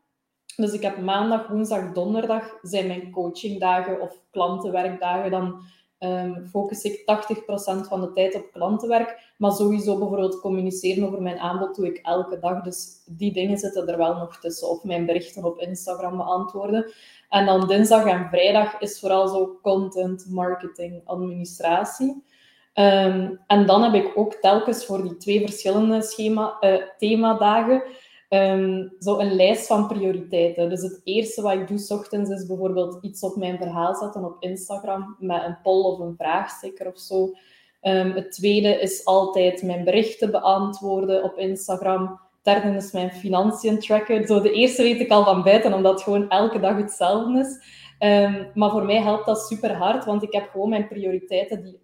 Dus 0.57 0.73
ik 0.73 0.83
heb 0.83 0.99
maandag, 0.99 1.49
woensdag, 1.49 1.93
donderdag 1.93 2.59
zijn 2.63 2.87
mijn 2.87 3.11
coachingdagen 3.11 4.01
of 4.01 4.21
klantenwerkdagen. 4.31 5.31
Dan 5.31 5.63
um, 5.99 6.47
focus 6.47 6.83
ik 6.83 7.01
80% 7.01 7.89
van 7.89 8.01
de 8.01 8.13
tijd 8.13 8.35
op 8.35 8.53
klantenwerk. 8.53 9.26
Maar 9.37 9.53
sowieso 9.53 9.99
bijvoorbeeld 9.99 10.41
communiceren 10.41 11.07
over 11.07 11.23
mijn 11.23 11.39
aanbod 11.39 11.77
doe 11.77 11.87
ik 11.87 11.97
elke 11.97 12.39
dag. 12.39 12.63
Dus 12.63 13.03
die 13.07 13.33
dingen 13.33 13.59
zitten 13.59 13.89
er 13.89 13.97
wel 13.97 14.15
nog 14.15 14.39
tussen. 14.39 14.69
Of 14.69 14.85
mijn 14.85 15.07
berichten 15.07 15.45
op 15.45 15.59
Instagram 15.59 16.17
beantwoorden. 16.17 16.93
En 17.29 17.47
dan 17.47 17.69
dinsdag 17.69 18.05
en 18.05 18.29
vrijdag 18.29 18.81
is 18.81 19.01
vooral 19.01 19.29
zo 19.29 19.59
content, 19.63 20.27
marketing, 20.29 21.01
administratie. 21.05 22.25
Ehm, 22.73 23.35
en 23.47 23.67
dan 23.67 23.83
heb 23.83 23.95
ik 23.95 24.13
ook 24.15 24.35
telkens 24.35 24.85
voor 24.85 25.03
die 25.03 25.17
twee 25.17 25.41
verschillende 25.41 26.03
schema, 26.03 26.57
uh, 26.61 26.83
themadagen 26.99 27.83
um, 28.29 28.93
zo 28.99 29.19
een 29.19 29.35
lijst 29.35 29.67
van 29.67 29.87
prioriteiten. 29.87 30.69
Dus 30.69 30.83
het 30.83 31.01
eerste 31.05 31.43
wat 31.43 31.53
ik 31.53 31.69
doe 31.69 31.79
s 31.79 31.91
ochtends 31.91 32.31
is 32.31 32.47
bijvoorbeeld 32.47 32.99
iets 33.01 33.23
op 33.23 33.37
mijn 33.37 33.59
verhaal 33.59 33.95
zetten 33.95 34.25
op 34.25 34.37
Instagram 34.41 35.17
met 35.19 35.45
een 35.45 35.59
poll 35.63 35.85
of 35.85 35.99
een 35.99 36.15
vraagsticker 36.19 36.87
of 36.87 36.99
zo. 36.99 37.35
Um, 37.83 38.13
het 38.13 38.33
tweede 38.33 38.81
is 38.81 39.05
altijd 39.05 39.63
mijn 39.63 39.85
berichten 39.85 40.31
beantwoorden 40.31 41.23
op 41.23 41.37
Instagram. 41.37 42.21
Derde 42.43 42.77
is 42.77 42.93
mijn 42.93 43.11
financiën 43.11 43.79
tracken. 43.79 44.27
Zo 44.27 44.41
de 44.41 44.53
eerste 44.53 44.83
weet 44.83 45.01
ik 45.01 45.11
al 45.11 45.25
van 45.25 45.43
buiten, 45.43 45.73
omdat 45.73 45.93
het 45.93 46.03
gewoon 46.03 46.29
elke 46.29 46.61
dag 46.61 46.77
hetzelfde 46.77 47.39
is. 47.39 47.75
Um, 47.99 48.51
maar 48.55 48.71
voor 48.71 48.85
mij 48.85 49.03
helpt 49.03 49.27
dat 49.27 49.47
super 49.47 49.75
hard, 49.75 50.05
want 50.05 50.23
ik 50.23 50.33
heb 50.33 50.49
gewoon 50.51 50.69
mijn 50.69 50.89
prioriteiten 50.89 51.63
die 51.63 51.81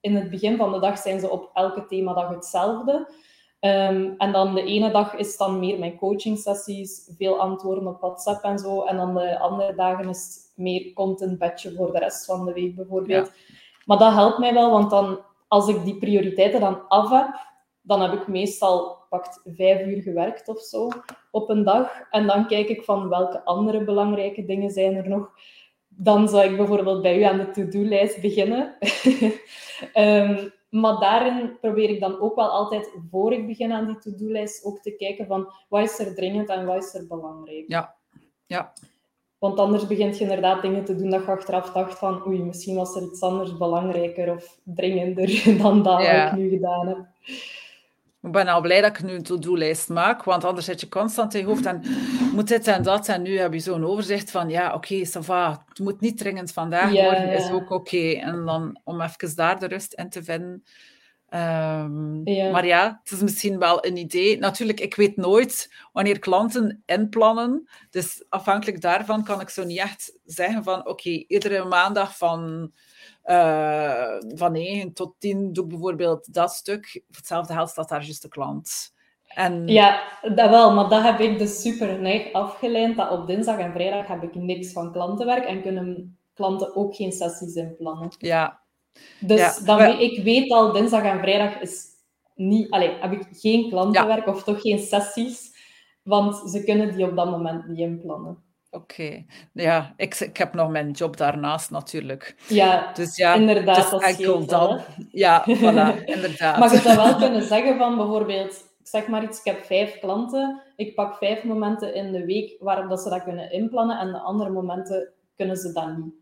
in 0.00 0.14
het 0.14 0.30
begin 0.30 0.56
van 0.56 0.72
de 0.72 0.80
dag 0.80 0.98
zijn 0.98 1.20
ze 1.20 1.30
op 1.30 1.50
elke 1.54 1.86
themadag 1.86 2.28
hetzelfde. 2.28 3.08
Um, 3.60 4.14
en 4.18 4.32
dan 4.32 4.54
de 4.54 4.62
ene 4.62 4.90
dag 4.90 5.14
is 5.14 5.36
dan 5.36 5.58
meer 5.58 5.78
mijn 5.78 5.96
coaching 5.96 6.38
sessies, 6.38 7.10
veel 7.18 7.40
antwoorden 7.40 7.86
op 7.86 8.00
WhatsApp 8.00 8.44
en 8.44 8.58
zo. 8.58 8.82
En 8.82 8.96
dan 8.96 9.14
de 9.14 9.38
andere 9.38 9.74
dagen 9.74 10.08
is 10.08 10.24
het 10.24 10.52
meer 10.56 10.92
content 10.92 11.38
badge 11.38 11.74
voor 11.74 11.92
de 11.92 11.98
rest 11.98 12.24
van 12.24 12.44
de 12.44 12.52
week 12.52 12.76
bijvoorbeeld. 12.76 13.32
Maar 13.84 13.98
dat 13.98 14.12
helpt 14.12 14.38
mij 14.38 14.54
wel, 14.54 14.70
want 14.70 14.90
dan, 14.90 15.18
als 15.48 15.68
ik 15.68 15.84
die 15.84 15.98
prioriteiten 15.98 16.60
dan 16.60 16.88
af 16.88 17.10
heb, 17.10 17.28
dan 17.80 18.00
heb 18.00 18.12
ik 18.12 18.28
meestal 18.28 19.04
pakt 19.08 19.40
vijf 19.44 19.86
uur 19.86 20.02
gewerkt 20.02 20.48
of 20.48 20.60
zo 20.60 20.88
op 21.30 21.48
een 21.48 21.64
dag. 21.64 22.00
En 22.10 22.26
dan 22.26 22.46
kijk 22.46 22.68
ik 22.68 22.82
van 22.82 23.08
welke 23.08 23.44
andere 23.44 23.84
belangrijke 23.84 24.44
dingen 24.44 24.70
zijn 24.70 24.94
er 24.94 25.08
nog. 25.08 25.30
Dan 25.88 26.28
zou 26.28 26.50
ik 26.50 26.56
bijvoorbeeld 26.56 27.02
bij 27.02 27.18
u 27.18 27.22
aan 27.22 27.38
de 27.38 27.50
to-do-lijst 27.50 28.20
beginnen. 28.20 28.76
um, 29.94 30.52
Maar 30.80 30.98
daarin 30.98 31.58
probeer 31.60 31.90
ik 31.90 32.00
dan 32.00 32.20
ook 32.20 32.34
wel 32.34 32.48
altijd, 32.48 32.90
voor 33.10 33.32
ik 33.32 33.46
begin 33.46 33.72
aan 33.72 33.86
die 33.86 33.98
to-do-lijst, 33.98 34.64
ook 34.64 34.80
te 34.82 34.96
kijken 34.96 35.26
van 35.26 35.52
wat 35.68 35.82
is 35.82 35.98
er 35.98 36.14
dringend 36.14 36.48
en 36.48 36.66
wat 36.66 36.84
is 36.84 36.94
er 36.94 37.06
belangrijk. 37.06 37.64
Ja, 37.66 37.94
ja. 38.46 38.72
Want 39.38 39.58
anders 39.58 39.86
begint 39.86 40.18
je 40.18 40.22
inderdaad 40.24 40.62
dingen 40.62 40.84
te 40.84 40.96
doen 40.96 41.10
dat 41.10 41.24
je 41.24 41.30
achteraf 41.30 41.72
dacht 41.72 41.98
van 41.98 42.26
oei, 42.26 42.42
misschien 42.42 42.76
was 42.76 42.96
er 42.96 43.02
iets 43.02 43.20
anders 43.20 43.56
belangrijker 43.56 44.30
of 44.30 44.58
dringender 44.64 45.42
dan 45.62 45.82
dat 45.82 46.02
ja. 46.02 46.30
ik 46.30 46.36
nu 46.38 46.48
gedaan 46.48 46.86
heb. 46.86 46.98
Ik 48.22 48.32
ben 48.32 48.48
al 48.48 48.60
blij 48.60 48.80
dat 48.80 48.90
ik 48.90 49.02
nu 49.02 49.12
een 49.12 49.22
to-do-lijst 49.22 49.88
maak, 49.88 50.24
want 50.24 50.44
anders 50.44 50.66
zit 50.66 50.80
je 50.80 50.88
constant 50.88 51.34
in 51.34 51.40
je 51.40 51.46
hoofd 51.46 51.66
en 51.66 51.82
moet 52.32 52.48
dit 52.48 52.66
en 52.66 52.82
dat. 52.82 53.08
En 53.08 53.22
nu 53.22 53.38
heb 53.38 53.52
je 53.52 53.58
zo'n 53.58 53.84
overzicht 53.84 54.30
van, 54.30 54.48
ja, 54.48 54.74
oké, 54.74 54.76
okay, 54.76 54.98
het 55.68 55.78
moet 55.78 56.00
niet 56.00 56.18
dringend 56.18 56.52
vandaag 56.52 56.90
worden, 56.90 57.32
is 57.32 57.50
ook 57.50 57.70
oké. 57.70 58.10
En 58.10 58.44
dan 58.44 58.80
om 58.84 59.00
even 59.00 59.36
daar 59.36 59.58
de 59.58 59.66
rust 59.66 59.92
in 59.92 60.08
te 60.08 60.22
vinden. 60.22 60.64
Um, 61.36 62.22
Maar 62.52 62.66
ja, 62.66 63.00
het 63.02 63.12
is 63.12 63.20
misschien 63.20 63.58
wel 63.58 63.86
een 63.86 63.96
idee. 63.96 64.38
Natuurlijk, 64.38 64.80
ik 64.80 64.94
weet 64.94 65.16
nooit 65.16 65.74
wanneer 65.92 66.18
klanten 66.18 66.82
inplannen. 66.86 67.68
Dus 67.90 68.24
afhankelijk 68.28 68.80
daarvan 68.80 69.24
kan 69.24 69.40
ik 69.40 69.48
zo 69.48 69.64
niet 69.64 69.78
echt 69.78 70.18
zeggen 70.24 70.64
van, 70.64 70.78
oké, 70.78 70.90
okay, 70.90 71.24
iedere 71.28 71.64
maandag 71.64 72.16
van 72.16 72.72
uh, 73.24 74.16
van 74.34 74.52
9 74.52 74.92
tot 74.92 75.14
10 75.18 75.52
doe 75.52 75.64
ik 75.64 75.70
bijvoorbeeld 75.70 76.34
dat 76.34 76.52
stuk. 76.52 76.86
Voor 76.92 77.16
hetzelfde 77.16 77.54
geld 77.54 77.68
staat 77.68 77.88
daar 77.88 78.04
juist 78.04 78.22
de 78.22 78.28
klant. 78.28 78.94
En... 79.26 79.68
Ja, 79.68 80.02
dat 80.34 80.50
wel, 80.50 80.74
maar 80.74 80.88
dat 80.88 81.02
heb 81.02 81.20
ik 81.20 81.38
dus 81.38 81.60
super 81.60 82.00
neig 82.00 82.32
afgeleid. 82.32 82.96
Dat 82.96 83.10
op 83.10 83.26
dinsdag 83.26 83.58
en 83.58 83.72
vrijdag 83.72 84.06
heb 84.06 84.22
ik 84.22 84.34
niks 84.34 84.72
van 84.72 84.92
klantenwerk 84.92 85.44
en 85.44 85.62
kunnen 85.62 86.18
klanten 86.34 86.76
ook 86.76 86.94
geen 86.94 87.12
sessies 87.12 87.54
inplannen. 87.54 88.14
Ja. 88.18 88.64
Dus 89.20 89.38
ja. 89.38 89.54
Dan, 89.64 89.98
ik 90.00 90.22
weet 90.22 90.50
al, 90.50 90.72
dinsdag 90.72 91.02
en 91.02 91.18
vrijdag 91.18 91.60
is 91.60 91.84
niet, 92.34 92.70
allez, 92.70 93.00
heb 93.00 93.12
ik 93.12 93.26
geen 93.30 93.68
klantenwerk 93.68 94.26
ja. 94.26 94.32
of 94.32 94.42
toch 94.42 94.60
geen 94.60 94.78
sessies, 94.78 95.50
want 96.02 96.50
ze 96.50 96.64
kunnen 96.64 96.96
die 96.96 97.10
op 97.10 97.16
dat 97.16 97.30
moment 97.30 97.68
niet 97.68 97.78
inplannen. 97.78 98.44
Oké, 98.70 99.24
ja, 99.52 99.94
ik, 99.96 100.14
ik 100.14 100.36
heb 100.36 100.54
nog 100.54 100.70
mijn 100.70 100.90
job 100.90 101.16
daarnaast 101.16 101.70
natuurlijk. 101.70 102.36
Ja, 102.48 102.92
dus 102.92 103.16
ja, 103.16 103.34
inderdaad. 103.34 103.90
Dus 103.90 104.02
enkel 104.02 104.46
dan. 104.46 104.80
Ja, 105.10 105.44
voilà, 105.48 106.04
inderdaad. 106.14 106.58
Maar 106.58 106.72
je 106.72 106.78
zou 106.78 106.96
wel 106.96 107.16
kunnen 107.16 107.42
zeggen 107.42 107.78
van 107.78 107.96
bijvoorbeeld, 107.96 108.52
ik 108.78 108.86
zeg 108.88 109.06
maar 109.06 109.22
iets, 109.22 109.38
ik 109.38 109.44
heb 109.44 109.64
vijf 109.64 109.98
klanten, 109.98 110.62
ik 110.76 110.94
pak 110.94 111.16
vijf 111.16 111.44
momenten 111.44 111.94
in 111.94 112.12
de 112.12 112.24
week 112.24 112.56
waarop 112.60 112.88
dat 112.88 113.00
ze 113.00 113.08
dat 113.08 113.22
kunnen 113.22 113.52
inplannen 113.52 113.98
en 113.98 114.12
de 114.12 114.18
andere 114.18 114.50
momenten 114.50 115.12
kunnen 115.36 115.56
ze 115.56 115.72
dat 115.72 115.96
niet. 115.96 116.14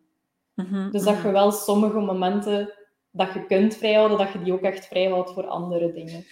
Mm 0.54 0.90
dus 0.90 1.02
dat 1.02 1.22
je 1.22 1.30
wel 1.30 1.52
sommige 1.52 1.98
momenten 1.98 2.72
dat 3.10 3.32
je 3.32 3.46
kunt 3.46 3.76
vrijhouden, 3.76 4.18
dat 4.18 4.32
je 4.32 4.42
die 4.42 4.52
ook 4.52 4.62
echt 4.62 4.86
vrijhoudt 4.86 5.32
voor 5.32 5.46
andere 5.46 5.92
dingen 5.92 6.26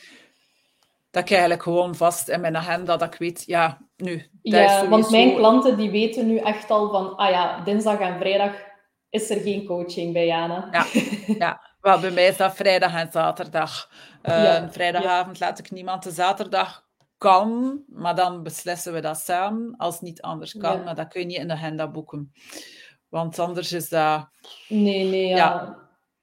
dat 1.12 1.22
ik 1.22 1.30
eigenlijk 1.30 1.62
gewoon 1.62 1.94
vast 1.94 2.28
in 2.28 2.40
mijn 2.40 2.56
agenda, 2.56 2.96
dat 2.96 3.14
ik 3.14 3.18
weet, 3.18 3.42
ja, 3.46 3.78
nu. 3.96 4.26
Ja, 4.42 4.88
want 4.88 5.10
mijn 5.10 5.36
klanten 5.36 5.76
die 5.76 5.90
weten 5.90 6.26
nu 6.26 6.36
echt 6.36 6.70
al 6.70 6.90
van, 6.90 7.16
ah 7.16 7.30
ja, 7.30 7.60
dinsdag 7.60 7.98
en 7.98 8.18
vrijdag 8.18 8.52
is 9.10 9.30
er 9.30 9.40
geen 9.40 9.66
coaching 9.66 10.12
bij 10.12 10.26
Jana. 10.26 10.68
Ja, 10.70 10.86
ja. 11.38 11.60
Wel, 11.80 12.00
bij 12.00 12.10
mij 12.10 12.26
is 12.26 12.36
dat 12.36 12.54
vrijdag 12.54 12.94
en 12.94 13.12
zaterdag. 13.12 13.90
Uh, 14.22 14.62
vrijdagavond 14.68 15.40
laat 15.40 15.58
ik 15.58 15.70
niemand 15.70 16.02
de 16.02 16.10
zaterdag 16.10 16.84
kan, 17.18 17.80
maar 17.88 18.14
dan 18.14 18.42
beslissen 18.42 18.92
we 18.92 19.00
dat 19.00 19.18
samen. 19.18 19.74
Als 19.76 19.94
het 19.94 20.02
niet 20.02 20.22
anders 20.22 20.56
kan, 20.56 20.84
maar 20.84 20.94
dat 20.94 21.08
kun 21.08 21.20
je 21.20 21.26
niet 21.26 21.38
in 21.38 21.48
de 21.48 21.54
agenda 21.54 21.90
boeken. 21.90 22.32
Want 23.12 23.38
anders 23.38 23.72
is 23.72 23.88
dat... 23.88 24.28
Nee, 24.68 25.04
nee, 25.04 25.26
ja. 25.26 25.76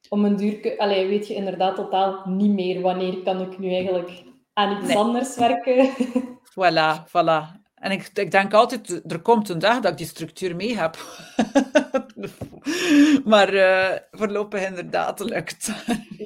Om 0.08 0.24
een 0.24 0.36
duur... 0.36 0.74
Allee, 0.78 1.08
weet 1.08 1.26
je 1.26 1.34
inderdaad 1.34 1.76
totaal 1.76 2.22
niet 2.24 2.52
meer 2.52 2.80
wanneer 2.80 3.22
kan 3.22 3.40
ik 3.40 3.58
nu 3.58 3.72
eigenlijk 3.72 4.22
aan 4.52 4.82
iets 4.82 4.94
anders 4.94 5.36
werken. 5.36 5.88
Voilà, 6.50 7.06
voilà. 7.06 7.60
En 7.74 7.90
ik, 7.90 8.10
ik 8.14 8.30
denk 8.30 8.54
altijd, 8.54 9.12
er 9.12 9.20
komt 9.20 9.48
een 9.48 9.58
dag 9.58 9.80
dat 9.80 9.90
ik 9.90 9.98
die 9.98 10.06
structuur 10.06 10.56
mee 10.56 10.78
heb. 10.78 10.96
maar 13.32 13.54
uh, 13.54 13.96
voorlopig 14.10 14.66
inderdaad 14.66 15.20
lukt. 15.20 15.70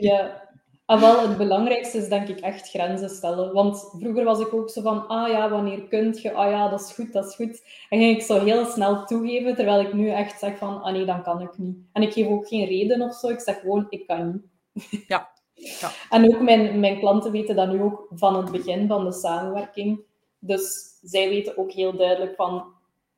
ja, 0.01 0.44
ah, 0.87 1.01
wel, 1.01 1.29
het 1.29 1.37
belangrijkste 1.37 1.99
is 1.99 2.09
denk 2.09 2.29
ik 2.29 2.41
echt 2.41 2.69
grenzen 2.69 3.11
stellen. 3.11 3.53
Want 3.53 3.95
vroeger 3.99 4.25
was 4.25 4.41
ik 4.41 4.55
ook 4.55 4.71
zo 4.71 4.83
van, 4.83 5.07
ah 5.07 5.29
ja, 5.29 5.51
wanneer 5.51 5.83
kunt 5.89 6.23
je? 6.23 6.33
Ah 6.33 6.51
ja, 6.51 6.69
dat 6.69 6.81
is 6.81 6.93
goed, 6.93 7.13
dat 7.13 7.27
is 7.27 7.35
goed. 7.35 7.63
En 7.89 7.99
ging 7.99 8.17
ik 8.17 8.23
zo 8.23 8.45
heel 8.45 8.65
snel 8.65 9.05
toegeven, 9.05 9.55
terwijl 9.55 9.81
ik 9.81 9.93
nu 9.93 10.09
echt 10.09 10.39
zeg 10.39 10.59
van, 10.59 10.83
ah 10.83 10.93
nee, 10.93 11.05
dan 11.05 11.23
kan 11.23 11.41
ik 11.41 11.59
niet. 11.59 11.77
En 11.93 12.03
ik 12.03 12.13
geef 12.13 12.27
ook 12.27 12.49
geen 12.49 12.67
reden 12.67 13.03
of 13.03 13.15
zo, 13.15 13.29
ik 13.29 13.41
zeg 13.41 13.61
gewoon, 13.61 13.87
ik 13.89 14.07
kan 14.07 14.33
niet. 14.33 14.43
Ja, 15.07 15.31
ja. 15.55 15.91
En 16.11 16.35
ook 16.35 16.41
mijn, 16.41 16.81
mijn 16.81 16.99
klanten 16.99 17.33
weten 17.33 17.57
dat 17.57 17.73
nu 17.73 17.83
ook 17.83 18.07
van 18.11 18.37
het 18.37 18.51
begin 18.51 18.89
van 18.89 19.05
de 19.05 19.13
samenwerking. 19.13 20.01
Dus 20.39 20.99
zij 21.03 21.29
weten 21.29 21.59
ook 21.59 21.73
heel 21.73 21.97
duidelijk 21.97 22.35
van, 22.37 22.65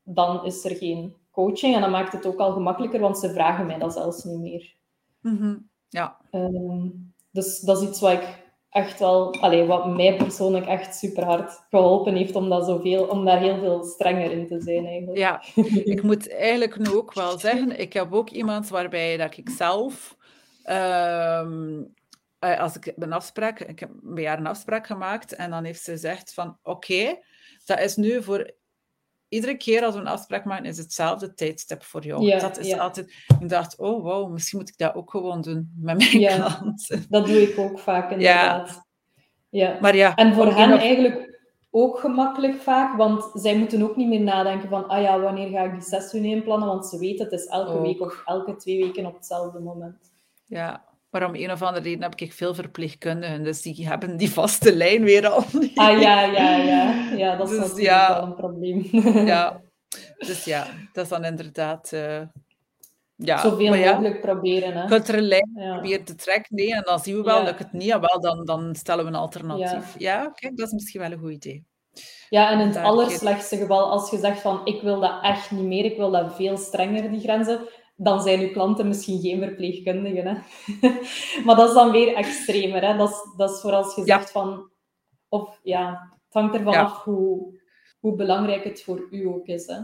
dan 0.03 0.45
is 0.45 0.65
er 0.65 0.77
geen 0.77 1.15
coaching. 1.31 1.75
En 1.75 1.81
dan 1.81 1.91
maakt 1.91 2.13
het 2.13 2.27
ook 2.27 2.39
al 2.39 2.53
gemakkelijker, 2.53 3.01
want 3.01 3.19
ze 3.19 3.33
vragen 3.33 3.67
mij 3.67 3.79
dat 3.79 3.93
zelfs 3.93 4.25
niet 4.25 4.41
meer. 4.41 4.75
Mm 5.21 5.69
Ja. 5.89 6.17
Um, 6.31 7.06
dus 7.37 7.61
dat 7.61 7.83
is 7.83 7.89
iets 7.89 8.01
wat 8.01 8.13
ik 8.13 8.45
echt 8.71 8.99
wel, 8.99 9.35
allez, 9.41 9.67
wat 9.67 9.87
mij 9.97 10.17
persoonlijk 10.17 10.67
echt 10.67 10.97
super 10.97 11.25
hard 11.25 11.65
geholpen 11.71 12.15
heeft 12.15 12.35
om, 12.35 12.49
dat 12.49 12.67
zoveel, 12.67 13.05
om 13.05 13.25
daar 13.25 13.39
heel 13.39 13.59
veel 13.59 13.85
strenger 13.85 14.31
in 14.31 14.47
te 14.47 14.61
zijn 14.61 14.87
eigenlijk. 14.87 15.19
Ja, 15.19 15.43
ik 15.95 16.03
moet 16.03 16.31
eigenlijk 16.31 16.79
nu 16.79 16.95
ook 16.95 17.15
wel 17.15 17.39
zeggen, 17.39 17.81
ik 17.81 17.93
heb 17.93 18.13
ook 18.13 18.31
iemand 18.31 18.69
waarbij 18.69 19.17
dat 19.17 19.37
ik 19.37 19.49
zelf 19.49 20.17
um, 20.71 21.95
uh, 22.41 22.61
als 22.61 22.77
ik 22.77 22.93
een 22.97 23.13
afspraak, 23.13 23.61
ik 23.61 23.79
heb 23.79 23.91
een 24.05 24.23
jaar 24.23 24.39
een 24.39 24.47
afspraak 24.47 24.87
gemaakt 24.87 25.35
en 25.35 25.51
dan 25.51 25.65
heeft 25.65 25.83
ze 25.83 25.91
gezegd 25.91 26.35
van 26.35 26.59
oké, 26.63 27.19
dat 27.65 27.81
is 27.81 27.97
nu 27.97 28.23
voor 28.23 28.55
iedere 29.29 29.57
keer 29.57 29.85
als 29.85 29.95
we 29.95 30.01
een 30.01 30.07
afspraak 30.07 30.45
maken, 30.45 30.65
is 30.65 30.79
hetzelfde 30.79 31.35
tijdstip 31.35 31.83
voor 31.83 32.05
jou. 32.05 32.23
Ja, 32.23 32.39
dat 32.39 32.59
is 32.59 32.79
altijd, 32.79 33.27
ik 33.41 33.49
dacht, 33.49 33.79
oh 33.79 34.03
wow, 34.03 34.33
misschien 34.33 34.59
moet 34.59 34.69
ik 34.69 34.79
dat 34.79 34.95
ook 34.95 35.11
gewoon 35.11 35.41
doen 35.41 35.73
met 35.77 35.99
mijn 35.99 36.21
ja, 36.21 36.37
klanten. 36.37 37.05
Dat 37.09 37.27
doe 37.27 37.43
ik 37.43 37.59
ook 37.59 37.79
vaak 37.79 38.11
inderdaad. 38.11 38.87
Ja. 39.51 39.69
ja. 39.69 39.79
Maar 39.81 39.97
ja, 39.97 40.15
en 40.15 40.35
voor 40.35 40.53
hen 40.55 40.79
eigenlijk 40.79 41.35
ook 41.71 41.99
gemakkelijk 41.99 42.61
vaak, 42.61 42.97
want 42.97 43.31
zij 43.35 43.57
moeten 43.59 43.83
ook 43.83 43.97
niet 43.97 44.09
meer 44.09 44.21
nadenken 44.21 44.69
van, 44.69 44.89
ah 44.89 45.03
ja, 45.03 45.21
wanneer 45.21 45.49
ga 45.49 45.61
ik 45.61 45.73
die 45.73 45.83
sessie 45.83 46.23
inplannen, 46.23 46.69
want 46.69 46.87
ze 46.87 46.99
weten 46.99 47.25
het 47.25 47.41
is 47.41 47.47
elke 47.47 47.81
week 47.81 48.01
of 48.01 48.23
elke 48.25 48.57
twee 48.57 48.85
weken 48.85 49.07
op 49.07 49.15
hetzelfde 49.15 49.61
moment. 49.61 50.13
Ja, 50.45 50.85
maar 51.19 51.29
om 51.29 51.35
een 51.35 51.51
of 51.51 51.63
andere 51.63 51.85
reden 51.85 52.03
heb 52.03 52.15
ik 52.15 52.33
veel 52.33 52.55
verpleegkundigen, 52.55 53.43
dus 53.43 53.63
die 53.63 53.89
hebben 53.89 54.17
die 54.17 54.31
vaste 54.31 54.77
lijn 54.77 55.05
weer 55.05 55.29
al. 55.29 55.43
Ah 55.75 56.01
ja, 56.01 56.23
ja, 56.23 56.57
ja. 56.57 57.13
Ja, 57.17 57.37
dat 57.37 57.51
is 57.51 57.53
dus, 57.53 57.61
natuurlijk 57.61 57.87
ja, 57.87 58.15
wel 58.15 58.23
een 58.23 58.35
probleem. 58.35 58.89
Ja, 59.27 59.61
dus 60.27 60.45
ja, 60.45 60.67
dat 60.93 61.05
is 61.05 61.11
dan 61.11 61.25
inderdaad... 61.25 61.91
Uh, 61.95 62.21
ja, 63.17 63.39
Zoveel 63.39 63.77
mogelijk 63.77 64.21
proberen. 64.21 64.73
Hè. 64.73 64.83
Je 64.83 64.89
kunt 64.89 65.09
er 65.09 65.15
een 65.15 65.29
lijn 65.29 65.51
proberen 65.55 66.05
te 66.05 66.15
trekken, 66.15 66.57
nee, 66.57 66.75
en 66.75 66.83
dan 66.83 66.99
zien 66.99 67.17
we 67.17 67.23
wel, 67.23 67.43
lukt 67.43 67.59
het 67.59 67.73
niet, 67.73 67.83
ja, 67.83 68.01
wel, 68.01 68.21
dan, 68.21 68.45
dan 68.45 68.75
stellen 68.75 69.05
we 69.05 69.11
een 69.11 69.17
alternatief. 69.17 69.95
Ja, 69.99 70.29
kijk, 70.35 70.57
dat 70.57 70.67
is 70.67 70.73
misschien 70.73 71.01
wel 71.01 71.13
een 71.13 71.19
goed 71.19 71.33
idee. 71.33 71.65
Ja, 72.29 72.51
en 72.51 72.61
in 72.61 72.67
het 72.67 72.77
allerslechtste 72.77 73.57
geval, 73.57 73.91
als 73.91 74.11
je 74.11 74.19
zegt 74.19 74.41
van 74.41 74.61
ik 74.65 74.83
wil 74.83 75.01
dat 75.01 75.19
echt 75.23 75.51
niet 75.51 75.65
meer, 75.65 75.85
ik 75.85 75.97
wil 75.97 76.11
dat 76.11 76.35
veel 76.35 76.57
strenger, 76.57 77.11
die 77.11 77.21
grenzen, 77.21 77.61
dan 77.97 78.23
zijn 78.23 78.41
uw 78.41 78.51
klanten 78.53 78.89
misschien 78.89 79.21
geen 79.21 79.41
verpleegkundigen. 79.41 80.27
Hè? 80.27 80.39
maar 81.45 81.57
dat 81.57 81.69
is 81.69 81.75
dan 81.75 81.91
weer 81.91 82.15
extremer. 82.15 82.85
Hè? 82.85 82.97
Dat, 82.97 83.11
is, 83.11 83.35
dat 83.37 83.51
is 83.51 83.61
voor 83.61 83.73
als 83.73 83.95
je 83.95 84.05
zegt 84.05 84.31
van... 84.31 84.71
Of 85.29 85.61
ja, 85.63 86.11
het 86.25 86.35
hangt 86.35 86.55
ervan 86.55 86.75
af 86.75 87.03
hoe, 87.05 87.61
hoe 88.01 88.15
belangrijk 88.15 88.65
het 88.65 88.83
voor 88.83 89.09
u 89.11 89.27
ook 89.27 89.47
is. 89.47 89.67
Hè? 89.67 89.79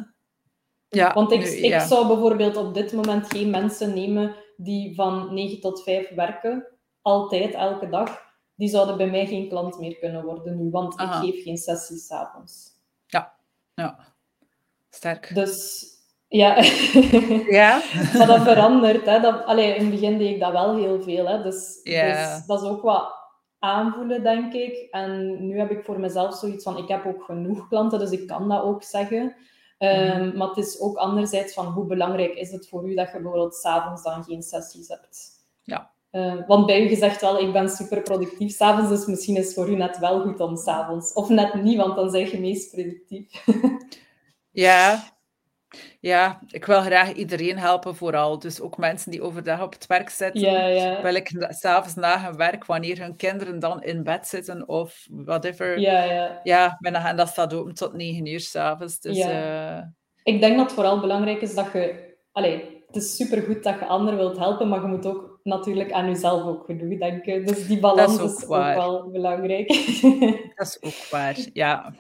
Ja, 0.88 1.12
Want 1.12 1.32
ik, 1.32 1.42
ik 1.42 1.80
zou 1.80 2.06
bijvoorbeeld 2.06 2.56
op 2.56 2.74
dit 2.74 2.92
moment 2.92 3.32
geen 3.32 3.50
mensen 3.50 3.94
nemen 3.94 4.34
die 4.56 4.94
van 4.94 5.34
9 5.34 5.60
tot 5.60 5.82
5 5.82 6.14
werken, 6.14 6.66
altijd, 7.02 7.54
elke 7.54 7.88
dag. 7.88 8.30
Die 8.54 8.68
zouden 8.68 8.96
bij 8.96 9.10
mij 9.10 9.26
geen 9.26 9.48
klant 9.48 9.78
meer 9.78 9.96
kunnen 9.98 10.24
worden 10.24 10.56
nu, 10.56 10.70
want 10.70 11.00
ik 11.00 11.08
geef 11.08 11.42
geen 11.42 11.56
sessies 11.56 12.06
s'avonds. 12.06 12.70
Ja, 13.06 13.34
ja. 13.74 14.14
Sterk. 14.90 15.34
Dus 15.34 15.84
ja. 16.32 16.56
ja. 17.48 17.82
maar 18.18 18.26
dat 18.26 18.42
verandert. 18.42 19.06
Hè. 19.06 19.20
Dat, 19.20 19.44
allee, 19.44 19.74
in 19.74 19.80
het 19.80 19.90
begin 19.90 20.18
deed 20.18 20.34
ik 20.34 20.40
dat 20.40 20.52
wel 20.52 20.76
heel 20.76 21.02
veel. 21.02 21.28
Hè. 21.28 21.42
Dus, 21.42 21.80
dus 21.82 22.46
dat 22.46 22.62
is 22.62 22.68
ook 22.68 22.82
wat 22.82 23.14
aanvoelen, 23.58 24.22
denk 24.22 24.52
ik. 24.52 24.88
En 24.90 25.36
nu 25.46 25.58
heb 25.58 25.70
ik 25.70 25.84
voor 25.84 26.00
mezelf 26.00 26.34
zoiets 26.34 26.64
van, 26.64 26.76
ik 26.78 26.88
heb 26.88 27.06
ook 27.06 27.22
genoeg 27.22 27.68
klanten, 27.68 27.98
dus 27.98 28.10
ik 28.10 28.26
kan 28.26 28.48
dat 28.48 28.62
ook 28.62 28.82
zeggen. 28.82 29.34
Um, 29.78 30.22
mm. 30.22 30.36
Maar 30.36 30.48
het 30.48 30.56
is 30.56 30.80
ook 30.80 30.96
anderzijds 30.96 31.54
van, 31.54 31.66
hoe 31.66 31.86
belangrijk 31.86 32.34
is 32.34 32.50
het 32.50 32.68
voor 32.68 32.90
u 32.90 32.94
dat 32.94 33.06
je 33.06 33.12
bijvoorbeeld 33.12 33.54
s'avonds 33.54 34.02
dan 34.02 34.24
geen 34.24 34.42
sessies 34.42 34.88
hebt? 34.88 35.28
Ja. 35.62 35.90
Uh, 36.12 36.46
want 36.46 36.66
bij 36.66 36.84
u 36.84 36.88
gezegd 36.88 37.20
wel, 37.20 37.38
ik 37.38 37.52
ben 37.52 37.68
super 37.68 38.02
productief 38.02 38.56
s'avonds, 38.56 38.88
dus 38.90 39.06
misschien 39.06 39.36
is 39.36 39.44
het 39.44 39.54
voor 39.54 39.68
u 39.68 39.76
net 39.76 39.98
wel 39.98 40.20
goed 40.20 40.40
om 40.40 40.56
s'avonds. 40.56 41.12
Of 41.12 41.28
net 41.28 41.54
niet, 41.54 41.76
want 41.76 41.96
dan 41.96 42.10
zijn 42.10 42.30
je 42.30 42.40
meest 42.40 42.70
productief. 42.70 43.44
ja, 44.66 45.11
ja, 46.02 46.40
ik 46.48 46.64
wil 46.64 46.80
graag 46.80 47.12
iedereen 47.12 47.58
helpen 47.58 47.96
vooral. 47.96 48.38
Dus 48.38 48.60
ook 48.60 48.76
mensen 48.76 49.10
die 49.10 49.22
overdag 49.22 49.62
op 49.62 49.72
het 49.72 49.86
werk 49.86 50.10
zitten. 50.10 50.40
Ja, 50.40 50.66
ja. 50.66 51.02
Wil 51.02 51.14
ik 51.14 51.46
s'avonds 51.48 51.94
na 51.94 52.24
hun 52.24 52.36
werk, 52.36 52.64
wanneer 52.64 53.00
hun 53.00 53.16
kinderen 53.16 53.58
dan 53.58 53.82
in 53.82 54.02
bed 54.02 54.26
zitten 54.26 54.68
of 54.68 55.06
whatever. 55.10 55.78
Ja, 55.78 56.02
ja. 56.02 56.40
Ja, 56.42 56.76
mijn 56.78 56.96
agenda 56.96 57.26
staat 57.26 57.54
open 57.54 57.74
tot 57.74 57.92
negen 57.92 58.26
uur 58.26 58.40
s'avonds. 58.40 59.00
Dus, 59.00 59.16
ja. 59.16 59.76
Uh... 59.76 59.82
Ik 60.22 60.40
denk 60.40 60.56
dat 60.56 60.64
het 60.64 60.74
vooral 60.74 61.00
belangrijk 61.00 61.40
is 61.40 61.54
dat 61.54 61.72
je... 61.72 62.14
Allee, 62.32 62.82
het 62.86 62.96
is 62.96 63.16
supergoed 63.16 63.62
dat 63.62 63.78
je 63.78 63.86
anderen 63.86 64.18
wilt 64.18 64.38
helpen, 64.38 64.68
maar 64.68 64.80
je 64.80 64.86
moet 64.86 65.06
ook 65.06 65.40
natuurlijk 65.42 65.92
aan 65.92 66.08
jezelf 66.08 66.42
ook 66.42 66.64
genoeg 66.64 66.98
denken. 66.98 67.46
Dus 67.46 67.66
die 67.66 67.80
balans 67.80 68.18
is, 68.18 68.46
ook, 68.46 68.56
wel 68.56 69.10
belangrijk. 69.10 69.68
dat 70.56 70.66
is 70.66 70.78
ook 70.80 71.10
waar, 71.10 71.36
ja. 71.52 71.94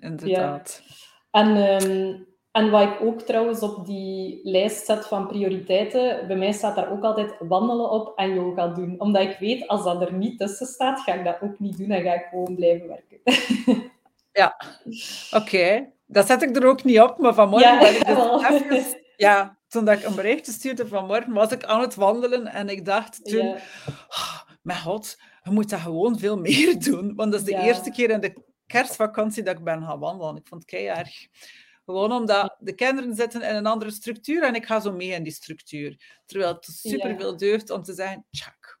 Inderdaad. 0.00 0.82
En... 1.30 1.56
Um, 1.56 2.32
en 2.54 2.70
wat 2.70 2.82
ik 2.82 3.00
ook 3.00 3.20
trouwens 3.20 3.60
op 3.60 3.86
die 3.86 4.40
lijst 4.42 4.84
zet 4.84 5.06
van 5.06 5.26
prioriteiten, 5.26 6.26
bij 6.26 6.36
mij 6.36 6.52
staat 6.52 6.76
daar 6.76 6.90
ook 6.90 7.02
altijd 7.02 7.34
wandelen 7.38 7.90
op 7.90 8.18
en 8.18 8.34
yoga 8.34 8.68
doen. 8.68 9.00
Omdat 9.00 9.22
ik 9.22 9.36
weet, 9.38 9.68
als 9.68 9.84
dat 9.84 10.00
er 10.00 10.12
niet 10.12 10.38
tussen 10.38 10.66
staat, 10.66 11.00
ga 11.00 11.12
ik 11.12 11.24
dat 11.24 11.36
ook 11.40 11.58
niet 11.58 11.78
doen 11.78 11.90
en 11.90 12.02
ga 12.02 12.14
ik 12.14 12.26
gewoon 12.30 12.54
blijven 12.54 12.88
werken. 12.88 13.20
Ja, 14.32 14.56
oké. 15.30 15.92
Dat 16.06 16.26
zet 16.26 16.42
ik 16.42 16.56
er 16.56 16.66
ook 16.66 16.84
niet 16.84 17.00
op, 17.00 17.18
maar 17.18 17.34
vanmorgen 17.34 17.72
ja, 17.72 17.78
ben 17.78 17.94
ik 17.94 18.06
dus 18.06 18.76
even... 18.76 19.00
Ja, 19.16 19.58
toen 19.68 19.88
ik 19.88 20.04
een 20.04 20.14
berichtje 20.14 20.52
stuurde 20.52 20.86
vanmorgen, 20.86 21.32
was 21.32 21.52
ik 21.52 21.64
aan 21.64 21.80
het 21.80 21.94
wandelen 21.94 22.46
en 22.46 22.68
ik 22.68 22.84
dacht 22.84 23.24
toen... 23.24 23.46
Ja. 23.46 23.56
Oh, 24.08 24.40
mijn 24.62 24.80
god, 24.80 25.18
je 25.42 25.50
moet 25.50 25.70
dat 25.70 25.80
gewoon 25.80 26.18
veel 26.18 26.38
meer 26.38 26.78
doen. 26.90 27.14
Want 27.14 27.32
dat 27.32 27.40
is 27.40 27.46
de 27.46 27.62
eerste 27.62 27.90
keer 27.90 28.10
in 28.10 28.20
de 28.20 28.42
kerstvakantie 28.66 29.42
dat 29.42 29.58
ik 29.58 29.64
ben 29.64 29.82
gaan 29.82 29.98
wandelen. 29.98 30.36
Ik 30.36 30.46
vond 30.46 30.62
het 30.62 30.70
keihard. 30.70 31.28
Gewoon 31.84 32.12
omdat 32.12 32.56
de 32.58 32.74
kinderen 32.74 33.14
zitten 33.14 33.42
in 33.42 33.54
een 33.54 33.66
andere 33.66 33.90
structuur 33.90 34.42
en 34.42 34.54
ik 34.54 34.66
ga 34.66 34.80
zo 34.80 34.92
mee 34.92 35.08
in 35.08 35.22
die 35.22 35.32
structuur. 35.32 36.20
Terwijl 36.26 36.54
het 36.54 36.64
super 36.64 37.16
veel 37.18 37.76
om 37.76 37.82
te 37.82 37.94
zeggen, 37.94 38.26
tjak. 38.30 38.80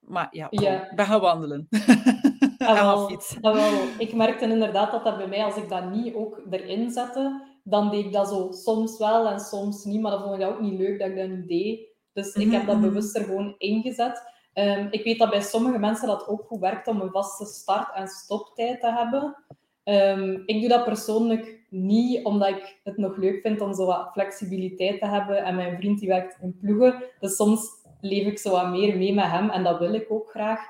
Maar 0.00 0.28
ja, 0.30 0.46
ja. 0.50 0.92
ben 0.94 1.06
gaan 1.06 1.20
wandelen. 1.20 1.66
Ah, 2.60 2.78
ah, 2.78 3.54
wel. 3.54 3.82
Ik 3.98 4.14
merkte 4.14 4.44
inderdaad 4.44 4.90
dat 4.90 5.04
dat 5.04 5.16
bij 5.16 5.26
mij, 5.26 5.44
als 5.44 5.56
ik 5.56 5.68
dat 5.68 5.90
niet 5.90 6.14
ook 6.14 6.40
erin 6.50 6.90
zette, 6.90 7.46
dan 7.64 7.90
deed 7.90 8.04
ik 8.04 8.12
dat 8.12 8.28
zo 8.28 8.48
soms 8.52 8.98
wel 8.98 9.28
en 9.28 9.40
soms 9.40 9.84
niet. 9.84 10.00
Maar 10.00 10.10
dat 10.10 10.22
vond 10.22 10.40
ik 10.40 10.48
ook 10.48 10.60
niet 10.60 10.78
leuk 10.78 10.98
dat 10.98 11.08
ik 11.08 11.16
dat 11.16 11.28
niet 11.28 11.48
deed. 11.48 11.88
Dus 12.12 12.34
ik 12.34 12.50
heb 12.52 12.66
dat 12.66 12.76
mhm, 12.76 12.84
mhm. 12.84 12.88
bewust 12.88 13.16
er 13.16 13.24
gewoon 13.24 13.54
ingezet. 13.58 14.22
Um, 14.54 14.88
ik 14.90 15.04
weet 15.04 15.18
dat 15.18 15.30
bij 15.30 15.42
sommige 15.42 15.78
mensen 15.78 16.06
dat 16.06 16.28
ook 16.28 16.42
goed 16.46 16.60
werkt 16.60 16.86
om 16.86 17.00
een 17.00 17.10
vaste 17.10 17.44
start- 17.44 17.94
en 17.94 18.08
stoptijd 18.08 18.80
te 18.80 18.92
hebben. 18.92 19.36
Um, 19.84 20.42
ik 20.46 20.60
doe 20.60 20.68
dat 20.68 20.84
persoonlijk 20.84 21.58
niet 21.68 22.24
omdat 22.24 22.48
ik 22.48 22.78
het 22.84 22.96
nog 22.96 23.16
leuk 23.16 23.40
vind 23.40 23.60
om 23.60 23.74
zo 23.74 23.86
wat 23.86 24.10
flexibiliteit 24.12 25.00
te 25.00 25.06
hebben. 25.06 25.44
En 25.44 25.56
mijn 25.56 25.76
vriend 25.76 25.98
die 25.98 26.08
werkt 26.08 26.38
in 26.42 26.58
ploegen, 26.60 27.02
dus 27.20 27.36
soms 27.36 27.68
leef 28.00 28.26
ik 28.26 28.38
zo 28.38 28.50
wat 28.50 28.70
meer 28.70 28.96
mee 28.96 29.14
met 29.14 29.24
hem 29.24 29.50
en 29.50 29.62
dat 29.62 29.78
wil 29.78 29.94
ik 29.94 30.06
ook 30.08 30.30
graag. 30.30 30.60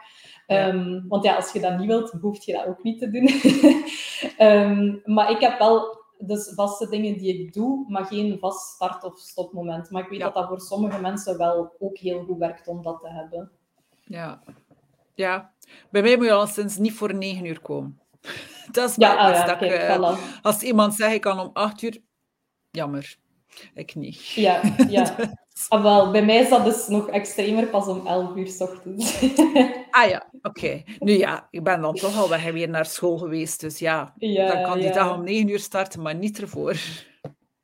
Ehm, 0.47 1.01
want 1.09 1.25
ja, 1.25 1.37
als 1.37 1.53
je 1.53 1.61
dat 1.61 1.79
niet 1.79 1.87
wilt, 1.87 2.11
hoef 2.21 2.45
je 2.45 2.53
dat 2.53 2.67
ook 2.67 2.83
niet 2.83 2.99
te 2.99 3.11
doen. 3.11 3.29
Ehm, 4.37 4.97
maar 5.05 5.31
ik 5.31 5.41
heb 5.41 5.59
wel 5.59 5.99
dus 6.19 6.53
vaste 6.55 6.89
dingen 6.89 7.19
die 7.19 7.39
ik 7.39 7.53
doe, 7.53 7.85
maar 7.89 8.05
geen 8.05 8.39
vast 8.39 8.75
start- 8.75 9.05
of 9.05 9.19
stopmoment. 9.19 9.91
Maar 9.91 10.03
ik 10.03 10.09
weet 10.09 10.21
dat 10.21 10.35
dat 10.35 10.49
voor 10.49 10.61
sommige 10.61 11.01
mensen 11.01 11.39
wel 11.39 11.73
ook 11.79 11.97
heel 11.97 12.25
goed 12.25 12.39
werkt 12.39 12.69
om 12.69 12.83
dat 12.83 13.01
te 13.01 13.09
hebben. 13.09 13.51
Ja, 14.05 14.43
ja. 15.15 15.53
bij 15.91 16.03
mij 16.03 16.17
moet 16.17 16.27
je 16.27 16.33
al 16.33 16.47
sinds 16.47 16.77
niet 16.77 16.93
voor 16.93 17.15
negen 17.15 17.45
uur 17.45 17.61
komen. 17.61 18.01
Dat 18.73 18.91
is 18.91 18.97
ja, 18.97 19.14
ah, 19.14 19.47
dat 19.47 19.62
ik, 19.62 20.18
Als 20.43 20.62
iemand 20.62 20.95
zegt, 20.95 21.14
ik 21.14 21.21
kan 21.21 21.41
om 21.41 21.51
acht 21.53 21.83
uur... 21.83 21.99
Jammer. 22.71 23.16
Ik 23.75 23.95
niet. 23.95 24.29
Ja, 24.29 24.61
ja. 24.89 25.16
Ah, 25.68 25.83
wel, 25.83 26.11
bij 26.11 26.25
mij 26.25 26.37
is 26.37 26.49
dat 26.49 26.64
dus 26.64 26.89
nog 26.89 27.09
extremer, 27.09 27.66
pas 27.66 27.87
om 27.87 28.07
11 28.07 28.37
uur 28.37 28.49
s 28.49 28.61
ochtends. 28.61 29.23
ah 29.91 30.09
ja, 30.09 30.31
oké. 30.43 30.83
Nu 30.99 31.12
ja, 31.12 31.47
ik 31.51 31.64
ben 31.64 31.81
dan 31.81 31.95
toch 31.95 32.16
al 32.16 32.53
weer 32.53 32.68
naar 32.68 32.87
school 32.87 33.18
geweest, 33.18 33.61
dus 33.61 33.79
ja, 33.79 34.14
ja 34.16 34.53
dan 34.53 34.62
kan 34.62 34.79
die 34.79 34.93
dag 34.93 35.14
om 35.14 35.25
9 35.25 35.49
uur 35.49 35.59
starten, 35.59 36.03
maar 36.03 36.14
niet 36.14 36.41
ervoor. 36.41 36.77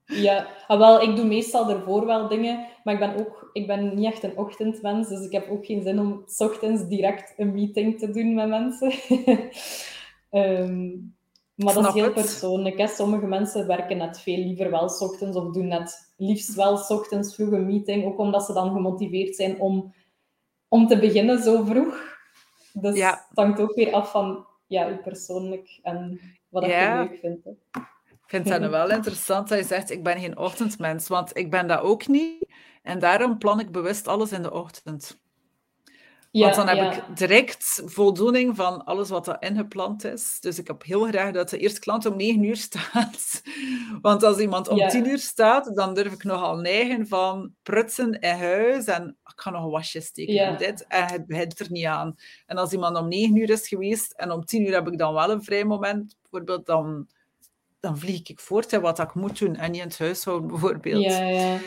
Ja, 0.04 0.46
ah, 0.66 0.78
wel, 0.78 1.02
ik 1.02 1.16
doe 1.16 1.24
meestal 1.24 1.70
ervoor 1.70 2.06
wel 2.06 2.28
dingen, 2.28 2.66
maar 2.84 2.94
ik 2.94 3.00
ben 3.00 3.16
ook 3.16 3.46
ik 3.56 3.66
ben 3.66 3.94
niet 3.94 4.12
echt 4.12 4.22
een 4.22 4.36
ochtendmens, 4.36 5.08
dus 5.08 5.24
ik 5.24 5.32
heb 5.32 5.50
ook 5.50 5.66
geen 5.66 5.82
zin 5.82 5.98
om 5.98 6.22
s 6.26 6.40
ochtends 6.40 6.88
direct 6.88 7.34
een 7.36 7.54
meeting 7.54 7.98
te 7.98 8.10
doen 8.10 8.34
met 8.34 8.48
mensen. 8.48 8.92
Um, 10.36 11.14
maar 11.54 11.74
dat 11.74 11.86
is 11.86 11.92
heel 11.92 12.12
persoonlijk. 12.12 12.78
Hè. 12.78 12.86
Sommige 12.86 13.26
mensen 13.26 13.66
werken 13.66 13.96
net 13.96 14.20
veel 14.20 14.38
liever 14.38 14.70
wel 14.70 14.88
s 14.88 15.00
ochtends 15.00 15.36
of 15.36 15.52
doen 15.52 15.66
net 15.66 16.12
liefst 16.16 16.54
wel 16.54 16.76
s 16.76 16.90
ochtends 16.90 17.34
vroeg 17.34 17.52
een 17.52 17.66
meeting, 17.66 18.04
ook 18.04 18.18
omdat 18.18 18.44
ze 18.44 18.52
dan 18.52 18.72
gemotiveerd 18.72 19.36
zijn 19.36 19.60
om, 19.60 19.94
om 20.68 20.86
te 20.86 20.98
beginnen 20.98 21.42
zo 21.42 21.64
vroeg. 21.64 22.18
Dus 22.72 22.96
ja. 22.96 23.10
het 23.28 23.38
hangt 23.38 23.60
ook 23.60 23.74
weer 23.74 23.92
af 23.92 24.10
van 24.10 24.46
ja, 24.66 24.90
u 24.90 24.96
persoonlijk 24.96 25.78
en 25.82 26.20
wat 26.48 26.64
je 26.64 27.06
leuk 27.08 27.18
vindt. 27.20 27.46
Ik 27.46 28.32
vind 28.32 28.48
het 28.48 28.70
wel 28.70 28.90
interessant 28.90 29.48
dat 29.48 29.58
je 29.58 29.64
zegt, 29.64 29.90
ik 29.90 30.02
ben 30.02 30.20
geen 30.20 30.38
ochtendmens, 30.38 31.08
want 31.08 31.36
ik 31.36 31.50
ben 31.50 31.66
dat 31.66 31.80
ook 31.80 32.06
niet. 32.06 32.46
En 32.82 32.98
daarom 32.98 33.38
plan 33.38 33.60
ik 33.60 33.70
bewust 33.70 34.08
alles 34.08 34.32
in 34.32 34.42
de 34.42 34.52
ochtend. 34.52 35.20
Ja, 36.36 36.44
Want 36.44 36.56
dan 36.56 36.68
heb 36.68 36.92
ik 36.92 37.16
direct 37.16 37.82
voldoening 37.84 38.56
van 38.56 38.84
alles 38.84 39.08
wat 39.08 39.28
er 39.28 39.36
ingepland 39.40 40.04
is. 40.04 40.40
Dus 40.40 40.58
ik 40.58 40.66
heb 40.66 40.84
heel 40.84 41.04
graag 41.04 41.32
dat 41.32 41.50
de 41.50 41.58
eerste 41.58 41.80
klant 41.80 42.06
om 42.06 42.16
9 42.16 42.44
uur 42.44 42.56
staat. 42.56 43.42
Want 44.02 44.22
als 44.22 44.38
iemand 44.38 44.68
om 44.68 44.76
ja. 44.76 44.88
10 44.88 45.06
uur 45.08 45.18
staat, 45.18 45.74
dan 45.74 45.94
durf 45.94 46.12
ik 46.12 46.24
nogal 46.24 46.56
neigen 46.56 47.08
van 47.08 47.54
prutsen 47.62 48.20
in 48.20 48.34
huis 48.34 48.84
en 48.84 49.16
ik 49.24 49.40
ga 49.40 49.50
nog 49.50 49.64
een 49.64 49.70
wasje 49.70 50.00
steken 50.00 50.38
en 50.38 50.56
dit. 50.56 50.86
En 50.88 51.06
het 51.06 51.26
begint 51.26 51.60
er 51.60 51.70
niet 51.70 51.86
aan. 51.86 52.14
En 52.46 52.56
als 52.56 52.72
iemand 52.72 52.96
om 52.96 53.08
9 53.08 53.36
uur 53.36 53.50
is 53.50 53.68
geweest 53.68 54.12
en 54.12 54.30
om 54.30 54.44
10 54.44 54.66
uur 54.66 54.74
heb 54.74 54.88
ik 54.88 54.98
dan 54.98 55.14
wel 55.14 55.30
een 55.30 55.42
vrij 55.42 55.64
moment, 55.64 56.16
bijvoorbeeld, 56.22 56.66
dan, 56.66 57.08
dan 57.80 57.98
vlieg 57.98 58.28
ik 58.28 58.40
voort 58.40 58.72
in 58.72 58.80
wat 58.80 58.98
ik 58.98 59.14
moet 59.14 59.38
doen 59.38 59.56
en 59.56 59.70
niet 59.70 59.80
in 59.80 59.86
het 59.86 59.98
huishouden, 59.98 60.48
bijvoorbeeld. 60.52 61.02
Ja, 61.02 61.20
ja. 61.20 61.58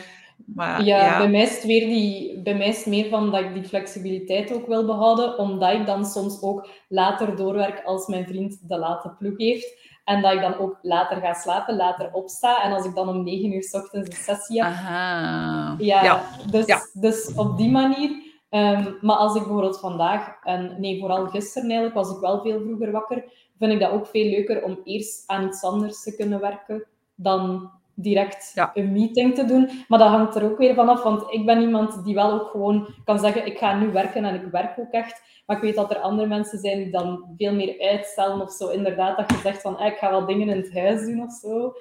Maar, 0.46 0.84
ja, 0.84 1.04
ja, 1.04 1.18
Bij, 1.18 1.28
mij 1.28 1.42
is 1.42 1.54
het 1.54 1.64
weer 1.64 1.86
die, 1.86 2.42
bij 2.42 2.54
mij 2.54 2.68
is 2.68 2.84
meer 2.84 3.08
van 3.08 3.30
dat 3.30 3.40
ik 3.40 3.54
die 3.54 3.64
flexibiliteit 3.64 4.52
ook 4.52 4.66
wil 4.66 4.86
behouden, 4.86 5.38
omdat 5.38 5.72
ik 5.72 5.86
dan 5.86 6.04
soms 6.04 6.42
ook 6.42 6.68
later 6.88 7.36
doorwerk 7.36 7.82
als 7.84 8.06
mijn 8.06 8.26
vriend 8.26 8.68
de 8.68 8.78
late 8.78 9.14
ploeg 9.18 9.38
heeft. 9.38 9.88
En 10.04 10.22
dat 10.22 10.32
ik 10.32 10.40
dan 10.40 10.58
ook 10.58 10.78
later 10.82 11.20
ga 11.20 11.32
slapen, 11.32 11.76
later 11.76 12.12
opsta. 12.12 12.62
En 12.62 12.72
als 12.72 12.84
ik 12.84 12.94
dan 12.94 13.08
om 13.08 13.24
negen 13.24 13.52
uur 13.52 13.62
s 13.62 13.74
ochtends 13.74 14.08
een 14.08 14.22
sessie 14.22 14.62
heb, 14.62 14.72
Aha. 14.72 15.74
ja, 15.78 16.02
Ja, 16.02 16.24
Dus, 16.50 16.66
ja. 16.66 16.78
dus 16.92 17.32
op 17.34 17.56
die 17.56 17.70
manier. 17.70 18.28
Ehm, 18.48 18.92
maar 19.00 19.16
als 19.16 19.34
ik 19.34 19.42
bijvoorbeeld 19.42 19.80
vandaag, 19.80 20.36
en 20.42 20.76
nee, 20.78 21.00
vooral 21.00 21.26
gisteren 21.26 21.70
eigenlijk, 21.70 21.98
was 21.98 22.14
ik 22.14 22.20
wel 22.20 22.40
veel 22.40 22.60
vroeger 22.60 22.90
wakker, 22.90 23.24
vind 23.58 23.72
ik 23.72 23.80
dat 23.80 23.90
ook 23.90 24.06
veel 24.06 24.30
leuker 24.30 24.64
om 24.64 24.80
eerst 24.84 25.22
aan 25.26 25.46
iets 25.46 25.62
anders 25.62 26.02
te 26.02 26.16
kunnen 26.16 26.40
werken 26.40 26.86
dan 27.14 27.70
direct 27.94 28.52
Ja. 28.54 28.70
een 28.74 28.92
meeting 28.92 29.34
te 29.34 29.44
doen. 29.44 29.70
Maar 29.88 29.98
dat 29.98 30.08
hangt 30.08 30.34
er 30.34 30.44
ook 30.44 30.58
weer 30.58 30.74
vanaf, 30.74 31.02
want 31.02 31.24
ik 31.32 31.46
ben 31.46 31.60
iemand 31.60 32.04
die 32.04 32.14
wel 32.14 32.32
ook 32.32 32.50
gewoon 32.50 32.88
kan 33.04 33.18
zeggen, 33.18 33.46
ik 33.46 33.58
ga 33.58 33.78
nu 33.78 33.92
werken 33.92 34.24
en 34.24 34.34
ik 34.34 34.50
werk 34.50 34.78
ook 34.78 34.92
echt. 34.92 35.22
Maar 35.46 35.56
ik 35.56 35.62
weet 35.62 35.74
dat 35.74 35.90
er 35.90 35.98
andere 35.98 36.28
mensen 36.28 36.58
zijn 36.58 36.78
die 36.78 36.90
dan 36.90 37.24
veel 37.36 37.54
meer 37.54 37.80
uitstellen 37.80 38.40
of 38.40 38.52
zo. 38.52 38.68
Inderdaad, 38.68 39.16
dat 39.16 39.30
je 39.30 39.36
zegt 39.42 39.60
van, 39.62 39.78
eh, 39.78 39.86
ik 39.86 39.96
ga 39.96 40.10
wel 40.10 40.26
dingen 40.26 40.48
in 40.48 40.56
het 40.56 40.74
huis 40.74 41.04
doen 41.04 41.22
of 41.22 41.32
zo. 41.32 41.72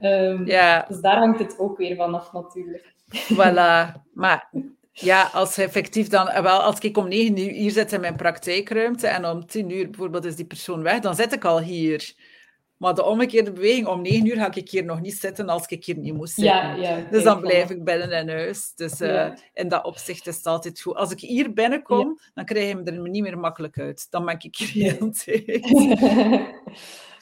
Ehm, 0.00 0.46
ja, 0.46 0.84
Dus 0.88 1.00
daar 1.00 1.16
hangt 1.16 1.38
het 1.38 1.58
ook 1.58 1.78
weer 1.78 1.96
vanaf 1.96 2.32
natuurlijk. 2.32 2.92
voilà. 3.34 3.92
Maar 4.14 4.50
ja, 4.92 5.30
als 5.32 5.58
effectief 5.58 6.08
dan... 6.08 6.28
eh, 6.28 6.42
Wel, 6.42 6.58
als 6.62 6.78
ik 6.78 6.96
om 6.96 7.08
negen 7.08 7.38
uur 7.38 7.50
hier 7.50 7.70
zit 7.70 7.92
in 7.92 8.00
mijn 8.00 8.16
praktijkruimte 8.16 9.06
en 9.06 9.24
om 9.26 9.46
tien 9.46 9.70
uur 9.70 9.84
bijvoorbeeld 9.90 10.24
is 10.24 10.36
die 10.36 10.46
persoon 10.46 10.82
weg, 10.82 10.98
dan 11.00 11.14
zit 11.14 11.32
ik 11.32 11.44
al 11.44 11.60
hier. 11.60 12.12
Maar 12.78 12.94
de 12.94 13.04
omgekeerde 13.04 13.52
beweging, 13.52 13.86
om 13.86 14.02
negen 14.02 14.26
uur 14.26 14.36
ga 14.36 14.54
ik 14.54 14.70
hier 14.70 14.84
nog 14.84 15.00
niet 15.00 15.14
zitten 15.18 15.48
als 15.48 15.66
ik 15.66 15.84
hier 15.84 15.96
niet 15.98 16.14
moest 16.14 16.34
zitten. 16.34 16.54
Ja, 16.54 16.74
ja. 16.74 17.06
Dus 17.10 17.22
dan 17.22 17.40
blijf 17.40 17.70
ik 17.70 17.84
binnen 17.84 18.10
in 18.10 18.28
huis. 18.28 18.72
Dus 18.74 19.00
eh, 19.00 19.08
Ja. 19.08 19.36
in 19.54 19.68
dat 19.68 19.84
opzicht 19.84 20.26
is 20.26 20.36
het 20.36 20.46
altijd 20.46 20.80
goed. 20.80 20.94
Als 20.94 21.10
ik 21.10 21.20
hier 21.20 21.52
binnenkom, 21.52 22.18
dan 22.34 22.44
krijg 22.44 22.68
je 22.68 22.74
me 22.76 22.82
er 22.82 23.08
niet 23.08 23.22
meer 23.22 23.38
makkelijk 23.38 23.78
uit. 23.78 24.06
Dan 24.10 24.24
ben 24.24 24.34
ik 24.40 24.56
hier 24.56 24.68
heel 24.92 25.10
tijd. 25.24 25.66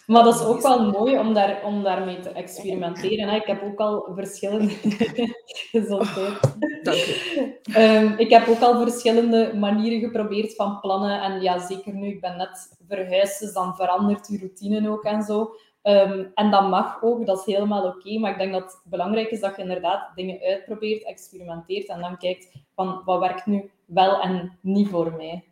Maar 0.07 0.25
dat 0.25 0.35
is 0.35 0.45
ook 0.45 0.61
wel 0.61 0.91
mooi 0.91 1.19
om, 1.19 1.35
daar, 1.35 1.65
om 1.65 1.83
daarmee 1.83 2.21
te 2.21 2.31
experimenteren. 2.31 3.29
Hè. 3.29 3.37
Ik 3.37 3.47
heb 3.47 3.63
ook 3.63 3.79
al 3.79 4.13
verschillende... 4.15 4.75
Gezondheid. 5.71 6.41
Dank 6.83 6.99
u. 6.99 7.61
Ehm, 7.73 8.13
ik 8.17 8.31
heb 8.31 8.49
ook 8.49 8.61
al 8.61 8.81
verschillende 8.83 9.53
manieren 9.55 10.01
geprobeerd 10.01 10.55
van 10.55 10.81
plannen. 10.81 11.23
En 11.23 11.41
ja, 11.41 11.59
zeker 11.59 11.95
nu, 11.95 12.07
ik 12.09 12.21
ben 12.21 12.37
net 12.37 12.77
verhuisd, 12.89 13.41
dus 13.41 13.53
dan 13.53 13.77
verandert 13.77 14.29
je 14.29 14.39
routine 14.39 14.91
ook 14.91 15.05
en 15.05 15.23
zo. 15.23 15.55
Ehm, 15.83 16.25
en 16.35 16.51
dat 16.51 16.69
mag 16.69 17.03
ook, 17.03 17.27
dat 17.27 17.39
is 17.39 17.55
helemaal 17.55 17.85
oké. 17.87 18.19
maar 18.19 18.31
ik 18.31 18.39
denk 18.39 18.53
dat 18.53 18.63
het 18.63 18.81
belangrijk 18.85 19.31
is 19.31 19.41
dat 19.41 19.57
je 19.57 19.63
inderdaad 19.63 20.11
dingen 20.15 20.41
uitprobeert, 20.41 21.05
experimenteert 21.05 21.89
en 21.89 22.01
dan 22.01 22.19
kijkt 22.19 22.53
van 22.75 23.03
wat 23.05 23.21
werkt 23.21 23.47
nu 23.47 23.71
wel 23.85 24.21
en 24.21 24.59
niet 24.61 24.89
voor 24.89 25.13
mij. 25.17 25.45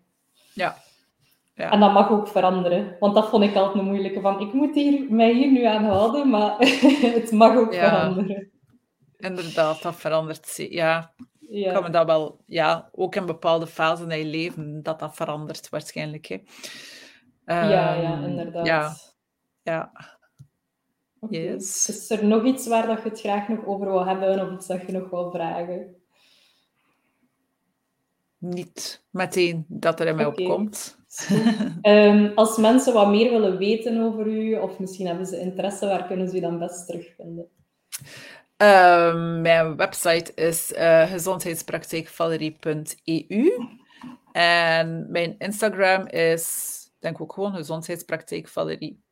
Ja. 0.55 0.77
Ja. 1.55 1.71
En 1.71 1.81
dat 1.81 1.93
mag 1.93 2.11
ook 2.11 2.29
veranderen, 2.29 2.97
want 3.01 3.15
dat 3.15 3.29
vond 3.29 3.45
ik 3.45 3.55
altijd 3.55 3.79
een 3.79 3.85
moeilijke 3.91 4.21
van 4.21 4.41
ik 4.41 4.53
moet 4.53 4.75
hier, 4.75 5.13
mij 5.13 5.33
hier 5.33 5.51
nu 5.53 5.65
aan 5.65 5.85
houden, 5.85 6.31
maar 6.31 6.57
het 7.19 7.33
mag 7.33 7.57
ook 7.57 7.73
Ja. 7.73 7.89
veranderen. 7.89 8.51
Inderdaad, 9.17 9.83
dat 9.83 9.97
verandert. 9.97 10.57
Ja, 10.57 11.15
Ja. 11.41 11.73
kan 11.73 11.83
me 11.83 11.91
dat 11.91 12.07
wel... 12.07 12.41
Ja, 12.47 12.89
ook 12.93 13.15
in 13.15 13.27
bepaalde 13.27 13.67
fasen 13.67 14.11
in 14.11 14.19
je 14.19 14.25
leven, 14.25 14.83
dat 14.83 14.99
dat 14.99 15.15
verandert 15.17 15.69
waarschijnlijk. 15.69 16.27
Hè. 16.27 16.39
ja, 17.47 17.95
ja, 17.95 18.13
Ehm, 18.13 18.25
inderdaad. 18.25 18.67
Ja, 18.67 18.93
ja. 19.63 19.93
Yes. 21.29 21.89
Is 21.89 22.11
er 22.11 22.25
nog 22.27 22.45
iets 22.45 22.67
waar 22.67 22.87
dat 22.87 23.03
je 23.03 23.09
het 23.09 23.21
graag 23.21 23.49
nog 23.49 23.67
over 23.67 23.87
wil 23.87 24.07
hebben 24.07 24.47
of 24.49 24.53
iets 24.55 24.67
dat 24.67 24.87
je 24.87 24.93
nog 24.93 25.11
wil 25.11 25.31
vragen? 25.31 25.95
Niet 28.39 29.05
meteen 29.11 29.65
dat 29.69 30.01
er 30.01 30.07
in 30.07 30.17
mij 30.17 30.27
opkomt. 30.27 30.99
Ehm, 31.83 32.31
als 32.35 32.57
mensen 32.57 32.93
wat 32.93 33.09
meer 33.09 33.31
willen 33.31 33.59
weten 33.59 34.03
over 34.03 34.27
u, 34.27 34.55
of 34.55 34.79
misschien 34.79 35.07
hebben 35.07 35.27
ze 35.27 35.41
interesse, 35.41 35.87
waar 35.87 36.07
kunnen 36.07 36.29
ze 36.29 36.37
u 36.37 36.41
dan 36.41 36.59
best 36.59 36.87
terugvinden? 36.87 37.49
Ehm, 38.57 39.41
mijn 39.41 39.77
website 39.77 40.33
is 40.35 40.73
eh 40.73 41.11
gezondheidspraktijkvalerie.eu. 41.11 43.51
En 44.33 45.11
mijn 45.11 45.35
Instagram 45.39 46.07
is, 46.07 46.77
denk 46.99 47.15
ik 47.15 47.23
ook 47.23 47.33
gewoon 47.33 47.55
gezondheidspraktijk 47.55 48.49
Valerie. 48.49 49.03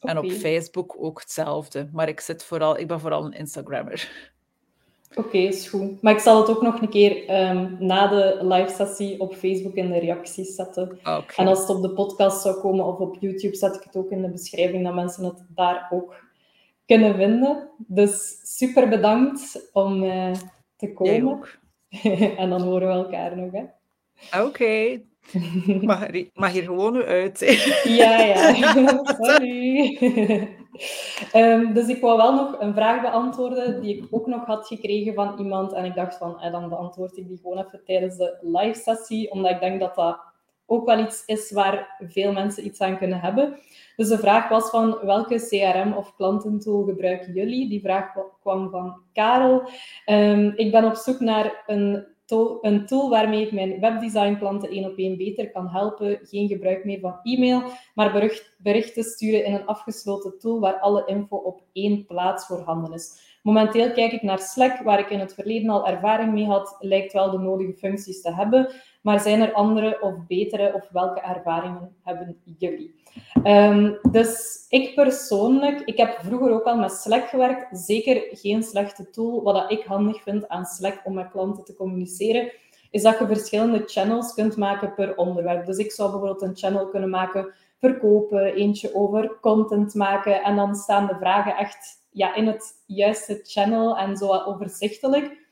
En 0.00 0.18
op. 0.18 0.30
Facebook 0.30 0.96
ook 0.98 1.20
hetzelfde. 1.20 1.88
Maar 1.92 2.08
ik, 2.08 2.20
zit 2.20 2.44
vooral, 2.44 2.78
ik 2.78 2.88
ben 2.88 3.00
vooral 3.00 3.24
een 3.24 3.32
Instagrammer. 3.32 4.32
Oké, 5.18 5.36
is 5.36 5.68
goed. 5.68 6.02
Maar 6.02 6.12
ik 6.12 6.18
zal 6.18 6.40
het 6.40 6.50
ook 6.50 6.62
nog 6.62 6.80
een 6.80 6.88
keer 6.88 7.28
ehm, 7.28 7.74
na 7.78 8.06
de 8.06 8.38
live 8.42 8.68
sessie 8.74 9.20
op 9.20 9.34
Facebook 9.34 9.74
in 9.74 9.90
de 9.90 9.98
reacties 9.98 10.54
zetten. 10.54 10.98
Oké. 11.04 11.34
En 11.36 11.46
als 11.46 11.60
het 11.60 11.68
op 11.68 11.82
de 11.82 11.90
podcast 11.90 12.42
zou 12.42 12.60
komen 12.60 12.84
of 12.84 12.98
op 12.98 13.16
YouTube, 13.20 13.56
zet 13.56 13.74
ik 13.74 13.82
het 13.82 13.96
ook 13.96 14.10
in 14.10 14.22
de 14.22 14.30
beschrijving, 14.30 14.84
dat 14.84 14.94
mensen 14.94 15.24
het 15.24 15.44
daar 15.48 15.88
ook 15.90 16.14
kunnen 16.86 17.14
vinden. 17.14 17.68
Dus 17.76 18.40
super 18.56 18.88
bedankt 18.88 19.70
om 19.72 20.02
eh, 20.02 20.32
te 20.76 20.92
komen. 20.92 21.40
en 22.36 22.50
dan 22.50 22.62
horen 22.62 22.88
we 22.88 22.94
elkaar 22.94 23.36
nog, 23.36 23.52
hè. 23.52 23.64
Oké. 24.42 25.00
Mag, 25.82 26.08
er- 26.08 26.30
mag 26.34 26.52
hier 26.52 26.62
gewoon 26.62 26.96
uit. 27.02 27.40
hè. 27.40 27.90
Ja, 27.92 28.20
ja. 28.20 28.54
Sorry. 29.20 29.98
Ehm, 31.32 31.72
dus 31.72 31.88
ik 31.88 32.00
wou 32.00 32.16
wel 32.16 32.34
nog 32.34 32.60
een 32.60 32.74
vraag 32.74 33.00
beantwoorden 33.00 33.80
die 33.82 33.96
ik 33.96 34.04
ook 34.10 34.26
nog 34.26 34.44
had 34.44 34.66
gekregen 34.66 35.14
van 35.14 35.38
iemand. 35.38 35.72
En 35.72 35.84
ik 35.84 35.94
dacht 35.94 36.16
van, 36.16 36.40
eh, 36.40 36.52
dan 36.52 36.68
beantwoord 36.68 37.16
ik 37.16 37.28
die 37.28 37.38
gewoon 37.42 37.58
even 37.58 37.80
tijdens 37.84 38.16
de 38.16 38.38
live 38.42 38.80
sessie. 38.80 39.30
Omdat 39.30 39.50
ik 39.50 39.60
denk 39.60 39.80
dat 39.80 39.94
dat 39.94 40.18
ook 40.66 40.86
wel 40.86 40.98
iets 40.98 41.22
is 41.26 41.50
waar 41.52 41.96
veel 42.08 42.32
mensen 42.32 42.66
iets 42.66 42.80
aan 42.80 42.98
kunnen 42.98 43.20
hebben. 43.20 43.58
Dus 43.96 44.08
de 44.08 44.18
vraag 44.18 44.48
was 44.48 44.70
van, 44.70 44.98
welke 45.02 45.46
CRM 45.48 45.92
of 45.92 46.14
klantentool 46.16 46.84
gebruiken 46.84 47.32
jullie? 47.32 47.68
Die 47.68 47.80
vraag 47.80 48.12
kwam 48.40 48.70
van 48.70 48.96
Karel. 49.12 49.68
Ehm, 50.04 50.52
ik 50.56 50.70
ben 50.70 50.84
op 50.84 50.94
zoek 50.94 51.20
naar 51.20 51.62
een 51.66 52.06
een 52.60 52.86
tool 52.86 53.08
waarmee 53.10 53.46
ik 53.46 53.52
mijn 53.52 53.80
webdesignklanten 53.80 54.70
één 54.70 54.90
op 54.90 54.96
één 54.96 55.16
beter 55.16 55.50
kan 55.50 55.68
helpen. 55.68 56.18
Geen 56.22 56.48
gebruik 56.48 56.84
meer 56.84 57.00
van 57.00 57.18
e-mail, 57.22 57.62
maar 57.94 58.12
bericht, 58.12 58.54
berichten 58.58 59.04
sturen 59.04 59.44
in 59.44 59.54
een 59.54 59.66
afgesloten 59.66 60.38
tool 60.38 60.60
waar 60.60 60.78
alle 60.78 61.04
info 61.06 61.36
op 61.36 61.62
één 61.72 62.06
plaats 62.06 62.46
voorhanden 62.46 62.92
is. 62.92 63.38
Momenteel 63.42 63.92
kijk 63.92 64.12
ik 64.12 64.22
naar 64.22 64.38
Slack, 64.38 64.78
waar 64.78 64.98
ik 64.98 65.10
in 65.10 65.18
het 65.18 65.34
verleden 65.34 65.70
al 65.70 65.86
ervaring 65.86 66.32
mee 66.32 66.46
had, 66.46 66.76
lijkt 66.80 67.12
wel 67.12 67.30
de 67.30 67.38
nodige 67.38 67.72
functies 67.72 68.20
te 68.20 68.34
hebben. 68.34 68.72
Maar 69.02 69.20
zijn 69.20 69.40
er 69.40 69.52
andere 69.52 70.02
of 70.02 70.14
betere 70.26 70.74
of 70.74 70.88
welke 70.90 71.20
ervaringen 71.20 71.96
hebben 72.02 72.36
jullie? 72.58 72.94
Ehm, 73.42 73.92
dus 74.10 74.64
ik 74.68 74.94
persoonlijk, 74.94 75.80
ik 75.80 75.96
heb 75.96 76.18
vroeger 76.22 76.52
ook 76.52 76.64
al 76.64 76.76
met 76.76 76.92
Slack 76.92 77.28
gewerkt. 77.28 77.78
Zeker 77.78 78.22
geen 78.30 78.62
slechte 78.62 79.10
tool. 79.10 79.42
Wat 79.42 79.70
ik 79.70 79.84
handig 79.84 80.22
vind 80.22 80.48
aan 80.48 80.64
Slack 80.64 81.00
om 81.04 81.14
met 81.14 81.30
klanten 81.30 81.64
te 81.64 81.74
communiceren, 81.74 82.52
is 82.90 83.02
dat 83.02 83.18
je 83.18 83.26
verschillende 83.26 83.82
channels 83.86 84.34
kunt 84.34 84.56
maken 84.56 84.94
per 84.94 85.16
onderwerp. 85.16 85.66
Dus 85.66 85.76
ik 85.76 85.92
zou 85.92 86.10
bijvoorbeeld 86.10 86.42
een 86.42 86.56
channel 86.56 86.88
kunnen 86.88 87.10
maken 87.10 87.54
verkopen, 87.80 88.54
eentje 88.54 88.94
over 88.94 89.38
content 89.40 89.94
maken. 89.94 90.42
En 90.42 90.56
dan 90.56 90.74
staan 90.74 91.06
de 91.06 91.16
vragen 91.20 91.56
echt 91.56 92.04
ja, 92.10 92.34
in 92.34 92.46
het 92.46 92.82
juiste 92.86 93.40
channel 93.42 93.96
en 93.96 94.16
zo 94.16 94.28
overzichtelijk. 94.32 95.45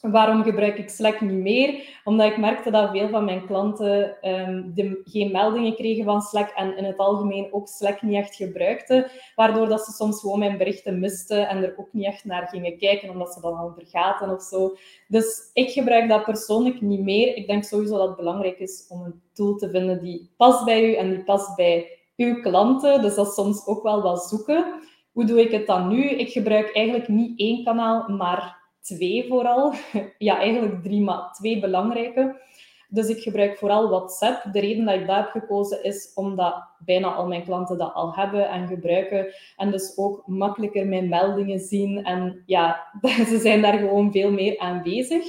Waarom 0.00 0.42
gebruik 0.42 0.78
ik 0.78 0.88
Slack 0.88 1.20
niet 1.20 1.42
meer? 1.42 2.00
Omdat 2.04 2.26
ik 2.26 2.36
merkte 2.38 2.70
dat 2.70 2.90
veel 2.90 3.08
van 3.08 3.24
mijn 3.24 3.46
klanten 3.46 4.22
ehm, 4.22 4.62
geen 5.04 5.32
meldingen 5.32 5.74
kregen 5.74 6.04
van 6.04 6.22
Slack 6.22 6.48
en 6.48 6.76
in 6.76 6.84
het 6.84 6.96
algemeen 6.96 7.52
ook 7.52 7.68
Slack 7.68 8.02
niet 8.02 8.16
echt 8.16 8.34
gebruikten, 8.34 9.10
waardoor 9.34 9.68
dat 9.68 9.84
ze 9.84 9.92
soms 9.92 10.20
gewoon 10.20 10.38
mijn 10.38 10.58
berichten 10.58 11.00
misten 11.00 11.48
en 11.48 11.62
er 11.62 11.74
ook 11.76 11.92
niet 11.92 12.06
echt 12.06 12.24
naar 12.24 12.48
gingen 12.48 12.78
kijken, 12.78 13.10
omdat 13.10 13.32
ze 13.32 13.40
dan 13.40 13.56
al 13.56 13.74
vergaten 13.78 14.30
of 14.30 14.42
zo. 14.42 14.76
Dus 15.08 15.50
ik 15.52 15.70
gebruik 15.70 16.08
dat 16.08 16.24
persoonlijk 16.24 16.80
niet 16.80 17.00
meer. 17.00 17.36
Ik 17.36 17.46
denk 17.46 17.64
sowieso 17.64 17.96
dat 17.96 18.08
het 18.08 18.16
belangrijk 18.16 18.58
is 18.58 18.86
om 18.88 19.02
een 19.02 19.22
tool 19.32 19.56
te 19.56 19.70
vinden 19.70 20.00
die 20.00 20.30
past 20.36 20.64
bij 20.64 20.90
u 20.90 20.94
en 20.94 21.10
die 21.10 21.24
past 21.24 21.56
bij 21.56 21.98
uw 22.16 22.40
klanten. 22.40 23.02
Dus 23.02 23.14
dat 23.14 23.26
is 23.26 23.34
soms 23.34 23.66
ook 23.66 23.82
wel 23.82 24.02
wat 24.02 24.22
zoeken. 24.22 24.64
Hoe 25.12 25.24
doe 25.24 25.40
ik 25.40 25.50
het 25.50 25.66
dan 25.66 25.88
nu? 25.88 26.04
Ik 26.04 26.32
gebruik 26.32 26.74
eigenlijk 26.74 27.08
niet 27.08 27.38
één 27.38 27.64
kanaal, 27.64 28.08
maar 28.08 28.59
twee 28.80 29.26
vooral. 29.28 29.72
Ja, 30.18 30.38
eigenlijk 30.38 30.82
drie, 30.82 31.00
maar 31.00 31.32
twee 31.32 31.60
belangrijke. 31.60 32.40
Dus 32.88 33.08
ik 33.08 33.22
gebruik 33.22 33.58
vooral 33.58 33.88
WhatsApp. 33.88 34.52
De 34.52 34.60
reden 34.60 34.84
dat 34.84 34.94
ik 34.94 35.06
dat 35.06 35.16
heb 35.16 35.30
gekozen 35.30 35.84
is 35.84 36.12
omdat 36.14 36.64
bijna 36.78 37.08
al 37.08 37.26
mijn 37.26 37.44
klanten 37.44 37.78
dat 37.78 37.94
al 37.94 38.14
hebben 38.14 38.48
en 38.48 38.68
gebruiken. 38.68 39.34
En 39.56 39.70
dus 39.70 39.92
ook 39.96 40.22
makkelijker 40.26 40.86
mijn 40.86 41.08
meldingen 41.08 41.58
zien. 41.58 42.04
En 42.04 42.42
ja, 42.46 42.86
ze 43.30 43.38
zijn 43.38 43.62
daar 43.62 43.78
gewoon 43.78 44.12
veel 44.12 44.30
meer 44.30 44.58
aanwezig. 44.58 45.24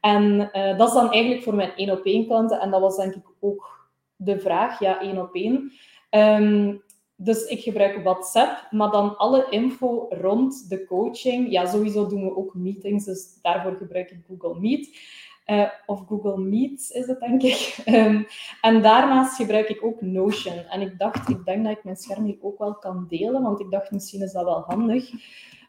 En 0.00 0.50
uh, 0.52 0.78
dat 0.78 0.88
is 0.88 0.94
dan 0.94 1.10
eigenlijk 1.10 1.42
voor 1.42 1.54
mijn 1.54 1.72
één 1.76 1.90
op 1.90 2.04
één 2.04 2.26
klanten. 2.26 2.60
En 2.60 2.70
dat 2.70 2.80
was 2.80 2.96
denk 2.96 3.14
ik 3.14 3.26
ook 3.40 3.88
de 4.16 4.40
vraag, 4.40 4.80
ja, 4.80 5.00
één 5.00 5.18
op 5.18 5.34
één. 5.34 5.72
Um, 6.10 6.82
dus 7.24 7.44
ik 7.44 7.62
gebruik 7.62 8.02
WhatsApp, 8.02 8.66
maar 8.70 8.90
dan 8.90 9.16
alle 9.16 9.46
info 9.50 10.06
rond 10.10 10.68
de 10.68 10.84
coaching. 10.84 11.50
Ja, 11.50 11.66
sowieso 11.66 12.06
doen 12.06 12.24
we 12.24 12.36
ook 12.36 12.54
meetings, 12.54 13.04
dus 13.04 13.38
daarvoor 13.42 13.76
gebruik 13.76 14.10
ik 14.10 14.18
Google 14.28 14.60
Meet. 14.60 14.98
Uh, 15.46 15.68
of 15.86 16.02
Google 16.08 16.38
Meet 16.38 16.90
is 16.92 17.06
het, 17.06 17.20
denk 17.20 17.42
ik. 17.42 17.76
Ehm, 17.84 18.22
en 18.60 18.82
daarnaast 18.82 19.36
gebruik 19.36 19.68
ik 19.68 19.84
ook 19.84 20.00
Notion. 20.00 20.54
En 20.54 20.80
ik 20.80 20.98
dacht, 20.98 21.28
ik 21.28 21.44
denk 21.44 21.64
dat 21.64 21.76
ik 21.76 21.84
mijn 21.84 21.96
scherm 21.96 22.24
hier 22.24 22.38
ook 22.40 22.58
wel 22.58 22.74
kan 22.74 23.06
delen, 23.08 23.42
want 23.42 23.60
ik 23.60 23.70
dacht, 23.70 23.90
misschien 23.90 24.22
is 24.22 24.32
dat 24.32 24.44
wel 24.44 24.64
handig 24.66 25.10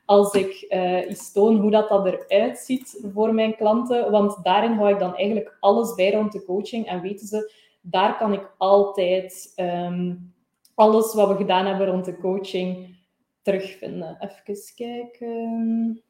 als 0.05 0.33
ik 0.33 0.65
uh, 0.69 0.93
eens 0.93 1.31
toon 1.31 1.59
hoe 1.59 1.71
dat, 1.71 1.89
dat 1.89 2.05
eruit 2.27 2.57
ziet 2.57 3.07
voor 3.13 3.33
mijn 3.33 3.55
klanten. 3.55 4.11
Want 4.11 4.43
daarin 4.43 4.71
hou 4.71 4.89
ik 4.89 4.99
dan 4.99 5.15
eigenlijk 5.15 5.57
alles 5.59 5.93
bij 5.93 6.11
rond 6.11 6.31
de 6.31 6.45
coaching. 6.45 6.87
En 6.87 7.01
weten 7.01 7.27
ze, 7.27 7.51
daar 7.81 8.17
kan 8.17 8.33
ik 8.33 8.51
altijd 8.57 9.53
um, 9.55 10.33
alles 10.75 11.13
wat 11.13 11.27
we 11.27 11.35
gedaan 11.35 11.65
hebben 11.65 11.87
rond 11.87 12.05
de 12.05 12.17
coaching 12.17 12.97
terugvinden. 13.41 14.17
Even 14.19 14.73
kijken. 14.75 16.03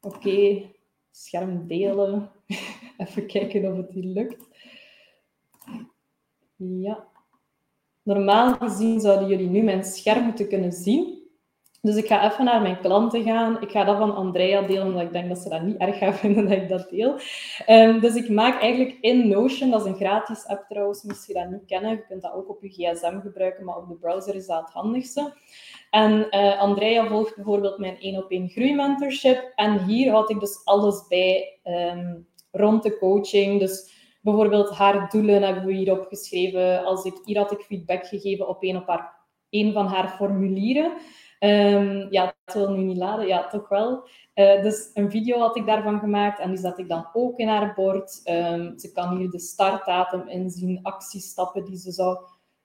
Oké, 0.00 0.70
scherm 1.10 1.66
delen. 1.66 2.30
Even 2.96 3.26
kijken 3.26 3.70
of 3.72 3.76
het 3.76 3.90
hier 3.90 4.04
lukt. 4.04 4.48
Ja. 6.56 7.08
Normaal 8.02 8.54
gezien 8.54 9.00
zouden 9.00 9.28
jullie 9.28 9.48
nu 9.48 9.62
mijn 9.62 9.84
scherm 9.84 10.24
moeten 10.24 10.48
kunnen 10.48 10.72
zien. 10.72 11.23
Dus 11.84 11.96
ik 11.96 12.06
ga 12.06 12.32
even 12.32 12.44
naar 12.44 12.62
mijn 12.62 12.80
klanten 12.80 13.22
gaan. 13.22 13.62
Ik 13.62 13.70
ga 13.70 13.84
dat 13.84 13.96
van 13.96 14.14
Andrea 14.14 14.62
delen, 14.62 14.86
omdat 14.86 15.02
ik 15.02 15.12
denk 15.12 15.28
dat 15.28 15.38
ze 15.38 15.48
dat 15.48 15.62
niet 15.62 15.76
erg 15.76 15.98
gaan 15.98 16.14
vinden 16.14 16.48
dat 16.48 16.56
ik 16.56 16.68
dat 16.68 16.90
deel. 16.90 17.18
Um, 17.66 18.00
dus 18.00 18.14
ik 18.14 18.28
maak 18.28 18.60
eigenlijk 18.60 18.98
in 19.00 19.28
Notion, 19.28 19.70
dat 19.70 19.80
is 19.80 19.86
een 19.86 19.96
gratis 19.96 20.46
app 20.46 20.64
trouwens, 20.68 21.02
moest 21.02 21.26
je 21.26 21.32
dat 21.34 21.50
niet 21.50 21.64
kennen. 21.66 21.90
Je 21.90 22.06
kunt 22.06 22.22
dat 22.22 22.32
ook 22.32 22.48
op 22.48 22.62
je 22.62 22.68
gsm 22.68 23.20
gebruiken, 23.20 23.64
maar 23.64 23.76
op 23.76 23.88
de 23.88 23.94
browser 23.94 24.34
is 24.34 24.46
dat 24.46 24.60
het 24.60 24.70
handigste. 24.70 25.32
En 25.90 26.26
uh, 26.30 26.60
Andrea 26.60 27.06
volgt 27.06 27.34
bijvoorbeeld 27.36 27.78
mijn 27.78 28.00
1 28.00 28.16
op 28.16 28.30
1 28.30 28.48
groeimentorship. 28.48 29.52
En 29.54 29.84
hier 29.84 30.10
houd 30.10 30.30
ik 30.30 30.40
dus 30.40 30.64
alles 30.64 31.06
bij 31.08 31.58
um, 31.64 32.26
rond 32.50 32.82
de 32.82 32.98
coaching. 32.98 33.60
Dus 33.60 33.92
bijvoorbeeld 34.22 34.70
haar 34.70 35.10
doelen 35.10 35.42
hebben 35.42 35.64
we 35.64 35.72
hier 35.72 36.00
opgeschreven. 36.00 36.84
Als 36.84 37.04
ik, 37.04 37.20
hier 37.24 37.38
had 37.38 37.52
ik 37.52 37.60
feedback 37.60 38.06
gegeven 38.06 38.48
op 38.48 38.62
een, 38.62 38.76
op 38.76 38.86
haar, 38.86 39.16
een 39.50 39.72
van 39.72 39.86
haar 39.86 40.08
formulieren. 40.08 40.92
Um, 41.44 42.06
ja, 42.10 42.34
het 42.44 42.54
wil 42.54 42.70
nu 42.70 42.82
niet 42.82 42.96
laden. 42.96 43.26
Ja, 43.26 43.46
toch 43.46 43.68
wel. 43.68 44.08
Uh, 44.34 44.62
dus 44.62 44.90
een 44.94 45.10
video 45.10 45.38
had 45.38 45.56
ik 45.56 45.66
daarvan 45.66 45.98
gemaakt 45.98 46.38
en 46.38 46.48
die 46.48 46.58
zet 46.58 46.78
ik 46.78 46.88
dan 46.88 47.06
ook 47.12 47.38
in 47.38 47.48
haar 47.48 47.72
bord. 47.74 48.20
Um, 48.24 48.78
ze 48.78 48.92
kan 48.92 49.16
hier 49.16 49.30
de 49.30 49.38
startdatum 49.38 50.28
inzien, 50.28 50.78
actiestappen 50.82 51.64
die 51.64 51.76
ze 51.76 51.92
zou 51.92 52.18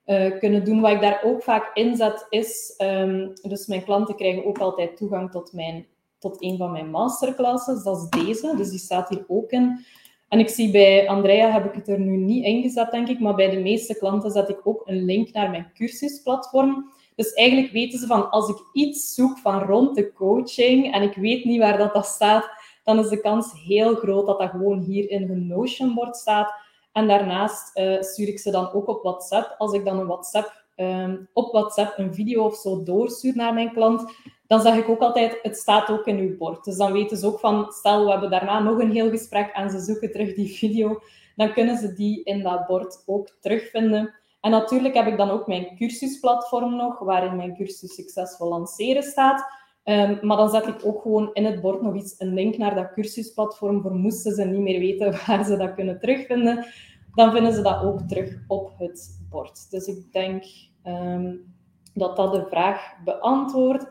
uh, 0.05 0.39
kunnen 0.39 0.65
doen. 0.65 0.81
Wat 0.81 0.91
ik 0.91 1.01
daar 1.01 1.21
ook 1.23 1.43
vaak 1.43 1.69
inzet 1.73 2.25
is, 2.29 2.73
um, 2.77 3.33
dus 3.41 3.67
mijn 3.67 3.83
klanten 3.83 4.15
krijgen 4.15 4.45
ook 4.45 4.57
altijd 4.57 4.97
toegang 4.97 5.31
tot, 5.31 5.53
mijn, 5.53 5.85
tot 6.19 6.43
een 6.43 6.57
van 6.57 6.71
mijn 6.71 6.89
masterclasses. 6.89 7.83
Dat 7.83 7.97
is 7.97 8.25
deze, 8.25 8.53
dus 8.57 8.69
die 8.69 8.79
staat 8.79 9.09
hier 9.09 9.25
ook 9.27 9.51
in. 9.51 9.85
En 10.27 10.39
ik 10.39 10.49
zie 10.49 10.71
bij 10.71 11.07
Andrea 11.07 11.51
heb 11.51 11.65
ik 11.65 11.73
het 11.73 11.87
er 11.87 11.99
nu 11.99 12.17
niet 12.17 12.45
ingezet, 12.45 12.91
denk 12.91 13.07
ik, 13.07 13.19
maar 13.19 13.35
bij 13.35 13.49
de 13.49 13.59
meeste 13.59 13.97
klanten 13.97 14.31
zet 14.31 14.49
ik 14.49 14.67
ook 14.67 14.81
een 14.85 15.05
link 15.05 15.31
naar 15.31 15.49
mijn 15.49 15.71
cursusplatform. 15.73 16.91
Dus 17.19 17.33
eigenlijk 17.33 17.71
weten 17.71 17.99
ze 17.99 18.07
van 18.07 18.29
als 18.29 18.49
ik 18.49 18.57
iets 18.73 19.13
zoek 19.13 19.37
van 19.37 19.61
rond 19.61 19.95
de 19.95 20.13
coaching 20.13 20.93
en 20.93 21.01
ik 21.01 21.15
weet 21.15 21.45
niet 21.45 21.59
waar 21.59 21.77
dat, 21.77 21.93
dat 21.93 22.05
staat, 22.05 22.49
dan 22.83 22.99
is 22.99 23.09
de 23.09 23.21
kans 23.21 23.51
heel 23.65 23.95
groot 23.95 24.25
dat 24.25 24.39
dat 24.39 24.49
gewoon 24.49 24.79
hier 24.79 25.09
in 25.09 25.27
hun 25.27 25.47
Notion-bord 25.47 26.15
staat. 26.15 26.53
En 26.91 27.07
daarnaast 27.07 27.77
uh, 27.77 28.01
stuur 28.01 28.27
ik 28.27 28.39
ze 28.39 28.51
dan 28.51 28.71
ook 28.71 28.87
op 28.87 29.03
WhatsApp. 29.03 29.55
Als 29.57 29.73
ik 29.73 29.85
dan 29.85 29.99
een 29.99 30.07
WhatsApp, 30.07 30.63
um, 30.75 31.29
op 31.33 31.51
WhatsApp 31.51 31.97
een 31.97 32.13
video 32.13 32.43
of 32.43 32.55
zo 32.55 32.83
doorstuur 32.83 33.35
naar 33.35 33.53
mijn 33.53 33.73
klant, 33.73 34.11
dan 34.47 34.61
zeg 34.61 34.75
ik 34.75 34.89
ook 34.89 35.01
altijd, 35.01 35.39
het 35.41 35.57
staat 35.57 35.89
ook 35.89 36.05
in 36.05 36.17
uw 36.17 36.37
bord. 36.37 36.63
Dus 36.63 36.77
dan 36.77 36.91
weten 36.91 37.17
ze 37.17 37.25
ook 37.25 37.39
van, 37.39 37.71
stel 37.71 38.05
we 38.05 38.11
hebben 38.11 38.29
daarna 38.29 38.59
nog 38.59 38.79
een 38.79 38.91
heel 38.91 39.09
gesprek 39.09 39.49
en 39.53 39.69
ze 39.69 39.79
zoeken 39.79 40.11
terug 40.11 40.35
die 40.35 40.57
video, 40.57 41.01
dan 41.35 41.53
kunnen 41.53 41.77
ze 41.77 41.93
die 41.93 42.23
in 42.23 42.43
dat 42.43 42.67
bord 42.67 43.03
ook 43.05 43.29
terugvinden. 43.39 44.13
En 44.41 44.51
natuurlijk 44.51 44.93
heb 44.93 45.07
ik 45.07 45.17
dan 45.17 45.29
ook 45.29 45.47
mijn 45.47 45.75
cursusplatform 45.77 46.75
nog, 46.75 46.99
waarin 46.99 47.35
mijn 47.35 47.55
cursus 47.55 47.93
succesvol 47.93 48.49
lanceren 48.49 49.03
staat. 49.03 49.57
Um, 49.83 50.19
maar 50.21 50.37
dan 50.37 50.49
zet 50.49 50.67
ik 50.67 50.85
ook 50.85 51.01
gewoon 51.01 51.29
in 51.33 51.45
het 51.45 51.61
bord 51.61 51.81
nog 51.81 51.95
iets, 51.95 52.15
een 52.17 52.33
link 52.33 52.57
naar 52.57 52.75
dat 52.75 52.93
cursusplatform, 52.93 53.81
voor 53.81 53.95
moesten 53.95 54.33
ze 54.33 54.45
niet 54.45 54.61
meer 54.61 54.79
weten 54.79 55.11
waar 55.25 55.45
ze 55.45 55.57
dat 55.57 55.73
kunnen 55.73 55.99
terugvinden. 55.99 56.65
Dan 57.13 57.31
vinden 57.31 57.53
ze 57.53 57.61
dat 57.61 57.83
ook 57.83 58.01
terug 58.01 58.37
op 58.47 58.73
het 58.77 59.19
bord. 59.29 59.71
Dus 59.71 59.85
ik 59.85 60.11
denk 60.11 60.43
um, 60.83 61.53
dat 61.93 62.15
dat 62.15 62.33
de 62.33 62.45
vraag 62.49 62.93
beantwoordt. 63.03 63.87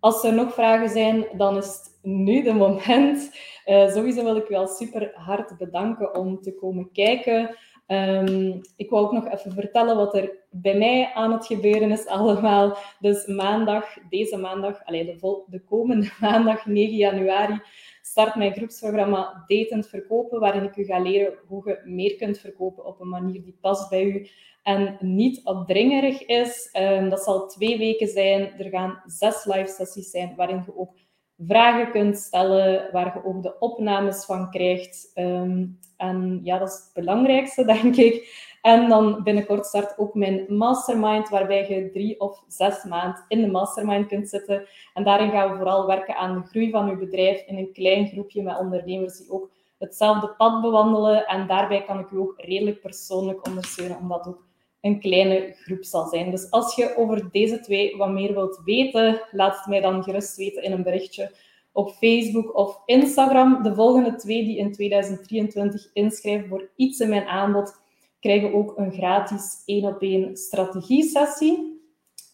Als 0.00 0.24
er 0.24 0.34
nog 0.34 0.54
vragen 0.54 0.88
zijn, 0.88 1.26
dan 1.36 1.56
is 1.56 1.66
het 1.66 1.98
nu 2.02 2.42
de 2.42 2.52
moment. 2.52 3.36
Uh, 3.66 3.88
sowieso 3.88 4.24
wil 4.24 4.36
ik 4.36 4.48
wel 4.48 4.66
super 4.66 5.12
hard 5.14 5.58
bedanken 5.58 6.14
om 6.14 6.40
te 6.40 6.54
komen 6.54 6.92
kijken. 6.92 7.56
Um, 7.88 8.60
ik 8.76 8.90
wou 8.90 9.04
ook 9.04 9.12
nog 9.12 9.32
even 9.32 9.52
vertellen 9.52 9.96
wat 9.96 10.14
er 10.14 10.32
bij 10.50 10.78
mij 10.78 11.10
aan 11.14 11.32
het 11.32 11.46
gebeuren 11.46 11.90
is 11.90 12.06
allemaal. 12.06 12.76
Dus 13.00 13.26
maandag, 13.26 13.96
deze 14.10 14.36
maandag, 14.36 14.84
allez, 14.84 15.06
de, 15.06 15.42
de 15.46 15.60
komende 15.64 16.10
maandag 16.20 16.66
9 16.66 16.96
januari, 16.96 17.60
start 18.02 18.34
mijn 18.34 18.52
groepsprogramma 18.52 19.44
Datend 19.46 19.88
Verkopen, 19.88 20.40
waarin 20.40 20.62
ik 20.62 20.76
u 20.76 20.84
ga 20.84 20.98
leren 20.98 21.34
hoe 21.46 21.68
je 21.68 21.90
meer 21.90 22.16
kunt 22.16 22.38
verkopen 22.38 22.84
op 22.84 23.00
een 23.00 23.08
manier 23.08 23.42
die 23.42 23.58
past 23.60 23.90
bij 23.90 24.04
u 24.04 24.28
en 24.62 24.96
niet 25.00 25.40
opdringerig 25.44 26.22
is. 26.22 26.70
Um, 26.78 27.08
dat 27.08 27.22
zal 27.22 27.48
twee 27.48 27.78
weken 27.78 28.08
zijn. 28.08 28.58
Er 28.58 28.70
gaan 28.70 29.02
zes 29.06 29.44
live 29.44 29.66
sessies 29.66 30.10
zijn, 30.10 30.34
waarin 30.36 30.62
je 30.66 30.78
ook 30.78 30.94
vragen 31.38 31.90
kunt 31.90 32.18
stellen, 32.18 32.92
waar 32.92 33.14
je 33.14 33.24
ook 33.24 33.42
de 33.42 33.58
opnames 33.58 34.24
van 34.24 34.50
krijgt. 34.50 35.10
Um, 35.14 35.78
en 35.96 36.40
ja, 36.42 36.58
dat 36.58 36.68
is 36.68 36.74
het 36.74 37.04
belangrijkste, 37.04 37.64
denk 37.74 37.96
ik. 37.96 38.44
En 38.62 38.88
dan 38.88 39.22
binnenkort 39.22 39.66
start 39.66 39.98
ook 39.98 40.14
mijn 40.14 40.44
mastermind, 40.48 41.28
waarbij 41.28 41.68
je 41.68 41.90
drie 41.90 42.20
of 42.20 42.44
zes 42.48 42.84
maanden 42.84 43.24
in 43.28 43.40
de 43.40 43.50
mastermind 43.50 44.06
kunt 44.06 44.28
zitten. 44.28 44.66
En 44.94 45.04
daarin 45.04 45.30
gaan 45.30 45.50
we 45.50 45.56
vooral 45.56 45.86
werken 45.86 46.16
aan 46.16 46.34
de 46.34 46.48
groei 46.48 46.70
van 46.70 46.86
je 46.86 46.96
bedrijf 46.96 47.46
in 47.46 47.58
een 47.58 47.72
klein 47.72 48.06
groepje 48.06 48.42
met 48.42 48.58
ondernemers 48.58 49.18
die 49.18 49.30
ook 49.30 49.50
hetzelfde 49.78 50.28
pad 50.28 50.60
bewandelen. 50.60 51.26
En 51.26 51.46
daarbij 51.46 51.84
kan 51.84 51.98
ik 51.98 52.10
u 52.10 52.18
ook 52.18 52.34
redelijk 52.36 52.80
persoonlijk 52.80 53.46
ondersteunen, 53.46 53.98
omdat 53.98 54.26
ook 54.26 54.45
een 54.86 55.00
kleine 55.00 55.54
groep 55.58 55.84
zal 55.84 56.06
zijn. 56.06 56.30
Dus 56.30 56.50
als 56.50 56.74
je 56.74 56.96
over 56.96 57.28
deze 57.30 57.60
twee 57.60 57.96
wat 57.96 58.10
meer 58.10 58.34
wilt 58.34 58.60
weten, 58.64 59.20
laat 59.30 59.56
het 59.56 59.66
mij 59.66 59.80
dan 59.80 60.02
gerust 60.02 60.36
weten 60.36 60.62
in 60.62 60.72
een 60.72 60.82
berichtje 60.82 61.30
op 61.72 61.90
Facebook 61.90 62.56
of 62.56 62.82
Instagram. 62.84 63.62
De 63.62 63.74
volgende 63.74 64.14
twee 64.14 64.44
die 64.44 64.56
in 64.56 64.72
2023 64.72 65.90
inschrijven 65.92 66.48
voor 66.48 66.70
iets 66.76 67.00
in 67.00 67.08
mijn 67.08 67.26
aanbod, 67.26 67.80
krijgen 68.20 68.54
ook 68.54 68.72
een 68.76 68.92
gratis 68.92 69.62
1 69.64 69.84
op 69.84 70.02
1 70.02 70.36
strategie-sessie. 70.36 71.80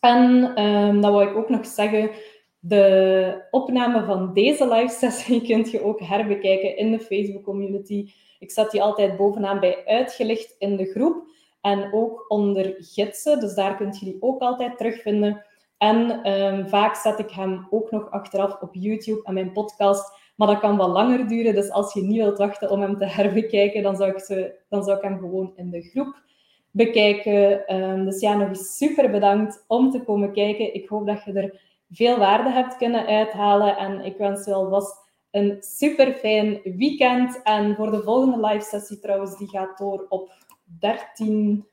En 0.01 0.23
um, 0.65 1.01
dan 1.01 1.13
wil 1.13 1.21
ik 1.21 1.37
ook 1.37 1.49
nog 1.49 1.67
zeggen, 1.67 2.11
de 2.59 3.47
opname 3.51 4.05
van 4.05 4.35
deze 4.35 4.69
live 4.69 4.95
sessie 4.95 5.43
kunt 5.49 5.71
je 5.71 5.83
ook 5.83 6.01
herbekijken 6.01 6.77
in 6.77 6.91
de 6.91 7.01
Facebook 7.01 7.43
community. 7.43 8.13
Ik 8.39 8.51
zet 8.51 8.71
die 8.71 8.83
altijd 8.83 9.17
bovenaan 9.17 9.61
bij 9.61 9.85
uitgelicht 9.85 10.55
in 10.59 10.77
de 10.77 10.85
groep 10.85 11.31
en 11.63 11.93
ook 11.93 12.25
onder 12.29 12.75
gidsen. 12.79 13.41
Dus 13.41 13.55
daar 13.55 13.77
kunt 13.77 13.99
je 13.99 14.05
die 14.05 14.17
ook 14.21 14.41
altijd 14.41 14.79
terugvinden. 14.79 15.45
En 15.79 16.31
um, 16.33 16.69
vaak 16.69 16.95
zet 16.95 17.19
ik 17.19 17.31
hem 17.31 17.67
ook 17.71 17.91
nog 17.91 18.11
achteraf 18.11 18.61
op 18.61 18.75
YouTube 18.75 19.23
en 19.25 19.35
mijn 19.35 19.53
podcast. 19.53 20.21
Maar 20.37 20.49
dat 20.49 20.59
kan 20.59 20.77
wat 20.77 20.89
langer 20.89 21.29
duren. 21.29 21.55
Dus 21.55 21.71
als 21.71 21.95
je 21.95 22.03
niet 22.03 22.17
wilt 22.17 22.39
wachten 22.39 22.71
om 22.71 22.81
hem 22.81 22.99
te 22.99 23.05
herbekijken, 23.19 23.83
dan 23.83 23.97
zou 23.97 24.11
ik, 24.11 24.19
ze, 24.19 24.55
dan 24.69 24.83
zou 24.83 24.97
ik 24.97 25.03
hem 25.03 25.19
gewoon 25.19 25.53
in 25.57 25.71
de 25.71 25.83
groep 25.83 26.23
bekijken. 26.71 27.75
Um, 27.77 28.05
dus 28.05 28.21
ja, 28.21 28.35
nog 28.35 28.49
eens 28.49 28.77
super 28.77 29.11
bedankt 29.11 29.65
om 29.67 29.91
te 29.91 30.01
komen 30.01 30.33
kijken. 30.33 30.75
Ik 30.75 30.89
hoop 30.89 31.07
dat 31.07 31.25
je 31.25 31.33
er 31.33 31.61
veel 31.91 32.19
waarde 32.19 32.51
hebt 32.51 32.77
kunnen 32.77 33.07
uithalen. 33.07 33.77
En 33.77 34.01
ik 34.01 34.17
wens 34.17 34.45
je 34.45 34.55
alvast 34.55 35.01
een 35.31 35.57
super 35.61 36.13
fijn 36.13 36.61
weekend. 36.77 37.43
En 37.43 37.75
voor 37.75 37.91
de 37.91 38.03
volgende 38.03 38.47
live 38.47 38.65
sessie 38.65 38.99
trouwens, 38.99 39.39
die 39.39 39.49
gaat 39.49 39.79
door 39.79 40.07
op 40.09 40.42
13 40.79 41.67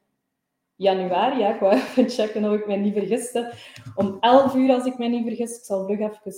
januari. 0.75 1.39
Ja, 1.39 1.53
ik 1.53 1.59
wou 1.59 1.73
even 1.75 2.09
checken 2.09 2.45
of 2.45 2.53
ik 2.53 2.67
mij 2.67 2.77
niet 2.77 2.93
vergiste. 2.93 3.53
Om 3.95 4.17
11 4.19 4.55
uur, 4.55 4.73
als 4.73 4.85
ik 4.85 4.97
mij 4.97 5.07
niet 5.07 5.27
vergis. 5.27 5.57
Ik 5.57 5.63
zal 5.63 5.85
vlug 5.85 5.99
even 5.99 6.33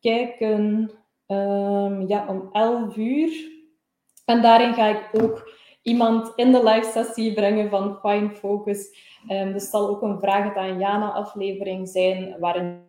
kijken. 0.00 0.90
Um, 1.26 2.06
ja, 2.06 2.26
om 2.28 2.48
11 2.52 2.96
uur. 2.96 3.54
En 4.24 4.42
daarin 4.42 4.74
ga 4.74 4.86
ik 4.86 5.22
ook 5.22 5.52
iemand 5.82 6.32
in 6.36 6.52
de 6.52 6.64
live 6.64 6.90
sessie 6.90 7.34
brengen 7.34 7.70
van 7.70 7.98
Fine 8.00 8.30
Focus. 8.30 8.88
Um, 9.28 9.52
dus 9.52 9.62
het 9.62 9.70
zal 9.70 9.88
ook 9.88 10.02
een 10.02 10.18
vraag 10.18 10.56
aan 10.56 10.78
Jana 10.78 11.10
aflevering 11.10 11.88
zijn, 11.88 12.36
waarin 12.38 12.85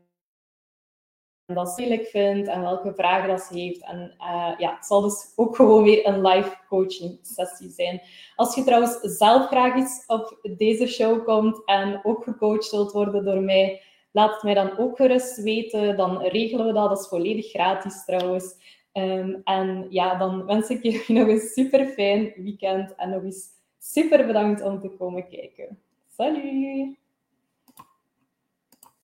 dat 1.55 1.69
ze 1.69 1.81
moeilijk 1.81 2.07
vindt 2.07 2.47
en 2.47 2.61
welke 2.61 2.93
vragen 2.93 3.29
dat 3.29 3.41
ze 3.41 3.59
heeft. 3.59 3.83
En 3.83 4.13
uh, 4.19 4.53
ja, 4.57 4.75
het 4.75 4.85
zal 4.85 5.01
dus 5.01 5.33
ook 5.35 5.55
gewoon 5.55 5.83
weer 5.83 6.07
een 6.07 6.21
live 6.21 6.57
coaching 6.67 7.19
sessie 7.21 7.69
zijn. 7.69 8.01
Als 8.35 8.55
je 8.55 8.63
trouwens 8.63 8.99
zelf 9.01 9.47
graag 9.47 9.75
iets 9.75 10.03
op 10.07 10.39
deze 10.57 10.87
show 10.87 11.25
komt 11.25 11.61
en 11.65 11.99
ook 12.03 12.23
gecoacht 12.23 12.71
wilt 12.71 12.91
worden 12.91 13.25
door 13.25 13.41
mij, 13.41 13.81
laat 14.11 14.33
het 14.33 14.43
mij 14.43 14.53
dan 14.53 14.77
ook 14.77 14.95
gerust 14.95 15.41
weten. 15.41 15.97
Dan 15.97 16.21
regelen 16.21 16.65
we 16.65 16.73
dat. 16.73 16.89
Dat 16.89 16.99
is 16.99 17.07
volledig 17.07 17.49
gratis 17.49 18.05
trouwens. 18.05 18.55
Um, 18.93 19.41
en 19.43 19.87
ja, 19.89 20.17
dan 20.17 20.45
wens 20.45 20.69
ik 20.69 20.83
je 20.83 21.03
nog 21.07 21.27
een 21.27 21.39
super 21.39 21.85
fijn 21.85 22.33
weekend 22.35 22.95
en 22.95 23.09
nog 23.09 23.23
eens 23.23 23.45
super 23.79 24.25
bedankt 24.25 24.61
om 24.61 24.79
te 24.79 24.89
komen 24.89 25.27
kijken. 25.29 25.79
Salut! 26.15 27.06